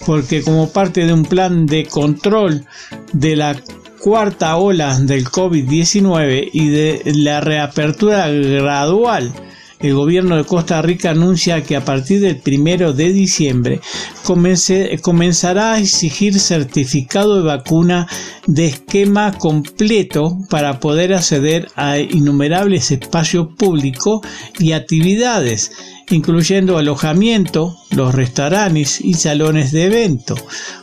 porque 0.06 0.44
como 0.44 0.70
parte 0.70 1.08
de 1.08 1.14
un 1.14 1.26
plan 1.26 1.66
de 1.66 1.88
control 1.88 2.64
de 3.12 3.36
la 3.36 3.56
cuarta 4.02 4.58
ola 4.58 4.98
del 5.00 5.26
COVID-19 5.26 6.50
y 6.52 6.70
de 6.70 7.02
la 7.16 7.40
reapertura 7.40 8.28
gradual, 8.30 9.32
el 9.82 9.94
gobierno 9.94 10.38
de 10.38 10.44
Costa 10.44 10.82
Rica 10.82 11.12
anuncia 11.12 11.64
que 11.64 11.76
a 11.76 11.86
partir 11.86 12.22
del 12.22 12.38
primero 12.38 12.94
de 12.94 13.12
diciembre 13.14 13.82
comenzará 15.02 15.74
a 15.74 15.80
exigir 15.80 16.40
certificado 16.40 17.38
de 17.38 17.44
vacuna 17.44 18.08
de 18.48 18.68
esquema 18.68 19.32
completo 19.38 20.38
para 20.50 20.80
poder 20.80 21.14
acceder 21.14 21.68
a 21.76 21.98
innumerables 22.00 22.92
espacios 22.92 23.48
públicos 23.58 24.22
y 24.60 24.72
actividades 24.72 25.72
incluyendo 26.12 26.78
alojamiento, 26.78 27.78
los 27.92 28.14
restaurantes 28.14 29.02
y 29.02 29.14
salones 29.14 29.72
de 29.72 29.86
evento. 29.86 30.36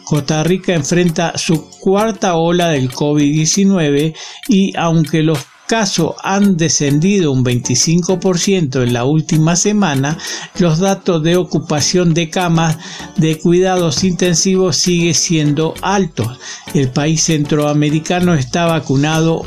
Costa 0.04 0.42
Rica 0.42 0.74
enfrenta 0.74 1.36
su 1.36 1.68
cuarta 1.80 2.36
ola 2.36 2.68
del 2.68 2.90
COVID-19 2.90 4.14
y 4.48 4.76
aunque 4.76 5.22
los 5.22 5.44
casos 5.68 6.16
han 6.24 6.56
descendido 6.56 7.30
un 7.30 7.44
25% 7.44 8.82
en 8.82 8.92
la 8.92 9.04
última 9.04 9.54
semana, 9.54 10.18
los 10.58 10.80
datos 10.80 11.22
de 11.22 11.36
ocupación 11.36 12.14
de 12.14 12.30
camas 12.30 12.78
de 13.16 13.38
cuidados 13.38 14.02
intensivos 14.02 14.76
sigue 14.76 15.14
siendo 15.14 15.74
altos. 15.82 16.38
El 16.74 16.90
país 16.90 17.22
centroamericano 17.22 18.34
está 18.34 18.66
vacunado 18.66 19.44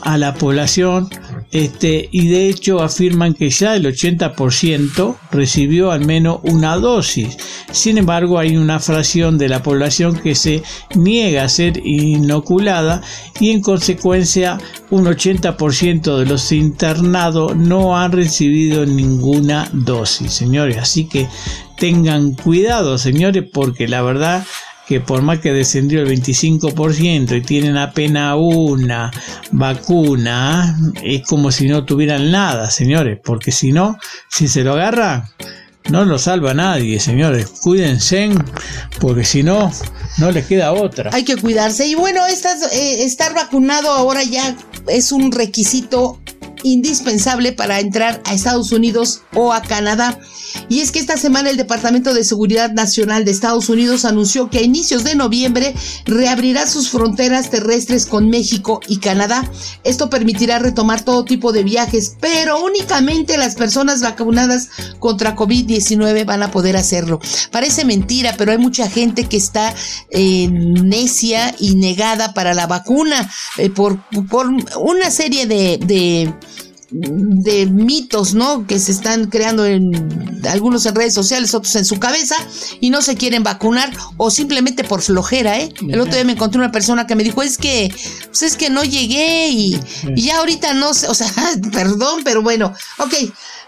a 0.00 0.16
la 0.16 0.34
población 0.34 1.08
este, 1.50 2.08
y 2.12 2.28
de 2.28 2.48
hecho 2.48 2.82
afirman 2.82 3.34
que 3.34 3.48
ya 3.48 3.74
el 3.74 3.86
80% 3.86 5.16
recibió 5.30 5.90
al 5.90 6.04
menos 6.04 6.40
una 6.42 6.76
dosis. 6.76 7.36
Sin 7.70 7.98
embargo, 7.98 8.38
hay 8.38 8.56
una 8.56 8.80
fracción 8.80 9.38
de 9.38 9.48
la 9.48 9.62
población 9.62 10.18
que 10.18 10.34
se 10.34 10.62
niega 10.94 11.44
a 11.44 11.48
ser 11.48 11.80
inoculada 11.84 13.02
y 13.40 13.50
en 13.50 13.62
consecuencia 13.62 14.58
un 14.90 15.06
80% 15.06 16.18
de 16.18 16.26
los 16.26 16.52
internados 16.52 17.56
no 17.56 17.96
han 17.96 18.12
recibido 18.12 18.84
ninguna 18.84 19.68
dosis, 19.72 20.32
señores. 20.32 20.76
Así 20.78 21.08
que 21.08 21.28
tengan 21.78 22.32
cuidado, 22.34 22.98
señores, 22.98 23.44
porque 23.50 23.88
la 23.88 24.02
verdad 24.02 24.44
que 24.88 25.00
por 25.02 25.20
más 25.20 25.40
que 25.40 25.52
descendió 25.52 26.00
el 26.00 26.08
25% 26.08 27.36
y 27.36 27.42
tienen 27.42 27.76
apenas 27.76 28.36
una 28.38 29.10
vacuna, 29.52 30.80
es 31.04 31.22
como 31.26 31.52
si 31.52 31.68
no 31.68 31.84
tuvieran 31.84 32.30
nada, 32.30 32.70
señores, 32.70 33.18
porque 33.22 33.52
si 33.52 33.70
no, 33.70 33.98
si 34.30 34.48
se 34.48 34.64
lo 34.64 34.72
agarra, 34.72 35.30
no 35.90 36.06
lo 36.06 36.18
salva 36.18 36.54
nadie, 36.54 37.00
señores. 37.00 37.48
Cuídense, 37.60 38.30
porque 38.98 39.24
si 39.24 39.42
no, 39.42 39.70
no 40.16 40.30
les 40.30 40.46
queda 40.46 40.72
otra. 40.72 41.10
Hay 41.12 41.24
que 41.24 41.36
cuidarse. 41.36 41.86
Y 41.86 41.94
bueno, 41.94 42.22
eh, 42.26 43.04
estar 43.04 43.34
vacunado 43.34 43.90
ahora 43.90 44.22
ya 44.22 44.56
es 44.86 45.12
un 45.12 45.32
requisito 45.32 46.18
indispensable 46.62 47.52
para 47.52 47.80
entrar 47.80 48.22
a 48.24 48.34
Estados 48.34 48.72
Unidos 48.72 49.22
o 49.34 49.52
a 49.52 49.62
Canadá. 49.62 50.18
Y 50.68 50.80
es 50.80 50.90
que 50.92 50.98
esta 50.98 51.16
semana 51.16 51.50
el 51.50 51.56
Departamento 51.56 52.14
de 52.14 52.24
Seguridad 52.24 52.72
Nacional 52.72 53.24
de 53.24 53.30
Estados 53.30 53.68
Unidos 53.68 54.04
anunció 54.04 54.50
que 54.50 54.58
a 54.58 54.62
inicios 54.62 55.04
de 55.04 55.14
noviembre 55.14 55.74
reabrirá 56.04 56.66
sus 56.66 56.88
fronteras 56.88 57.50
terrestres 57.50 58.06
con 58.06 58.28
México 58.28 58.80
y 58.88 58.98
Canadá. 58.98 59.48
Esto 59.84 60.10
permitirá 60.10 60.58
retomar 60.58 61.02
todo 61.02 61.24
tipo 61.24 61.52
de 61.52 61.64
viajes, 61.64 62.16
pero 62.20 62.62
únicamente 62.62 63.36
las 63.36 63.54
personas 63.54 64.02
vacunadas 64.02 64.68
contra 64.98 65.36
COVID-19 65.36 66.24
van 66.24 66.42
a 66.42 66.50
poder 66.50 66.76
hacerlo. 66.76 67.20
Parece 67.50 67.84
mentira, 67.84 68.34
pero 68.36 68.52
hay 68.52 68.58
mucha 68.58 68.88
gente 68.90 69.24
que 69.24 69.36
está 69.36 69.74
eh, 70.10 70.48
necia 70.48 71.54
y 71.58 71.74
negada 71.76 72.34
para 72.34 72.54
la 72.54 72.66
vacuna 72.66 73.30
eh, 73.58 73.70
por, 73.70 73.98
por, 74.28 74.48
una 74.78 75.10
serie 75.10 75.46
de 75.46 75.78
de 75.78 76.32
mitos, 76.90 78.34
¿no? 78.34 78.66
Que 78.66 78.78
se 78.78 78.92
están 78.92 79.26
creando 79.26 79.66
en 79.66 79.90
algunos 80.48 80.86
en 80.86 80.94
redes 80.94 81.14
sociales, 81.14 81.54
otros 81.54 81.74
en 81.76 81.84
su 81.84 81.98
cabeza 81.98 82.36
y 82.80 82.90
no 82.90 83.02
se 83.02 83.16
quieren 83.16 83.42
vacunar 83.42 83.92
o 84.16 84.30
simplemente 84.30 84.84
por 84.84 85.02
flojera, 85.02 85.58
¿eh? 85.58 85.72
El 85.88 86.00
otro 86.00 86.14
día 86.14 86.24
me 86.24 86.32
encontré 86.32 86.58
una 86.58 86.72
persona 86.72 87.06
que 87.06 87.14
me 87.14 87.24
dijo, 87.24 87.42
es 87.42 87.58
que, 87.58 87.92
pues 88.26 88.42
es 88.42 88.56
que 88.56 88.70
no 88.70 88.84
llegué 88.84 89.48
y, 89.50 89.78
ya 90.16 90.38
ahorita 90.38 90.74
no 90.74 90.94
sé, 90.94 91.08
o 91.08 91.14
sea, 91.14 91.32
perdón, 91.72 92.22
pero 92.24 92.42
bueno, 92.42 92.72
ok. 92.98 93.14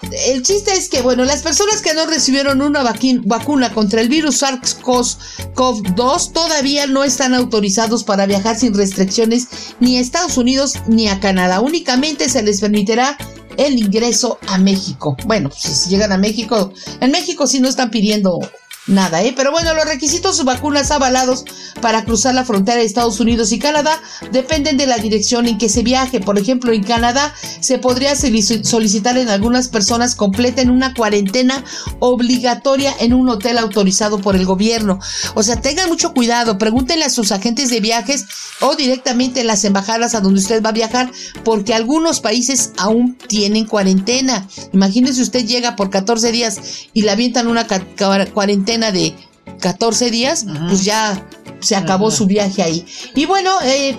El 0.02 0.42
chiste 0.42 0.72
es 0.72 0.88
que, 0.88 1.02
bueno, 1.02 1.24
las 1.24 1.42
personas 1.42 1.82
que 1.82 1.94
no 1.94 2.06
recibieron 2.06 2.62
una 2.62 2.82
vacuna 2.82 3.72
contra 3.72 4.00
el 4.00 4.08
virus 4.08 4.42
SARS-CoV-2 4.42 6.32
todavía 6.32 6.86
no 6.86 7.04
están 7.04 7.34
autorizados 7.34 8.04
para 8.04 8.26
viajar 8.26 8.58
sin 8.58 8.74
restricciones 8.74 9.48
ni 9.78 9.98
a 9.98 10.00
Estados 10.00 10.38
Unidos 10.38 10.74
ni 10.86 11.08
a 11.08 11.20
Canadá. 11.20 11.60
Únicamente 11.60 12.28
se 12.28 12.42
les 12.42 12.60
permitirá 12.60 13.18
el 13.56 13.78
ingreso 13.78 14.38
a 14.46 14.56
México. 14.58 15.16
Bueno, 15.26 15.50
pues, 15.50 15.62
si 15.62 15.90
llegan 15.90 16.12
a 16.12 16.18
México, 16.18 16.72
en 17.00 17.10
México 17.10 17.46
sí 17.46 17.60
no 17.60 17.68
están 17.68 17.90
pidiendo 17.90 18.38
nada, 18.90 19.22
¿eh? 19.22 19.32
Pero 19.34 19.52
bueno, 19.52 19.72
los 19.74 19.84
requisitos 19.84 20.44
vacunas 20.44 20.90
avalados 20.90 21.44
para 21.80 22.04
cruzar 22.04 22.34
la 22.34 22.44
frontera 22.44 22.78
de 22.78 22.84
Estados 22.84 23.20
Unidos 23.20 23.52
y 23.52 23.58
Canadá 23.58 24.00
dependen 24.32 24.76
de 24.76 24.86
la 24.86 24.98
dirección 24.98 25.46
en 25.46 25.58
que 25.58 25.68
se 25.68 25.82
viaje. 25.82 26.20
Por 26.20 26.38
ejemplo, 26.38 26.72
en 26.72 26.82
Canadá 26.82 27.32
se 27.60 27.78
podría 27.78 28.14
solicitar 28.16 29.16
en 29.16 29.28
algunas 29.28 29.68
personas 29.68 30.14
completen 30.14 30.70
una 30.70 30.94
cuarentena 30.94 31.64
obligatoria 32.00 32.94
en 33.00 33.14
un 33.14 33.28
hotel 33.28 33.58
autorizado 33.58 34.20
por 34.20 34.36
el 34.36 34.44
gobierno. 34.44 34.98
O 35.34 35.42
sea, 35.42 35.60
tengan 35.60 35.88
mucho 35.88 36.12
cuidado, 36.12 36.58
pregúntenle 36.58 37.04
a 37.04 37.10
sus 37.10 37.32
agentes 37.32 37.70
de 37.70 37.80
viajes 37.80 38.26
o 38.60 38.76
directamente 38.76 39.40
en 39.40 39.46
las 39.46 39.64
embajadas 39.64 40.14
a 40.14 40.20
donde 40.20 40.40
usted 40.40 40.62
va 40.62 40.70
a 40.70 40.72
viajar, 40.72 41.10
porque 41.44 41.74
algunos 41.74 42.20
países 42.20 42.72
aún 42.76 43.16
tienen 43.16 43.66
cuarentena. 43.66 44.48
Imagínese 44.72 45.22
usted 45.22 45.46
llega 45.46 45.76
por 45.76 45.90
14 45.90 46.32
días 46.32 46.58
y 46.92 47.02
le 47.02 47.10
avientan 47.10 47.46
una 47.46 47.66
cuarentena 48.34 48.79
de 48.90 49.14
14 49.60 50.10
días, 50.10 50.46
pues 50.68 50.84
ya 50.84 51.22
se 51.60 51.76
acabó 51.76 52.10
su 52.10 52.26
viaje 52.26 52.62
ahí. 52.62 52.84
Y 53.14 53.26
bueno, 53.26 53.50
eh, 53.62 53.96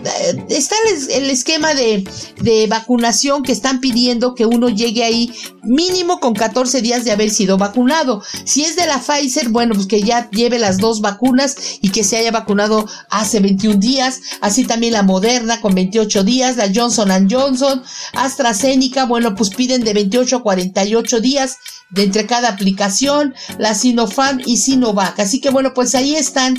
está 0.50 0.76
el, 1.10 1.30
esquema 1.30 1.74
de, 1.74 2.04
de, 2.42 2.68
vacunación 2.68 3.44
que 3.44 3.52
están 3.52 3.80
pidiendo 3.80 4.36
que 4.36 4.46
uno 4.46 4.70
llegue 4.70 5.04
ahí 5.04 5.32
mínimo 5.64 6.20
con 6.20 6.34
14 6.34 6.82
días 6.82 7.06
de 7.06 7.12
haber 7.12 7.30
sido 7.30 7.58
vacunado. 7.58 8.24
Si 8.46 8.64
es 8.64 8.76
de 8.76 8.86
la 8.86 9.00
Pfizer, 9.00 9.50
bueno, 9.50 9.76
pues 9.76 9.88
que 9.88 10.02
ya 10.02 10.30
lleve 10.32 10.60
las 10.60 10.78
dos 10.78 11.02
vacunas 11.02 11.56
y 11.82 11.90
que 11.90 12.04
se 12.04 12.18
haya 12.18 12.32
vacunado 12.32 12.88
hace 13.10 13.40
21 13.40 13.80
días. 13.80 14.22
Así 14.42 14.66
también 14.66 14.94
la 14.94 15.04
Moderna 15.04 15.62
con 15.62 15.76
28 15.76 16.24
días, 16.24 16.58
la 16.58 16.70
Johnson 16.74 17.12
Johnson, 17.30 17.84
AstraZeneca, 18.14 19.06
bueno, 19.06 19.36
pues 19.36 19.50
piden 19.50 19.84
de 19.84 19.94
28 19.94 20.38
a 20.38 20.44
48 20.44 21.20
días 21.20 21.58
de 21.92 22.04
entre 22.04 22.26
cada 22.26 22.50
aplicación, 22.50 23.36
la 23.58 23.76
Sinopharm 23.76 24.40
y 24.46 24.58
Sinovac. 24.58 25.20
Así 25.20 25.42
que 25.42 25.50
bueno, 25.50 25.74
pues 25.74 25.94
ahí 25.94 26.16
están 26.16 26.58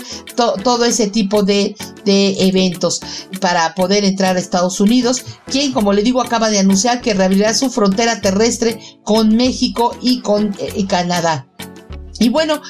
todo 0.62 0.84
ese 0.92 1.08
tipo 1.08 1.42
de, 1.42 1.74
de, 2.04 2.48
eventos 2.48 3.00
para 3.40 3.74
poder 3.74 4.04
entrar 4.04 4.36
a 4.36 4.38
Estados 4.38 4.80
Unidos, 4.80 5.24
quien 5.46 5.72
como 5.72 5.92
le 5.92 6.02
digo 6.02 6.20
acaba 6.20 6.50
de 6.50 6.58
anunciar 6.58 7.00
que 7.00 7.14
reabrirá 7.14 7.54
su 7.54 7.70
frontera 7.70 8.20
terrestre 8.20 8.78
con 9.02 9.34
México 9.36 9.96
y 10.00 10.20
con 10.20 10.54
eh, 10.58 10.86
Canadá. 10.86 11.48
Y 12.18 12.28
bueno, 12.28 12.62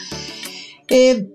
eh, 0.95 1.26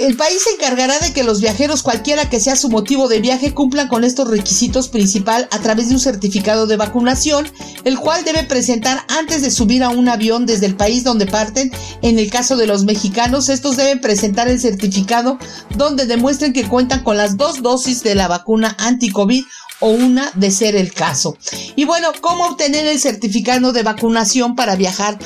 el 0.00 0.16
país 0.16 0.42
se 0.42 0.50
encargará 0.50 0.98
de 0.98 1.12
que 1.12 1.22
los 1.22 1.40
viajeros, 1.40 1.84
cualquiera 1.84 2.28
que 2.28 2.40
sea 2.40 2.56
su 2.56 2.68
motivo 2.68 3.06
de 3.06 3.20
viaje, 3.20 3.54
cumplan 3.54 3.86
con 3.86 4.02
estos 4.02 4.28
requisitos 4.28 4.88
principal 4.88 5.46
a 5.52 5.60
través 5.60 5.88
de 5.88 5.94
un 5.94 6.00
certificado 6.00 6.66
de 6.66 6.76
vacunación, 6.76 7.48
el 7.84 8.00
cual 8.00 8.24
debe 8.24 8.42
presentar 8.42 9.04
antes 9.08 9.42
de 9.42 9.52
subir 9.52 9.84
a 9.84 9.90
un 9.90 10.08
avión 10.08 10.44
desde 10.44 10.66
el 10.66 10.74
país 10.74 11.04
donde 11.04 11.26
parten. 11.26 11.70
En 12.02 12.18
el 12.18 12.30
caso 12.30 12.56
de 12.56 12.66
los 12.66 12.82
mexicanos, 12.82 13.48
estos 13.48 13.76
deben 13.76 14.00
presentar 14.00 14.48
el 14.48 14.60
certificado 14.60 15.38
donde 15.76 16.06
demuestren 16.06 16.52
que 16.52 16.66
cuentan 16.68 17.04
con 17.04 17.16
las 17.16 17.36
dos 17.36 17.62
dosis 17.62 18.02
de 18.02 18.16
la 18.16 18.26
vacuna 18.26 18.74
anti-COVID 18.80 19.44
o 19.80 19.90
una 19.90 20.32
de 20.34 20.50
ser 20.50 20.74
el 20.74 20.92
caso. 20.92 21.36
Y 21.76 21.84
bueno, 21.84 22.08
¿cómo 22.20 22.46
obtener 22.46 22.86
el 22.86 22.98
certificado 22.98 23.72
de 23.72 23.82
vacunación 23.82 24.56
para 24.56 24.74
viajar 24.74 25.18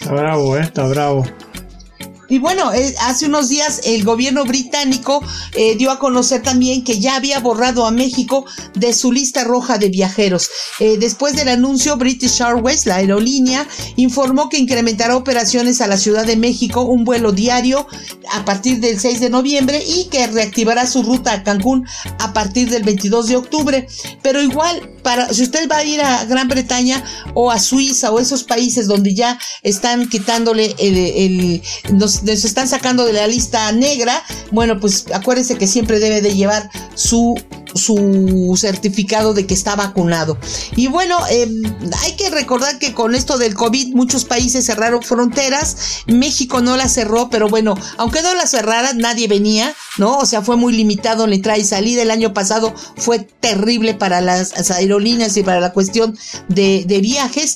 Está 0.00 0.12
bravo, 0.12 0.56
eh, 0.56 0.62
está 0.62 0.86
bravo. 0.86 1.24
Y 2.32 2.38
bueno, 2.38 2.72
eh, 2.72 2.94
hace 3.02 3.26
unos 3.26 3.50
días 3.50 3.82
el 3.84 4.04
gobierno 4.04 4.46
británico 4.46 5.22
eh, 5.54 5.76
dio 5.76 5.90
a 5.90 5.98
conocer 5.98 6.40
también 6.40 6.82
que 6.82 6.98
ya 6.98 7.16
había 7.16 7.40
borrado 7.40 7.84
a 7.84 7.90
México 7.90 8.46
de 8.72 8.94
su 8.94 9.12
lista 9.12 9.44
roja 9.44 9.76
de 9.76 9.90
viajeros. 9.90 10.48
Eh, 10.80 10.96
después 10.96 11.36
del 11.36 11.48
anuncio, 11.48 11.98
British 11.98 12.40
Airways, 12.40 12.86
la 12.86 12.96
aerolínea, 12.96 13.68
informó 13.96 14.48
que 14.48 14.56
incrementará 14.56 15.14
operaciones 15.14 15.82
a 15.82 15.86
la 15.88 15.98
Ciudad 15.98 16.24
de 16.24 16.38
México, 16.38 16.80
un 16.80 17.04
vuelo 17.04 17.32
diario 17.32 17.86
a 18.32 18.46
partir 18.46 18.80
del 18.80 18.98
6 18.98 19.20
de 19.20 19.28
noviembre 19.28 19.84
y 19.86 20.06
que 20.06 20.26
reactivará 20.26 20.86
su 20.86 21.02
ruta 21.02 21.34
a 21.34 21.42
Cancún 21.42 21.86
a 22.18 22.32
partir 22.32 22.70
del 22.70 22.82
22 22.82 23.26
de 23.26 23.36
octubre. 23.36 23.86
Pero 24.22 24.40
igual, 24.40 24.90
para 25.02 25.28
si 25.34 25.42
usted 25.42 25.68
va 25.68 25.78
a 25.78 25.84
ir 25.84 26.00
a 26.00 26.24
Gran 26.24 26.48
Bretaña 26.48 27.04
o 27.34 27.50
a 27.50 27.58
Suiza 27.58 28.10
o 28.10 28.18
esos 28.18 28.44
países 28.44 28.86
donde 28.86 29.14
ya 29.14 29.38
están 29.62 30.08
quitándole 30.08 30.74
el, 30.78 30.96
el 30.96 31.62
se 32.24 32.46
están 32.46 32.68
sacando 32.68 33.04
de 33.04 33.12
la 33.12 33.26
lista 33.26 33.70
negra, 33.72 34.22
bueno, 34.50 34.78
pues 34.80 35.06
acuérdense 35.12 35.56
que 35.56 35.66
siempre 35.66 35.98
debe 35.98 36.20
de 36.20 36.34
llevar 36.34 36.70
su 36.94 37.34
su 37.74 38.54
certificado 38.58 39.34
de 39.34 39.46
que 39.46 39.54
está 39.54 39.76
vacunado. 39.76 40.38
Y 40.76 40.88
bueno, 40.88 41.18
em, 41.30 41.62
hay 42.02 42.16
que 42.16 42.30
recordar 42.30 42.78
que 42.78 42.94
con 42.94 43.14
esto 43.14 43.38
del 43.38 43.54
COVID 43.54 43.94
muchos 43.94 44.24
países 44.24 44.66
cerraron 44.66 45.02
fronteras, 45.02 46.02
México 46.06 46.60
no 46.60 46.76
la 46.76 46.88
cerró, 46.88 47.30
pero 47.30 47.48
bueno, 47.48 47.74
aunque 47.96 48.22
no 48.22 48.34
la 48.34 48.46
cerrara, 48.46 48.92
nadie 48.94 49.28
venía, 49.28 49.74
¿no? 49.98 50.18
O 50.18 50.26
sea, 50.26 50.42
fue 50.42 50.56
muy 50.56 50.72
limitado 50.72 51.26
la 51.26 51.34
entrada 51.34 51.58
y 51.58 51.64
salida. 51.64 52.02
El 52.02 52.10
año 52.10 52.34
pasado 52.34 52.74
fue 52.96 53.20
terrible 53.20 53.94
para 53.94 54.20
las 54.20 54.70
aerolíneas 54.70 55.36
y 55.36 55.42
para 55.42 55.60
la 55.60 55.72
cuestión 55.72 56.16
de, 56.48 56.84
de 56.86 57.00
viajes. 57.00 57.54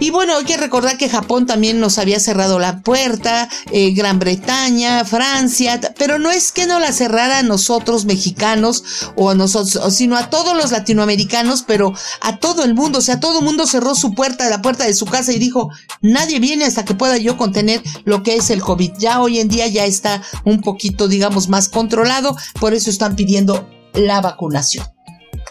Y 0.00 0.10
bueno, 0.10 0.36
hay 0.36 0.44
que 0.44 0.56
recordar 0.56 0.96
que 0.96 1.08
Japón 1.08 1.46
también 1.46 1.80
nos 1.80 1.98
había 1.98 2.20
cerrado 2.20 2.60
la 2.60 2.82
puerta, 2.82 3.48
eh, 3.72 3.92
Gran 3.94 4.20
Bretaña, 4.20 5.04
Francia, 5.04 5.80
pero 5.98 6.20
no 6.20 6.30
es 6.30 6.52
que 6.52 6.66
no 6.66 6.78
la 6.78 6.92
cerrara 6.92 7.40
a 7.40 7.42
nosotros 7.42 8.04
mexicanos 8.04 8.84
o 9.16 9.30
a 9.30 9.34
nosotros, 9.34 9.92
sino 9.92 10.16
a 10.16 10.30
todos 10.30 10.56
los 10.56 10.70
latinoamericanos, 10.70 11.64
pero 11.66 11.92
a 12.20 12.36
todo 12.38 12.64
el 12.64 12.74
mundo, 12.74 13.00
o 13.00 13.02
sea, 13.02 13.18
todo 13.18 13.40
el 13.40 13.44
mundo 13.44 13.66
cerró 13.66 13.96
su 13.96 14.14
puerta, 14.14 14.48
la 14.48 14.62
puerta 14.62 14.84
de 14.84 14.94
su 14.94 15.04
casa 15.04 15.32
y 15.32 15.40
dijo, 15.40 15.70
nadie 16.00 16.38
viene 16.38 16.64
hasta 16.64 16.84
que 16.84 16.94
pueda 16.94 17.16
yo 17.16 17.36
contener 17.36 17.82
lo 18.04 18.22
que 18.22 18.36
es 18.36 18.50
el 18.50 18.62
COVID. 18.62 18.92
Ya 18.98 19.20
hoy 19.20 19.40
en 19.40 19.48
día 19.48 19.66
ya 19.66 19.84
está 19.84 20.22
un 20.44 20.60
poquito, 20.60 21.08
digamos, 21.08 21.48
más 21.48 21.68
controlado, 21.68 22.36
por 22.60 22.72
eso 22.72 22.88
están 22.88 23.16
pidiendo 23.16 23.68
la 23.94 24.20
vacunación. 24.20 24.86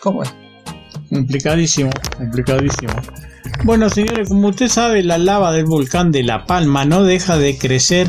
¿Cómo 0.02 0.24
es? 0.24 0.34
Complicadísimo, 1.10 1.90
complicadísimo. 2.18 2.94
Bueno, 3.64 3.90
señores, 3.90 4.30
como 4.30 4.50
usted 4.50 4.68
sabe, 4.68 5.04
la 5.04 5.18
lava 5.18 5.52
del 5.52 5.66
volcán 5.66 6.12
de 6.12 6.24
La 6.24 6.46
Palma 6.46 6.86
no 6.86 7.04
deja 7.04 7.38
de 7.38 7.58
crecer 7.58 8.08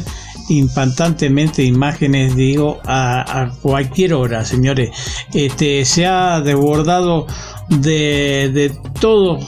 impactantemente 0.49 1.63
imágenes, 1.63 2.35
digo, 2.35 2.81
a, 2.85 3.51
cualquier 3.63 4.15
hora, 4.15 4.45
señores. 4.45 4.91
Este, 5.35 5.85
se 5.85 6.07
ha 6.07 6.41
desbordado 6.41 7.27
de, 7.69 8.51
de 8.53 8.73
todo 9.01 9.39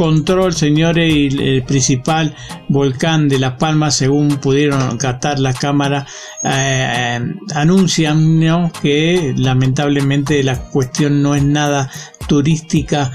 control, 0.00 0.54
señores, 0.54 1.14
y 1.14 1.26
el 1.26 1.62
principal 1.62 2.34
volcán 2.68 3.28
de 3.28 3.38
La 3.38 3.58
Palma, 3.58 3.90
según 3.90 4.38
pudieron 4.38 4.96
captar 4.96 5.38
la 5.38 5.52
cámara, 5.52 6.06
eh, 6.42 7.20
anuncian 7.54 8.72
que 8.82 9.34
lamentablemente 9.36 10.42
la 10.42 10.58
cuestión 10.58 11.22
no 11.22 11.34
es 11.34 11.44
nada 11.44 11.90
turística 12.26 13.10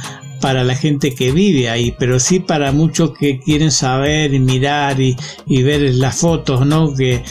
para 0.46 0.64
la 0.64 0.76
gente 0.76 1.16
que 1.16 1.32
vive 1.32 1.72
ahí, 1.72 1.96
pero 1.98 2.20
sí 2.20 2.40
para 2.40 2.72
muchos 2.72 3.18
que 3.18 3.40
quieren 3.40 3.72
saber 3.72 4.32
y 4.32 4.40
mirar 4.40 5.02
y, 5.02 5.16
ver 5.64 5.82
las 5.96 6.18
fotos, 6.18 6.68
¿no? 6.68 6.94
Que, 6.94 7.24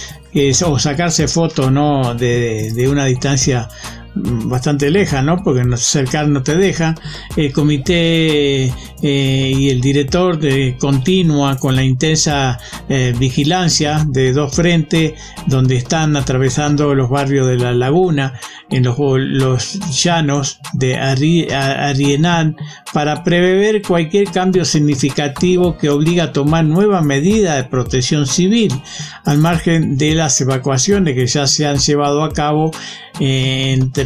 o 0.66 0.78
sacarse 0.80 1.28
fotos, 1.28 1.70
¿no? 1.70 2.16
De, 2.16 2.88
una 2.90 3.04
distancia 3.04 3.68
bastante 4.14 4.90
leja, 4.90 5.22
¿no? 5.22 5.42
Porque 5.42 5.64
cercar 5.76 6.28
no 6.28 6.42
te 6.42 6.56
deja. 6.56 6.94
El 7.36 7.52
comité 7.52 8.64
eh, 8.66 8.72
y 9.02 9.70
el 9.70 9.80
director 9.80 10.38
de, 10.38 10.76
continúa 10.78 11.56
con 11.56 11.76
la 11.76 11.82
intensa 11.82 12.58
eh, 12.88 13.14
vigilancia 13.18 14.04
de 14.08 14.32
dos 14.32 14.54
frentes 14.54 15.14
donde 15.46 15.76
están 15.76 16.16
atravesando 16.16 16.94
los 16.94 17.10
barrios 17.10 17.46
de 17.46 17.56
la 17.56 17.72
laguna, 17.74 18.34
en 18.70 18.84
los, 18.84 19.78
llanos 20.02 20.58
de 20.72 20.96
Arienán, 20.96 22.56
para 22.92 23.22
prever 23.22 23.82
cualquier 23.82 24.30
cambio 24.30 24.64
significativo 24.64 25.76
que 25.76 25.90
obliga 25.90 26.24
a 26.24 26.32
tomar 26.32 26.64
nuevas 26.64 27.04
medidas 27.04 27.56
de 27.56 27.64
protección 27.64 28.26
civil, 28.26 28.72
al 29.24 29.38
margen 29.38 29.96
de 29.96 30.14
las 30.14 30.40
evacuaciones 30.40 31.14
que 31.14 31.26
ya 31.26 31.46
se 31.46 31.66
han 31.66 31.78
llevado 31.78 32.24
a 32.24 32.32
cabo 32.32 32.70
entre 33.20 34.03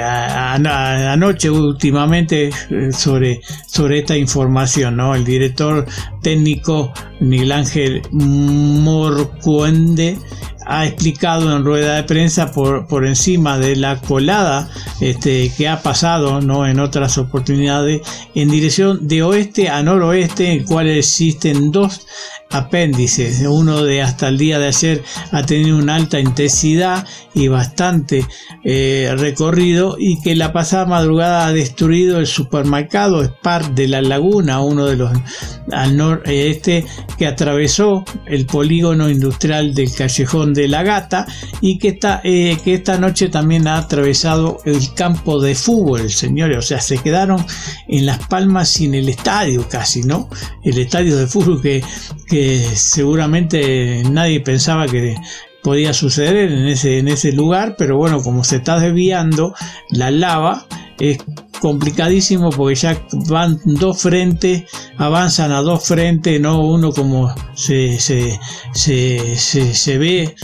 anoche 0.00 1.50
últimamente 1.50 2.48
eh, 2.48 2.92
sobre, 2.92 3.40
sobre 3.66 4.00
esta 4.00 4.16
información, 4.16 4.96
¿no? 4.96 5.14
El 5.14 5.24
director 5.24 5.86
técnico 6.22 6.92
Miguel 7.20 7.52
Ángel 7.52 8.02
Morcuende 8.12 10.18
ha 10.68 10.86
explicado 10.86 11.56
en 11.56 11.64
rueda 11.64 11.96
de 11.96 12.02
prensa 12.02 12.52
por, 12.52 12.86
por 12.86 13.06
encima 13.06 13.58
de 13.58 13.74
la 13.74 14.02
colada 14.02 14.68
este, 15.00 15.50
que 15.56 15.66
ha 15.66 15.82
pasado 15.82 16.42
¿no? 16.42 16.66
en 16.66 16.78
otras 16.78 17.16
oportunidades 17.16 18.02
en 18.34 18.50
dirección 18.50 19.08
de 19.08 19.22
oeste 19.22 19.70
a 19.70 19.82
noroeste, 19.82 20.52
en 20.52 20.60
el 20.60 20.64
cual 20.66 20.88
existen 20.88 21.72
dos 21.72 22.06
apéndices. 22.50 23.40
Uno 23.40 23.82
de 23.82 24.02
hasta 24.02 24.28
el 24.28 24.38
día 24.38 24.58
de 24.58 24.68
ayer 24.68 25.02
ha 25.32 25.44
tenido 25.44 25.76
una 25.76 25.94
alta 25.94 26.18
intensidad 26.18 27.06
y 27.34 27.48
bastante 27.48 28.26
eh, 28.64 29.14
recorrido 29.16 29.96
y 29.98 30.20
que 30.20 30.34
la 30.34 30.52
pasada 30.52 30.86
madrugada 30.86 31.46
ha 31.46 31.52
destruido 31.52 32.18
el 32.18 32.26
supermercado 32.26 33.22
Spar 33.24 33.74
de 33.74 33.88
la 33.88 34.02
Laguna, 34.02 34.60
uno 34.60 34.86
de 34.86 34.96
los 34.96 35.12
al 35.72 35.96
noreste 35.96 36.84
que 37.18 37.26
atravesó 37.26 38.04
el 38.26 38.46
polígono 38.46 39.10
industrial 39.10 39.74
del 39.74 39.92
callejón 39.92 40.54
de 40.54 40.68
la 40.68 40.82
Gata 40.82 41.26
y 41.60 41.78
que 41.78 41.88
esta, 41.88 42.20
eh, 42.24 42.56
que 42.64 42.74
esta 42.74 42.98
noche 42.98 43.28
también 43.28 43.68
ha 43.68 43.76
atravesado 43.76 44.60
el 44.64 44.94
campo 44.94 45.40
de 45.40 45.54
fútbol, 45.54 46.10
señores. 46.10 46.58
O 46.58 46.62
sea, 46.62 46.80
se 46.80 46.98
quedaron 46.98 47.44
en 47.86 48.06
Las 48.06 48.26
Palmas 48.28 48.70
sin 48.70 48.94
el 48.94 49.08
estadio 49.08 49.68
casi, 49.68 50.02
¿no? 50.02 50.28
El 50.62 50.78
estadio 50.78 51.16
de 51.16 51.26
fútbol 51.26 51.60
que 51.60 51.82
seguramente 52.74 54.02
nadie 54.10 54.40
pensaba 54.40 54.86
que 54.86 55.16
podía 55.62 55.92
suceder 55.92 56.50
en 56.50 56.66
ese, 56.66 56.98
en 56.98 57.08
ese 57.08 57.32
lugar, 57.32 57.74
pero 57.76 57.96
bueno, 57.96 58.22
como 58.22 58.44
se 58.44 58.56
está 58.56 58.78
desviando 58.78 59.54
la 59.90 60.10
lava, 60.10 60.66
es 60.98 61.18
complicadísimo 61.60 62.50
porque 62.50 62.74
ya 62.74 63.02
van 63.28 63.60
dos 63.64 64.02
frentes, 64.02 64.64
avanzan 64.96 65.52
a 65.52 65.60
dos 65.60 65.86
frentes, 65.86 66.40
no 66.40 66.60
uno 66.60 66.92
como 66.92 67.34
se, 67.54 67.98
se, 67.98 68.38
se, 68.72 69.36
se, 69.36 69.98
ve 69.98 70.34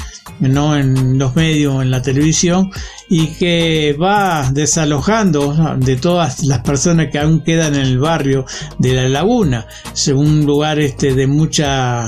no 0.40 0.76
en 0.76 1.18
los 1.18 1.36
medios, 1.36 1.82
en 1.82 1.90
la 1.90 2.02
televisión, 2.02 2.70
y 3.08 3.28
que 3.28 3.96
va 4.00 4.50
desalojando 4.52 5.76
de 5.78 5.96
todas 5.96 6.42
las 6.44 6.60
personas 6.60 7.08
que 7.10 7.18
aún 7.18 7.42
quedan 7.42 7.74
en 7.74 7.82
el 7.82 7.98
barrio 7.98 8.44
de 8.78 8.94
la 8.94 9.08
laguna, 9.08 9.66
según 9.92 10.28
un 10.28 10.46
lugar 10.46 10.78
este 10.78 11.14
de 11.14 11.26
mucha 11.26 12.06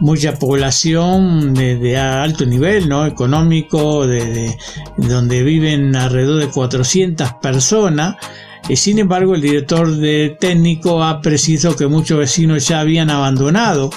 mucha 0.00 0.34
población 0.34 1.54
de, 1.54 1.96
alto 1.96 2.46
nivel 2.46 2.88
no 2.88 3.06
económico 3.06 4.06
de, 4.06 4.56
donde 4.96 5.42
viven 5.42 5.94
alrededor 5.94 6.40
de 6.40 6.48
400 6.48 7.34
personas 7.34 8.16
y 8.68 8.76
sin 8.76 8.98
embargo 8.98 9.34
el 9.34 9.42
director 9.42 9.90
de 9.96 10.36
técnico 10.40 11.02
ha 11.02 11.20
precisado 11.20 11.76
que 11.76 11.86
muchos 11.86 12.18
vecinos 12.18 12.68
ya 12.68 12.80
habían 12.80 13.10
abandonado 13.10 13.90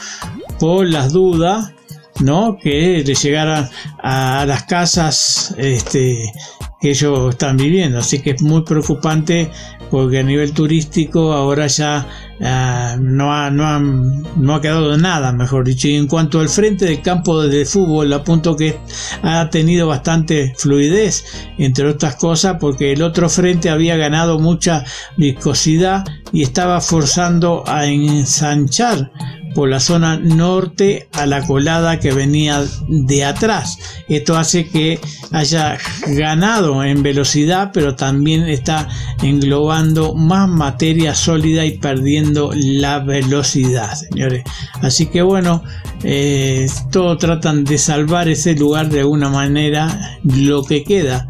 por 0.60 0.88
las 0.88 1.12
dudas 1.14 1.74
¿no? 2.20 2.58
que 2.62 3.04
le 3.06 3.16
llegaran 3.16 3.70
a 4.02 4.46
las 4.48 4.64
casas 4.64 5.56
este, 5.58 6.32
que 6.80 6.92
ellos 6.92 7.32
están 7.32 7.58
viviendo. 7.58 8.00
Así 8.00 8.20
que 8.22 8.32
es 8.32 8.42
muy 8.42 8.64
preocupante 8.64 9.50
porque 9.90 10.20
a 10.20 10.24
nivel 10.24 10.54
turístico 10.54 11.34
ahora 11.34 11.68
ya 11.68 12.08
ah, 12.44 12.96
no, 13.00 13.34
ha, 13.34 13.50
no, 13.50 13.80
no 13.80 14.56
ha 14.56 14.62
quedado 14.62 14.98
nada, 14.98 15.32
mejor 15.32 15.66
dicho. 15.66 15.88
Y 15.88 15.96
en 15.96 16.08
cuanto 16.08 16.40
al 16.40 16.50
frente 16.50 16.86
del 16.86 17.02
campo 17.02 17.42
de 17.42 17.66
fútbol, 17.66 18.12
apunto 18.14 18.56
que 18.56 18.78
ha 19.22 19.50
tenido 19.50 19.88
bastante 19.88 20.54
fluidez, 20.58 21.26
entre 21.58 21.88
otras 21.88 22.16
cosas, 22.16 22.58
porque 22.60 22.94
el 22.94 23.02
otro 23.02 23.30
frente 23.30 23.70
había 23.70 23.98
ganado 23.98 24.40
mucha 24.40 24.84
viscosidad 25.18 26.06
y 26.32 26.44
estaba 26.44 26.82
forzando 26.82 27.64
a 27.68 27.86
ensanchar 27.86 29.12
por 29.54 29.70
la 29.70 29.80
zona 29.80 30.18
norte 30.18 31.08
a 31.14 31.26
la 31.26 31.46
colada 31.46 32.00
que 32.00 32.12
venía 32.12 32.64
de 32.88 33.24
atrás. 33.26 33.78
Esto 34.08 34.38
hace 34.38 34.68
que 34.68 35.00
haya 35.32 35.78
ganado 36.08 36.84
en 36.84 37.04
velocidad, 37.04 37.72
pero 37.74 37.96
también 37.96 38.44
está 38.44 38.88
englobando 39.22 40.16
más 40.16 40.50
materia 40.50 41.16
sólida 41.16 41.66
y 41.66 41.78
perdiendo 41.78 42.52
la 42.56 43.00
velocidad, 43.00 43.94
señores. 43.96 44.44
Así 44.82 45.08
que 45.08 45.22
bueno, 45.22 45.64
eh, 46.04 46.68
todos 46.92 47.18
tratan 47.18 47.64
de 47.64 47.78
salvar 47.78 48.28
ese 48.28 48.56
lugar 48.56 48.90
de 48.90 49.02
alguna 49.02 49.30
manera, 49.30 50.20
lo 50.24 50.64
que 50.64 50.84
queda, 50.84 51.28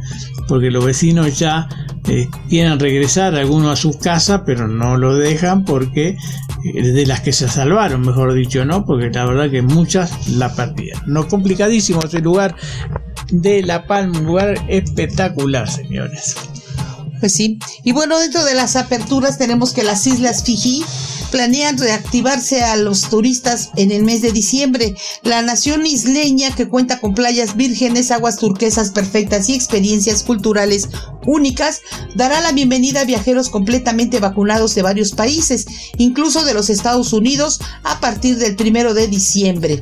porque 0.53 0.69
los 0.69 0.85
vecinos 0.85 1.39
ya 1.39 1.67
eh, 2.07 2.29
quieren 2.47 2.79
regresar 2.79 3.33
algunos 3.33 3.73
a 3.73 3.75
sus 3.75 3.97
casas, 3.97 4.41
pero 4.45 4.67
no 4.67 4.97
lo 4.97 5.17
dejan 5.17 5.65
porque 5.65 6.15
eh, 6.63 6.91
de 6.91 7.07
las 7.07 7.21
que 7.21 7.33
se 7.33 7.47
salvaron, 7.49 8.01
mejor 8.01 8.35
dicho, 8.35 8.63
¿no? 8.63 8.85
Porque 8.85 9.09
la 9.09 9.25
verdad 9.25 9.49
que 9.49 9.63
muchas 9.63 10.27
la 10.27 10.53
perdieron. 10.53 11.01
No 11.07 11.27
complicadísimo 11.27 12.03
ese 12.03 12.19
lugar 12.19 12.55
de 13.31 13.63
La 13.63 13.87
Palma, 13.87 14.19
un 14.19 14.25
lugar 14.27 14.63
espectacular, 14.67 15.67
señores. 15.67 16.35
Pues 17.19 17.33
sí. 17.33 17.57
Y 17.83 17.91
bueno, 17.91 18.19
dentro 18.19 18.45
de 18.45 18.53
las 18.53 18.75
aperturas 18.75 19.39
tenemos 19.39 19.73
que 19.73 19.81
las 19.81 20.05
Islas 20.05 20.43
Fiji 20.43 20.85
planean 21.33 21.79
reactivarse 21.79 22.63
a 22.63 22.75
los 22.75 23.09
turistas 23.09 23.71
en 23.75 23.89
el 23.89 24.03
mes 24.03 24.21
de 24.21 24.31
diciembre. 24.31 24.93
La 25.23 25.41
nación 25.41 25.83
isleña, 25.83 26.53
que 26.53 26.69
cuenta 26.69 26.99
con 26.99 27.15
playas 27.15 27.55
vírgenes, 27.55 28.11
aguas 28.11 28.37
turquesas 28.37 28.91
perfectas 28.91 29.49
y 29.49 29.55
experiencias 29.55 30.21
culturales 30.21 30.89
únicas, 31.25 31.81
dará 32.13 32.39
la 32.39 32.51
bienvenida 32.51 33.01
a 33.01 33.05
viajeros 33.05 33.49
completamente 33.49 34.19
vacunados 34.19 34.75
de 34.75 34.83
varios 34.83 35.13
países, 35.13 35.65
incluso 35.97 36.45
de 36.45 36.53
los 36.53 36.69
Estados 36.69 37.13
Unidos, 37.13 37.59
a 37.83 37.99
partir 37.99 38.37
del 38.37 38.55
primero 38.55 38.93
de 38.93 39.07
diciembre. 39.07 39.81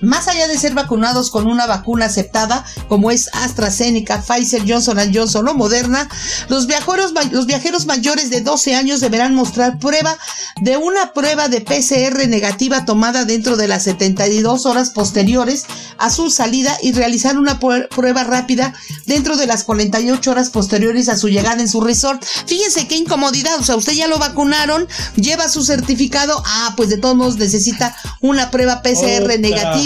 Más 0.00 0.28
allá 0.28 0.46
de 0.46 0.58
ser 0.58 0.74
vacunados 0.74 1.30
con 1.30 1.46
una 1.46 1.66
vacuna 1.66 2.06
aceptada, 2.06 2.64
como 2.88 3.10
es 3.10 3.30
AstraZeneca, 3.32 4.22
Pfizer, 4.22 4.62
Johnson 4.66 4.98
Johnson 5.12 5.48
o 5.48 5.54
Moderna, 5.54 6.08
los 6.48 6.66
viajeros, 6.66 7.12
los 7.30 7.46
viajeros 7.46 7.86
mayores 7.86 8.28
de 8.28 8.42
12 8.42 8.74
años 8.74 9.00
deberán 9.00 9.34
mostrar 9.34 9.78
prueba 9.78 10.18
de 10.60 10.76
una 10.76 11.12
prueba 11.12 11.48
de 11.48 11.60
PCR 11.60 12.28
negativa 12.28 12.84
tomada 12.84 13.24
dentro 13.24 13.56
de 13.56 13.68
las 13.68 13.84
72 13.84 14.66
horas 14.66 14.90
posteriores 14.90 15.64
a 15.98 16.10
su 16.10 16.30
salida 16.30 16.76
y 16.82 16.92
realizar 16.92 17.38
una 17.38 17.58
prueba 17.58 18.24
rápida 18.24 18.74
dentro 19.06 19.36
de 19.36 19.46
las 19.46 19.64
48 19.64 20.30
horas 20.30 20.50
posteriores 20.50 21.08
a 21.08 21.16
su 21.16 21.28
llegada 21.28 21.60
en 21.60 21.68
su 21.68 21.80
resort. 21.80 22.22
Fíjense 22.46 22.86
qué 22.86 22.96
incomodidad, 22.96 23.58
o 23.58 23.64
sea, 23.64 23.76
usted 23.76 23.94
ya 23.94 24.08
lo 24.08 24.18
vacunaron, 24.18 24.86
lleva 25.14 25.48
su 25.48 25.64
certificado, 25.64 26.42
ah, 26.44 26.74
pues 26.76 26.90
de 26.90 26.98
todos 26.98 27.16
modos 27.16 27.36
necesita 27.36 27.96
una 28.20 28.50
prueba 28.50 28.82
PCR 28.82 29.38
negativa 29.38 29.85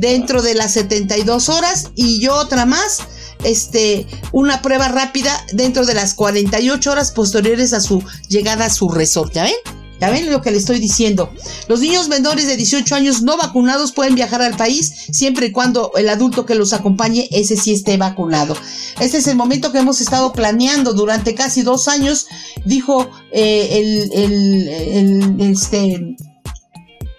dentro 0.00 0.42
de 0.42 0.54
las 0.54 0.72
72 0.72 1.48
horas 1.48 1.90
y 1.94 2.20
yo 2.20 2.34
otra 2.34 2.66
más 2.66 3.00
este, 3.44 4.06
una 4.32 4.62
prueba 4.62 4.88
rápida 4.88 5.32
dentro 5.52 5.86
de 5.86 5.94
las 5.94 6.14
48 6.14 6.90
horas 6.90 7.12
posteriores 7.12 7.72
a 7.72 7.80
su 7.80 8.02
llegada 8.28 8.66
a 8.66 8.70
su 8.70 8.88
resort. 8.88 9.32
¿Ya 9.32 9.44
ven? 9.44 9.54
¿Ya 10.00 10.10
ven 10.10 10.30
lo 10.30 10.42
que 10.42 10.52
le 10.52 10.58
estoy 10.58 10.78
diciendo? 10.78 11.32
Los 11.66 11.80
niños 11.80 12.08
menores 12.08 12.46
de 12.46 12.56
18 12.56 12.94
años 12.94 13.22
no 13.22 13.36
vacunados 13.36 13.90
pueden 13.90 14.14
viajar 14.14 14.42
al 14.42 14.56
país 14.56 14.92
siempre 15.10 15.46
y 15.46 15.52
cuando 15.52 15.90
el 15.96 16.08
adulto 16.08 16.46
que 16.46 16.54
los 16.54 16.72
acompañe, 16.72 17.28
ese 17.32 17.56
sí 17.56 17.72
esté 17.72 17.96
vacunado. 17.96 18.56
Este 19.00 19.18
es 19.18 19.26
el 19.26 19.36
momento 19.36 19.72
que 19.72 19.78
hemos 19.78 20.00
estado 20.00 20.32
planeando 20.32 20.92
durante 20.92 21.34
casi 21.34 21.62
dos 21.62 21.88
años, 21.88 22.28
dijo 22.64 23.10
eh, 23.32 23.68
el, 23.72 24.12
el, 24.12 24.68
el, 24.68 25.50
este, 25.50 26.16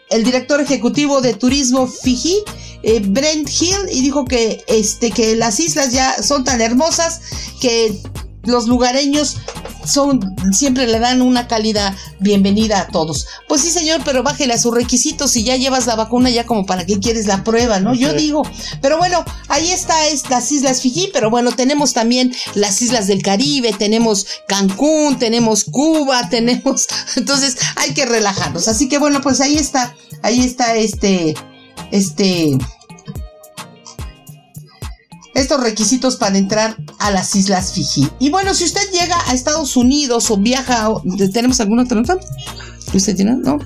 el 0.09 0.23
director 0.23 0.59
ejecutivo 0.59 1.21
de 1.21 1.33
turismo 1.33 1.87
Fiji, 1.87 2.37
eh, 2.83 2.99
Brent 2.99 3.49
Hill, 3.49 3.89
y 3.91 4.01
dijo 4.01 4.25
que, 4.25 4.63
este, 4.67 5.11
que 5.11 5.35
las 5.35 5.59
islas 5.59 5.91
ya 5.91 6.21
son 6.21 6.43
tan 6.43 6.61
hermosas 6.61 7.21
que 7.61 7.99
los 8.49 8.67
lugareños 8.67 9.37
son, 9.85 10.35
siempre 10.51 10.87
le 10.87 10.99
dan 10.99 11.21
una 11.21 11.47
cálida 11.47 11.95
bienvenida 12.19 12.81
a 12.81 12.87
todos. 12.87 13.27
Pues 13.47 13.61
sí, 13.61 13.69
señor, 13.71 14.01
pero 14.05 14.23
bájele 14.23 14.53
a 14.53 14.57
sus 14.57 14.73
requisitos. 14.73 15.31
Si 15.31 15.43
ya 15.43 15.55
llevas 15.55 15.87
la 15.87 15.95
vacuna, 15.95 16.29
ya 16.29 16.45
como 16.45 16.65
para 16.65 16.85
qué 16.85 16.99
quieres 16.99 17.25
la 17.27 17.43
prueba, 17.43 17.79
¿no? 17.79 17.93
Yo 17.93 18.13
digo. 18.13 18.43
Pero 18.81 18.97
bueno, 18.97 19.23
ahí 19.47 19.71
está 19.71 20.07
es 20.07 20.29
las 20.29 20.51
Islas 20.51 20.81
Fiji, 20.81 21.09
pero 21.13 21.29
bueno, 21.29 21.51
tenemos 21.51 21.93
también 21.93 22.33
las 22.55 22.81
Islas 22.81 23.07
del 23.07 23.21
Caribe, 23.21 23.73
tenemos 23.77 24.27
Cancún, 24.47 25.17
tenemos 25.17 25.63
Cuba, 25.63 26.27
tenemos. 26.29 26.87
Entonces 27.15 27.57
hay 27.75 27.93
que 27.93 28.05
relajarnos. 28.05 28.67
Así 28.67 28.89
que 28.89 28.97
bueno, 28.97 29.21
pues 29.21 29.41
ahí 29.41 29.57
está, 29.57 29.95
ahí 30.21 30.41
está 30.41 30.75
este, 30.75 31.35
este 31.91 32.57
estos 35.39 35.61
requisitos 35.61 36.17
para 36.17 36.37
entrar 36.37 36.77
a 36.99 37.11
las 37.11 37.35
Islas 37.35 37.73
Fiji. 37.73 38.09
Y 38.19 38.29
bueno, 38.29 38.53
si 38.53 38.65
usted 38.65 38.89
llega 38.91 39.17
a 39.27 39.33
Estados 39.33 39.75
Unidos 39.77 40.29
o 40.31 40.37
viaja, 40.37 40.89
¿tenemos 41.33 41.59
alguna 41.59 41.83
otra 41.83 41.99
nota? 41.99 42.17
¿Usted 42.93 43.15
tiene? 43.15 43.35
¿No? 43.35 43.59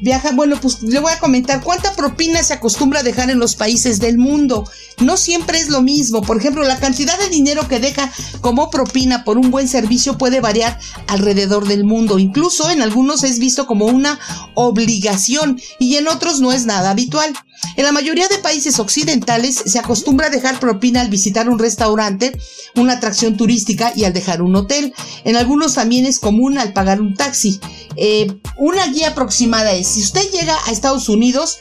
Viaja, 0.00 0.32
bueno, 0.32 0.58
pues 0.60 0.82
le 0.82 0.98
voy 0.98 1.12
a 1.12 1.18
comentar 1.18 1.62
cuánta 1.62 1.94
propina 1.94 2.42
se 2.42 2.52
acostumbra 2.52 3.00
a 3.00 3.02
dejar 3.02 3.30
en 3.30 3.38
los 3.38 3.54
países 3.54 4.00
del 4.00 4.18
mundo. 4.18 4.68
No 5.00 5.16
siempre 5.16 5.58
es 5.58 5.68
lo 5.68 5.80
mismo. 5.80 6.20
Por 6.20 6.36
ejemplo, 6.36 6.62
la 6.64 6.78
cantidad 6.78 7.18
de 7.18 7.30
dinero 7.30 7.66
que 7.68 7.80
deja 7.80 8.12
como 8.40 8.70
propina 8.70 9.24
por 9.24 9.38
un 9.38 9.50
buen 9.50 9.68
servicio 9.68 10.18
puede 10.18 10.40
variar 10.40 10.78
alrededor 11.06 11.66
del 11.66 11.84
mundo. 11.84 12.18
Incluso 12.18 12.68
en 12.68 12.82
algunos 12.82 13.22
es 13.22 13.38
visto 13.38 13.66
como 13.66 13.86
una 13.86 14.18
obligación 14.54 15.60
y 15.78 15.96
en 15.96 16.08
otros 16.08 16.40
no 16.40 16.52
es 16.52 16.66
nada 16.66 16.90
habitual. 16.90 17.32
En 17.76 17.84
la 17.84 17.92
mayoría 17.92 18.28
de 18.28 18.38
países 18.38 18.78
occidentales 18.78 19.56
se 19.66 19.78
acostumbra 19.78 20.28
a 20.28 20.30
dejar 20.30 20.60
propina 20.60 21.00
al 21.00 21.08
visitar 21.08 21.48
un 21.48 21.58
restaurante, 21.58 22.38
una 22.76 22.94
atracción 22.94 23.36
turística 23.36 23.92
y 23.96 24.04
al 24.04 24.12
dejar 24.12 24.42
un 24.42 24.54
hotel. 24.54 24.94
En 25.24 25.36
algunos 25.36 25.74
también 25.74 26.06
es 26.06 26.20
común 26.20 26.58
al 26.58 26.72
pagar 26.72 27.00
un 27.00 27.14
taxi. 27.14 27.60
Eh, 27.96 28.38
una 28.58 28.86
guía 28.88 29.08
aproximada 29.08 29.72
es, 29.72 29.88
si 29.88 30.02
usted 30.02 30.30
llega 30.30 30.56
a 30.66 30.70
Estados 30.70 31.08
Unidos, 31.08 31.58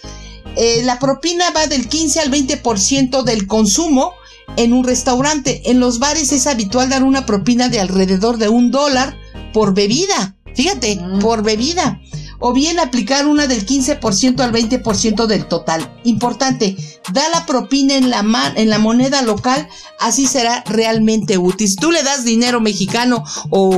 eh, 0.55 0.81
la 0.83 0.99
propina 0.99 1.49
va 1.51 1.67
del 1.67 1.87
15 1.87 2.19
al 2.19 2.31
20% 2.31 3.23
del 3.23 3.47
consumo 3.47 4.13
en 4.55 4.73
un 4.73 4.83
restaurante. 4.83 5.63
En 5.71 5.79
los 5.79 5.99
bares 5.99 6.31
es 6.31 6.47
habitual 6.47 6.89
dar 6.89 7.03
una 7.03 7.25
propina 7.25 7.69
de 7.69 7.79
alrededor 7.79 8.37
de 8.37 8.49
un 8.49 8.71
dólar 8.71 9.17
por 9.51 9.73
bebida. 9.73 10.35
Fíjate, 10.55 10.95
mm. 10.95 11.19
por 11.19 11.41
bebida 11.41 11.99
o 12.45 12.51
bien 12.51 12.77
aplicar 12.77 13.25
una 13.25 13.47
del 13.47 13.65
15% 13.65 14.41
al 14.41 14.51
20% 14.51 15.27
del 15.27 15.45
total. 15.45 15.89
Importante, 16.03 16.75
da 17.13 17.23
la 17.29 17.45
propina 17.45 17.95
en 17.95 18.09
la, 18.09 18.21
en 18.57 18.69
la 18.69 18.79
moneda 18.79 19.21
local, 19.21 19.65
así 19.97 20.27
será 20.27 20.61
realmente 20.67 21.37
útil. 21.37 21.69
Si 21.69 21.77
tú 21.77 21.89
le 21.89 22.03
das 22.03 22.25
dinero 22.25 22.59
mexicano 22.59 23.23
o 23.49 23.69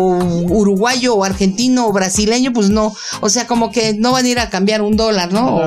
uruguayo 0.49 1.13
o 1.13 1.24
argentino 1.24 1.86
o 1.86 1.93
brasileño, 1.93 2.53
pues 2.53 2.72
no, 2.72 2.91
o 3.22 3.30
sea, 3.30 3.45
como 3.45 3.72
que 3.72 3.93
no 3.93 4.13
van 4.13 4.26
a 4.26 4.30
ir 4.30 4.39
a 4.39 4.49
cambiar 4.49 4.82
un 4.82 4.97
dólar, 4.97 5.32
¿no? 5.32 5.61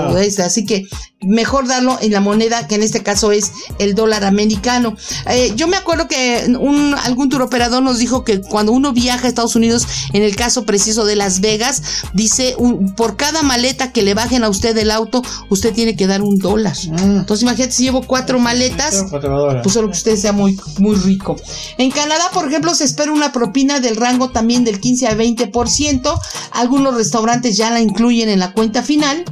así 0.44 0.66
que 0.66 0.88
mejor 1.20 1.66
darlo 1.66 1.98
en 2.00 2.12
la 2.12 2.20
moneda 2.20 2.66
que 2.68 2.76
en 2.76 2.82
este 2.82 3.02
caso 3.02 3.32
es 3.32 3.52
el 3.78 3.94
dólar 3.94 4.24
americano. 4.24 4.96
Eh, 5.28 5.52
yo 5.56 5.66
me 5.66 5.76
acuerdo 5.76 6.06
que 6.06 6.46
un, 6.58 6.94
algún 6.94 7.28
turoperador 7.28 7.82
nos 7.82 7.98
dijo 7.98 8.24
que 8.24 8.40
cuando 8.40 8.72
uno 8.72 8.92
viaja 8.92 9.26
a 9.26 9.28
Estados 9.28 9.56
Unidos, 9.56 9.86
en 10.12 10.22
el 10.22 10.36
caso 10.36 10.64
preciso 10.64 11.04
de 11.04 11.16
Las 11.16 11.40
Vegas, 11.40 11.82
dice 12.12 12.54
por 12.96 13.16
cada 13.16 13.42
maleta 13.42 13.92
que 13.92 14.02
le 14.02 14.14
bajen 14.14 14.44
a 14.44 14.48
usted 14.48 14.74
del 14.74 14.90
auto, 14.90 15.22
usted 15.48 15.72
tiene 15.72 15.96
que 15.96 16.06
dar 16.06 16.22
un 16.22 16.38
dólar. 16.38 16.76
Mm. 16.86 17.18
Entonces 17.18 17.42
imagínate 17.42 17.72
si 17.72 17.84
llevo 17.84 18.02
cuatro 18.02 18.38
maletas, 18.38 19.04
pues 19.10 19.72
solo 19.72 19.88
que 19.88 19.96
usted 19.96 20.16
sea 20.16 20.32
muy, 20.32 20.58
muy 20.78 20.96
rico. 20.96 21.36
En 21.78 21.90
Canadá, 21.90 22.30
por 22.32 22.46
ejemplo, 22.46 22.74
se 22.74 22.84
espera 22.84 23.12
una 23.12 23.32
propina 23.32 23.80
del 23.80 23.96
rango 23.96 24.30
también 24.30 24.64
del 24.64 24.80
15 24.80 25.08
a 25.08 25.16
20%. 25.16 26.20
Algunos 26.52 26.94
restaurantes 26.94 27.56
ya 27.56 27.70
la 27.70 27.80
incluyen 27.80 28.28
en 28.28 28.38
la 28.38 28.52
cuenta 28.52 28.82
final 28.82 29.24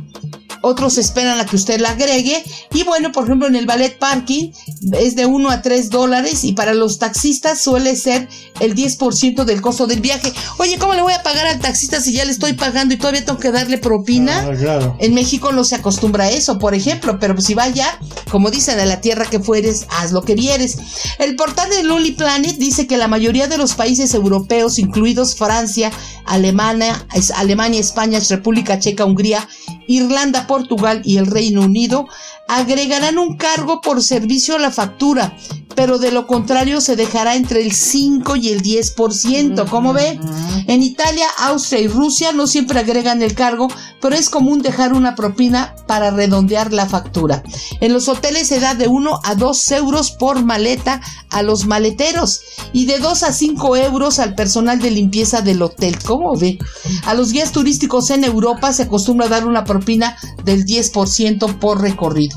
otros 0.61 0.99
esperan 0.99 1.39
a 1.41 1.47
que 1.47 1.57
usted 1.57 1.81
la 1.81 1.91
agregue. 1.91 2.43
Y 2.73 2.83
bueno, 2.85 3.13
por 3.13 3.25
ejemplo, 3.25 3.49
en 3.49 3.57
el 3.57 3.67
ballet 3.67 3.99
parking 3.99 4.53
es 4.93 5.17
de 5.17 5.27
1 5.27 5.51
a 5.51 5.63
3 5.63 5.91
dólares 5.91 6.45
y 6.45 6.53
para 6.53 6.75
los 6.75 6.99
taxistas 6.99 7.61
suele 7.61 7.97
ser 7.97 8.29
el 8.61 8.75
10% 8.75 9.45
del 9.45 9.61
costo 9.61 9.87
del 9.87 10.01
viaje. 10.01 10.33
Oye, 10.59 10.79
¿cómo 10.79 10.95
le 10.95 11.03
voy 11.03 11.13
a 11.13 11.23
pagar 11.23 11.47
al 11.47 11.61
taxista 11.61 12.01
si 12.01 12.13
ya 12.13 12.25
le 12.25 12.33
estoy 12.33 12.55
pagando 12.55 12.95
y 12.95 12.97
todavía 12.97 13.25
tengo 13.25 13.39
que 13.39 13.51
darle 13.51 13.79
propina? 13.79 14.47
Ah, 14.47 14.97
en 14.99 15.15
México 15.15 15.53
no 15.53 15.65
se 15.65 15.77
acostumbra 15.77 16.25
a 16.25 16.31
eso, 16.31 16.59
por 16.59 16.75
ejemplo, 16.75 17.19
pero 17.19 17.41
si 17.41 17.55
vaya, 17.55 17.99
como 18.31 18.51
dicen, 18.51 18.79
a 18.79 18.87
la 18.87 19.01
tierra 19.01 19.27
que 19.27 19.41
fueres, 19.41 19.87
haz 19.91 20.13
lo 20.13 20.23
que 20.23 20.35
vieres. 20.35 20.79
El 21.19 21.37
portal 21.37 21.71
de 21.71 21.83
Luli 21.83 22.13
Planet 22.13 22.57
dice 22.57 22.87
que 22.87 22.97
la 22.97 23.09
mayoría 23.09 23.49
de 23.49 23.59
los 23.59 23.75
países 23.75 24.15
europeos, 24.15 24.79
incluidos 24.79 25.37
Francia, 25.37 25.91
Alemania, 26.25 27.07
Alemania, 27.37 27.81
España, 27.81 28.19
República 28.29 28.79
Checa, 28.79 29.05
Hungría, 29.05 29.49
Irlanda, 29.87 30.46
Portugal 30.47 31.03
y 31.05 31.19
el 31.19 31.27
Reino 31.27 31.63
Unido 31.63 32.07
agregarán 32.49 33.19
un 33.19 33.37
cargo 33.37 33.81
por 33.81 34.03
servicio 34.03 34.57
a 34.57 34.59
la 34.59 34.71
factura, 34.71 35.37
pero 35.75 35.99
de 35.99 36.11
lo 36.11 36.27
contrario 36.27 36.81
se 36.81 36.97
dejará 36.97 37.37
entre 37.37 37.63
el 37.63 37.73
5 37.73 38.37
y 38.37 38.49
el 38.49 38.63
10%. 38.63 39.69
¿Cómo 39.69 39.93
ve? 39.93 40.19
En 40.67 40.83
Italia, 40.83 41.27
Austria 41.39 41.81
y 41.81 41.89
Rusia 41.89 42.33
no 42.33 42.47
siempre 42.47 42.81
agregan 42.81 43.23
el 43.23 43.35
cargo, 43.35 43.69
pero 44.01 44.17
es 44.17 44.31
común 44.31 44.63
dejar 44.63 44.95
una 44.95 45.15
propina 45.15 45.75
para 45.87 46.11
redondear 46.11 46.73
la 46.73 46.87
factura. 46.87 47.43
En 47.81 47.93
los 47.93 48.09
hoteles 48.09 48.49
se 48.49 48.59
da 48.59 48.75
de 48.75 48.89
1 48.89 49.21
a 49.23 49.35
2 49.35 49.71
euros 49.73 50.13
por 50.13 50.43
maleta 50.45 51.03
a 51.31 51.43
los 51.43 51.67
maleteros 51.67 52.41
y 52.73 52.87
de 52.87 52.99
2 52.99 53.23
a 53.23 53.33
5 53.33 53.77
euros 53.77 54.19
al 54.19 54.35
personal 54.35 54.81
de 54.81 54.91
limpieza 54.91 55.43
del 55.43 55.61
hotel. 55.61 55.99
¿Cómo 56.05 56.37
ve? 56.37 56.59
A 57.05 57.15
los 57.15 57.33
guías 57.33 57.53
turísticos 57.53 58.11
en 58.11 58.25
Europa 58.25 58.73
se 58.73 58.85
acostumbra 58.85 59.27
a 59.27 59.31
dar 59.31 59.47
una 59.47 59.65
propina 59.65 60.17
del 60.45 60.65
10% 60.65 61.59
por 61.59 61.83
recorrido. 61.83 62.36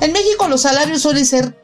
En 0.00 0.12
México 0.12 0.48
los 0.48 0.62
salarios 0.62 1.02
suelen 1.02 1.26
ser 1.26 1.56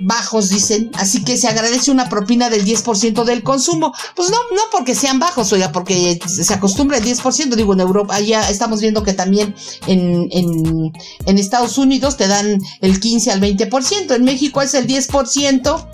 bajos, 0.00 0.50
dicen, 0.50 0.90
así 0.94 1.24
que 1.24 1.36
se 1.36 1.48
agradece 1.48 1.90
una 1.90 2.08
propina 2.08 2.50
del 2.50 2.64
10% 2.64 3.24
del 3.24 3.42
consumo. 3.42 3.94
Pues 4.14 4.30
no, 4.30 4.36
no 4.54 4.62
porque 4.70 4.94
sean 4.94 5.18
bajos, 5.18 5.52
oiga, 5.52 5.72
porque 5.72 6.18
se 6.26 6.52
acostumbra 6.52 6.98
el 6.98 7.04
10%, 7.04 7.54
digo, 7.54 7.72
en 7.72 7.80
Europa, 7.80 8.18
ya 8.20 8.48
estamos 8.50 8.80
viendo 8.80 9.02
que 9.02 9.12
también 9.12 9.54
en, 9.86 10.28
en, 10.30 10.92
en 11.26 11.38
Estados 11.38 11.78
Unidos 11.78 12.16
te 12.16 12.28
dan 12.28 12.60
el 12.80 13.00
15 13.00 13.30
al 13.30 13.40
20%, 13.40 14.14
en 14.14 14.24
México 14.24 14.60
es 14.60 14.74
el 14.74 14.86
10% 14.86 15.88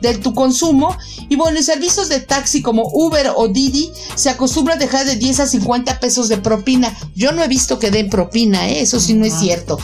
de 0.00 0.18
tu 0.18 0.34
consumo. 0.34 0.96
Y 1.28 1.36
bueno, 1.36 1.58
en 1.58 1.64
servicios 1.64 2.08
de 2.08 2.20
taxi 2.20 2.62
como 2.62 2.82
Uber 2.92 3.32
o 3.34 3.48
Didi 3.48 3.90
se 4.14 4.30
acostumbra 4.30 4.74
a 4.74 4.76
dejar 4.78 5.06
de 5.06 5.16
10 5.16 5.40
a 5.40 5.46
50 5.46 5.98
pesos 6.00 6.28
de 6.28 6.36
propina. 6.36 6.96
Yo 7.14 7.32
no 7.32 7.42
he 7.42 7.48
visto 7.48 7.78
que 7.78 7.90
den 7.90 8.10
propina, 8.10 8.68
¿eh? 8.68 8.82
eso 8.82 9.00
sí 9.00 9.14
no 9.14 9.24
es 9.24 9.34
cierto. 9.34 9.78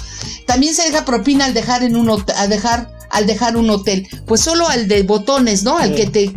También 0.51 0.75
se 0.75 0.83
deja 0.83 1.05
propina 1.05 1.45
al 1.45 1.55
dejar 1.55 1.85
en 1.85 1.95
un 1.95 2.11
a 2.11 2.47
dejar 2.49 2.91
al 3.11 3.25
dejar 3.25 3.57
un 3.57 3.71
hotel. 3.71 4.09
Pues 4.27 4.41
solo 4.41 4.67
al 4.67 4.89
de 4.89 5.05
botones, 5.05 5.63
¿no? 5.63 5.79
Al 5.79 5.95
que 5.95 6.07
te 6.07 6.33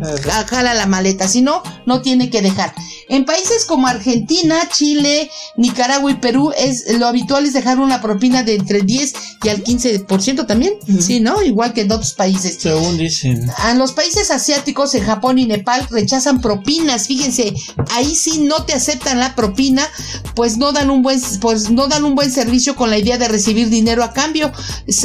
jala 0.46 0.72
la 0.72 0.86
maleta. 0.86 1.26
Si 1.26 1.42
no, 1.42 1.64
no 1.84 2.00
tiene 2.00 2.30
que 2.30 2.40
dejar. 2.40 2.72
En 3.08 3.24
países 3.24 3.64
como 3.64 3.86
Argentina, 3.86 4.56
Chile, 4.70 5.30
Nicaragua 5.56 6.10
y 6.10 6.14
Perú, 6.14 6.52
es 6.56 6.84
lo 6.98 7.06
habitual 7.06 7.44
es 7.46 7.52
dejar 7.52 7.78
una 7.78 8.00
propina 8.00 8.42
de 8.42 8.54
entre 8.54 8.82
10 8.82 9.14
y 9.42 9.48
al 9.48 9.62
15% 9.62 10.46
también. 10.46 10.74
Sí, 11.00 11.20
¿no? 11.20 11.42
Igual 11.42 11.72
que 11.72 11.82
en 11.82 11.92
otros 11.92 12.14
países. 12.14 12.56
Según 12.60 12.96
dicen. 12.96 13.50
En 13.68 13.78
los 13.78 13.92
países 13.92 14.30
asiáticos, 14.30 14.94
en 14.94 15.04
Japón 15.04 15.38
y 15.38 15.46
Nepal, 15.46 15.86
rechazan 15.90 16.40
propinas. 16.40 17.06
Fíjense, 17.06 17.54
ahí 17.92 18.14
sí 18.14 18.38
no 18.38 18.64
te 18.64 18.72
aceptan 18.72 19.20
la 19.20 19.34
propina, 19.34 19.88
pues 20.34 20.56
no 20.56 20.72
dan 20.72 20.90
un 20.90 21.02
buen, 21.02 21.20
pues 21.40 21.70
no 21.70 21.88
dan 21.88 22.04
un 22.04 22.14
buen 22.14 22.30
servicio 22.30 22.76
con 22.76 22.90
la 22.90 22.98
idea 22.98 23.18
de 23.18 23.28
recibir 23.28 23.68
dinero 23.68 24.02
a 24.02 24.12
cambio. 24.12 24.52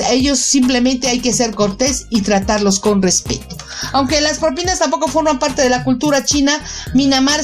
Ellos 0.10 0.39
simplemente 0.39 1.08
hay 1.08 1.20
que 1.20 1.34
ser 1.34 1.54
cortés 1.54 2.08
y 2.10 2.22
tratarlos 2.22 2.80
con 2.80 3.02
respeto. 3.02 3.58
Aunque 3.93 4.22
las 4.22 4.39
propinas 4.39 4.80
tampoco 4.80 5.08
forman 5.08 5.39
parte 5.39 5.62
de 5.62 5.70
la 5.70 5.84
cultura 5.84 6.24
china, 6.24 6.62
Minamar, 6.93 7.43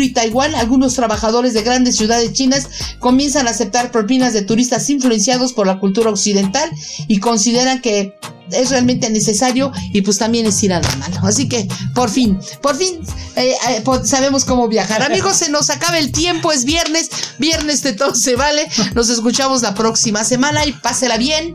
Y 0.00 0.12
Taiwán, 0.12 0.54
algunos 0.54 0.94
trabajadores 0.94 1.54
de 1.54 1.62
grandes 1.62 1.96
ciudades 1.96 2.32
chinas 2.32 2.68
comienzan 2.98 3.46
a 3.46 3.50
aceptar 3.50 3.90
propinas 3.90 4.32
de 4.32 4.42
turistas 4.42 4.88
influenciados 4.90 5.52
por 5.52 5.66
la 5.66 5.78
cultura 5.78 6.10
occidental 6.10 6.70
y 7.08 7.18
consideran 7.18 7.80
que 7.80 8.14
es 8.50 8.70
realmente 8.70 9.08
necesario 9.10 9.72
y 9.92 10.02
pues 10.02 10.18
también 10.18 10.46
es 10.46 10.62
ir 10.62 10.72
a 10.72 10.80
la 10.80 10.96
mano. 10.96 11.20
Así 11.26 11.48
que 11.48 11.66
por 11.94 12.10
fin, 12.10 12.38
por 12.62 12.76
fin 12.76 13.00
eh, 13.36 13.54
eh, 13.70 13.82
sabemos 14.04 14.44
cómo 14.44 14.68
viajar. 14.68 15.02
Amigos, 15.02 15.36
se 15.36 15.50
nos 15.50 15.70
acaba 15.70 15.98
el 15.98 16.12
tiempo, 16.12 16.52
es 16.52 16.64
viernes, 16.64 17.10
viernes 17.38 17.82
de 17.82 17.94
todo 17.94 18.14
se 18.14 18.36
vale. 18.36 18.68
Nos 18.94 19.08
escuchamos 19.08 19.62
la 19.62 19.74
próxima 19.74 20.24
semana 20.24 20.66
y 20.66 20.72
pásela 20.72 21.16
bien. 21.16 21.54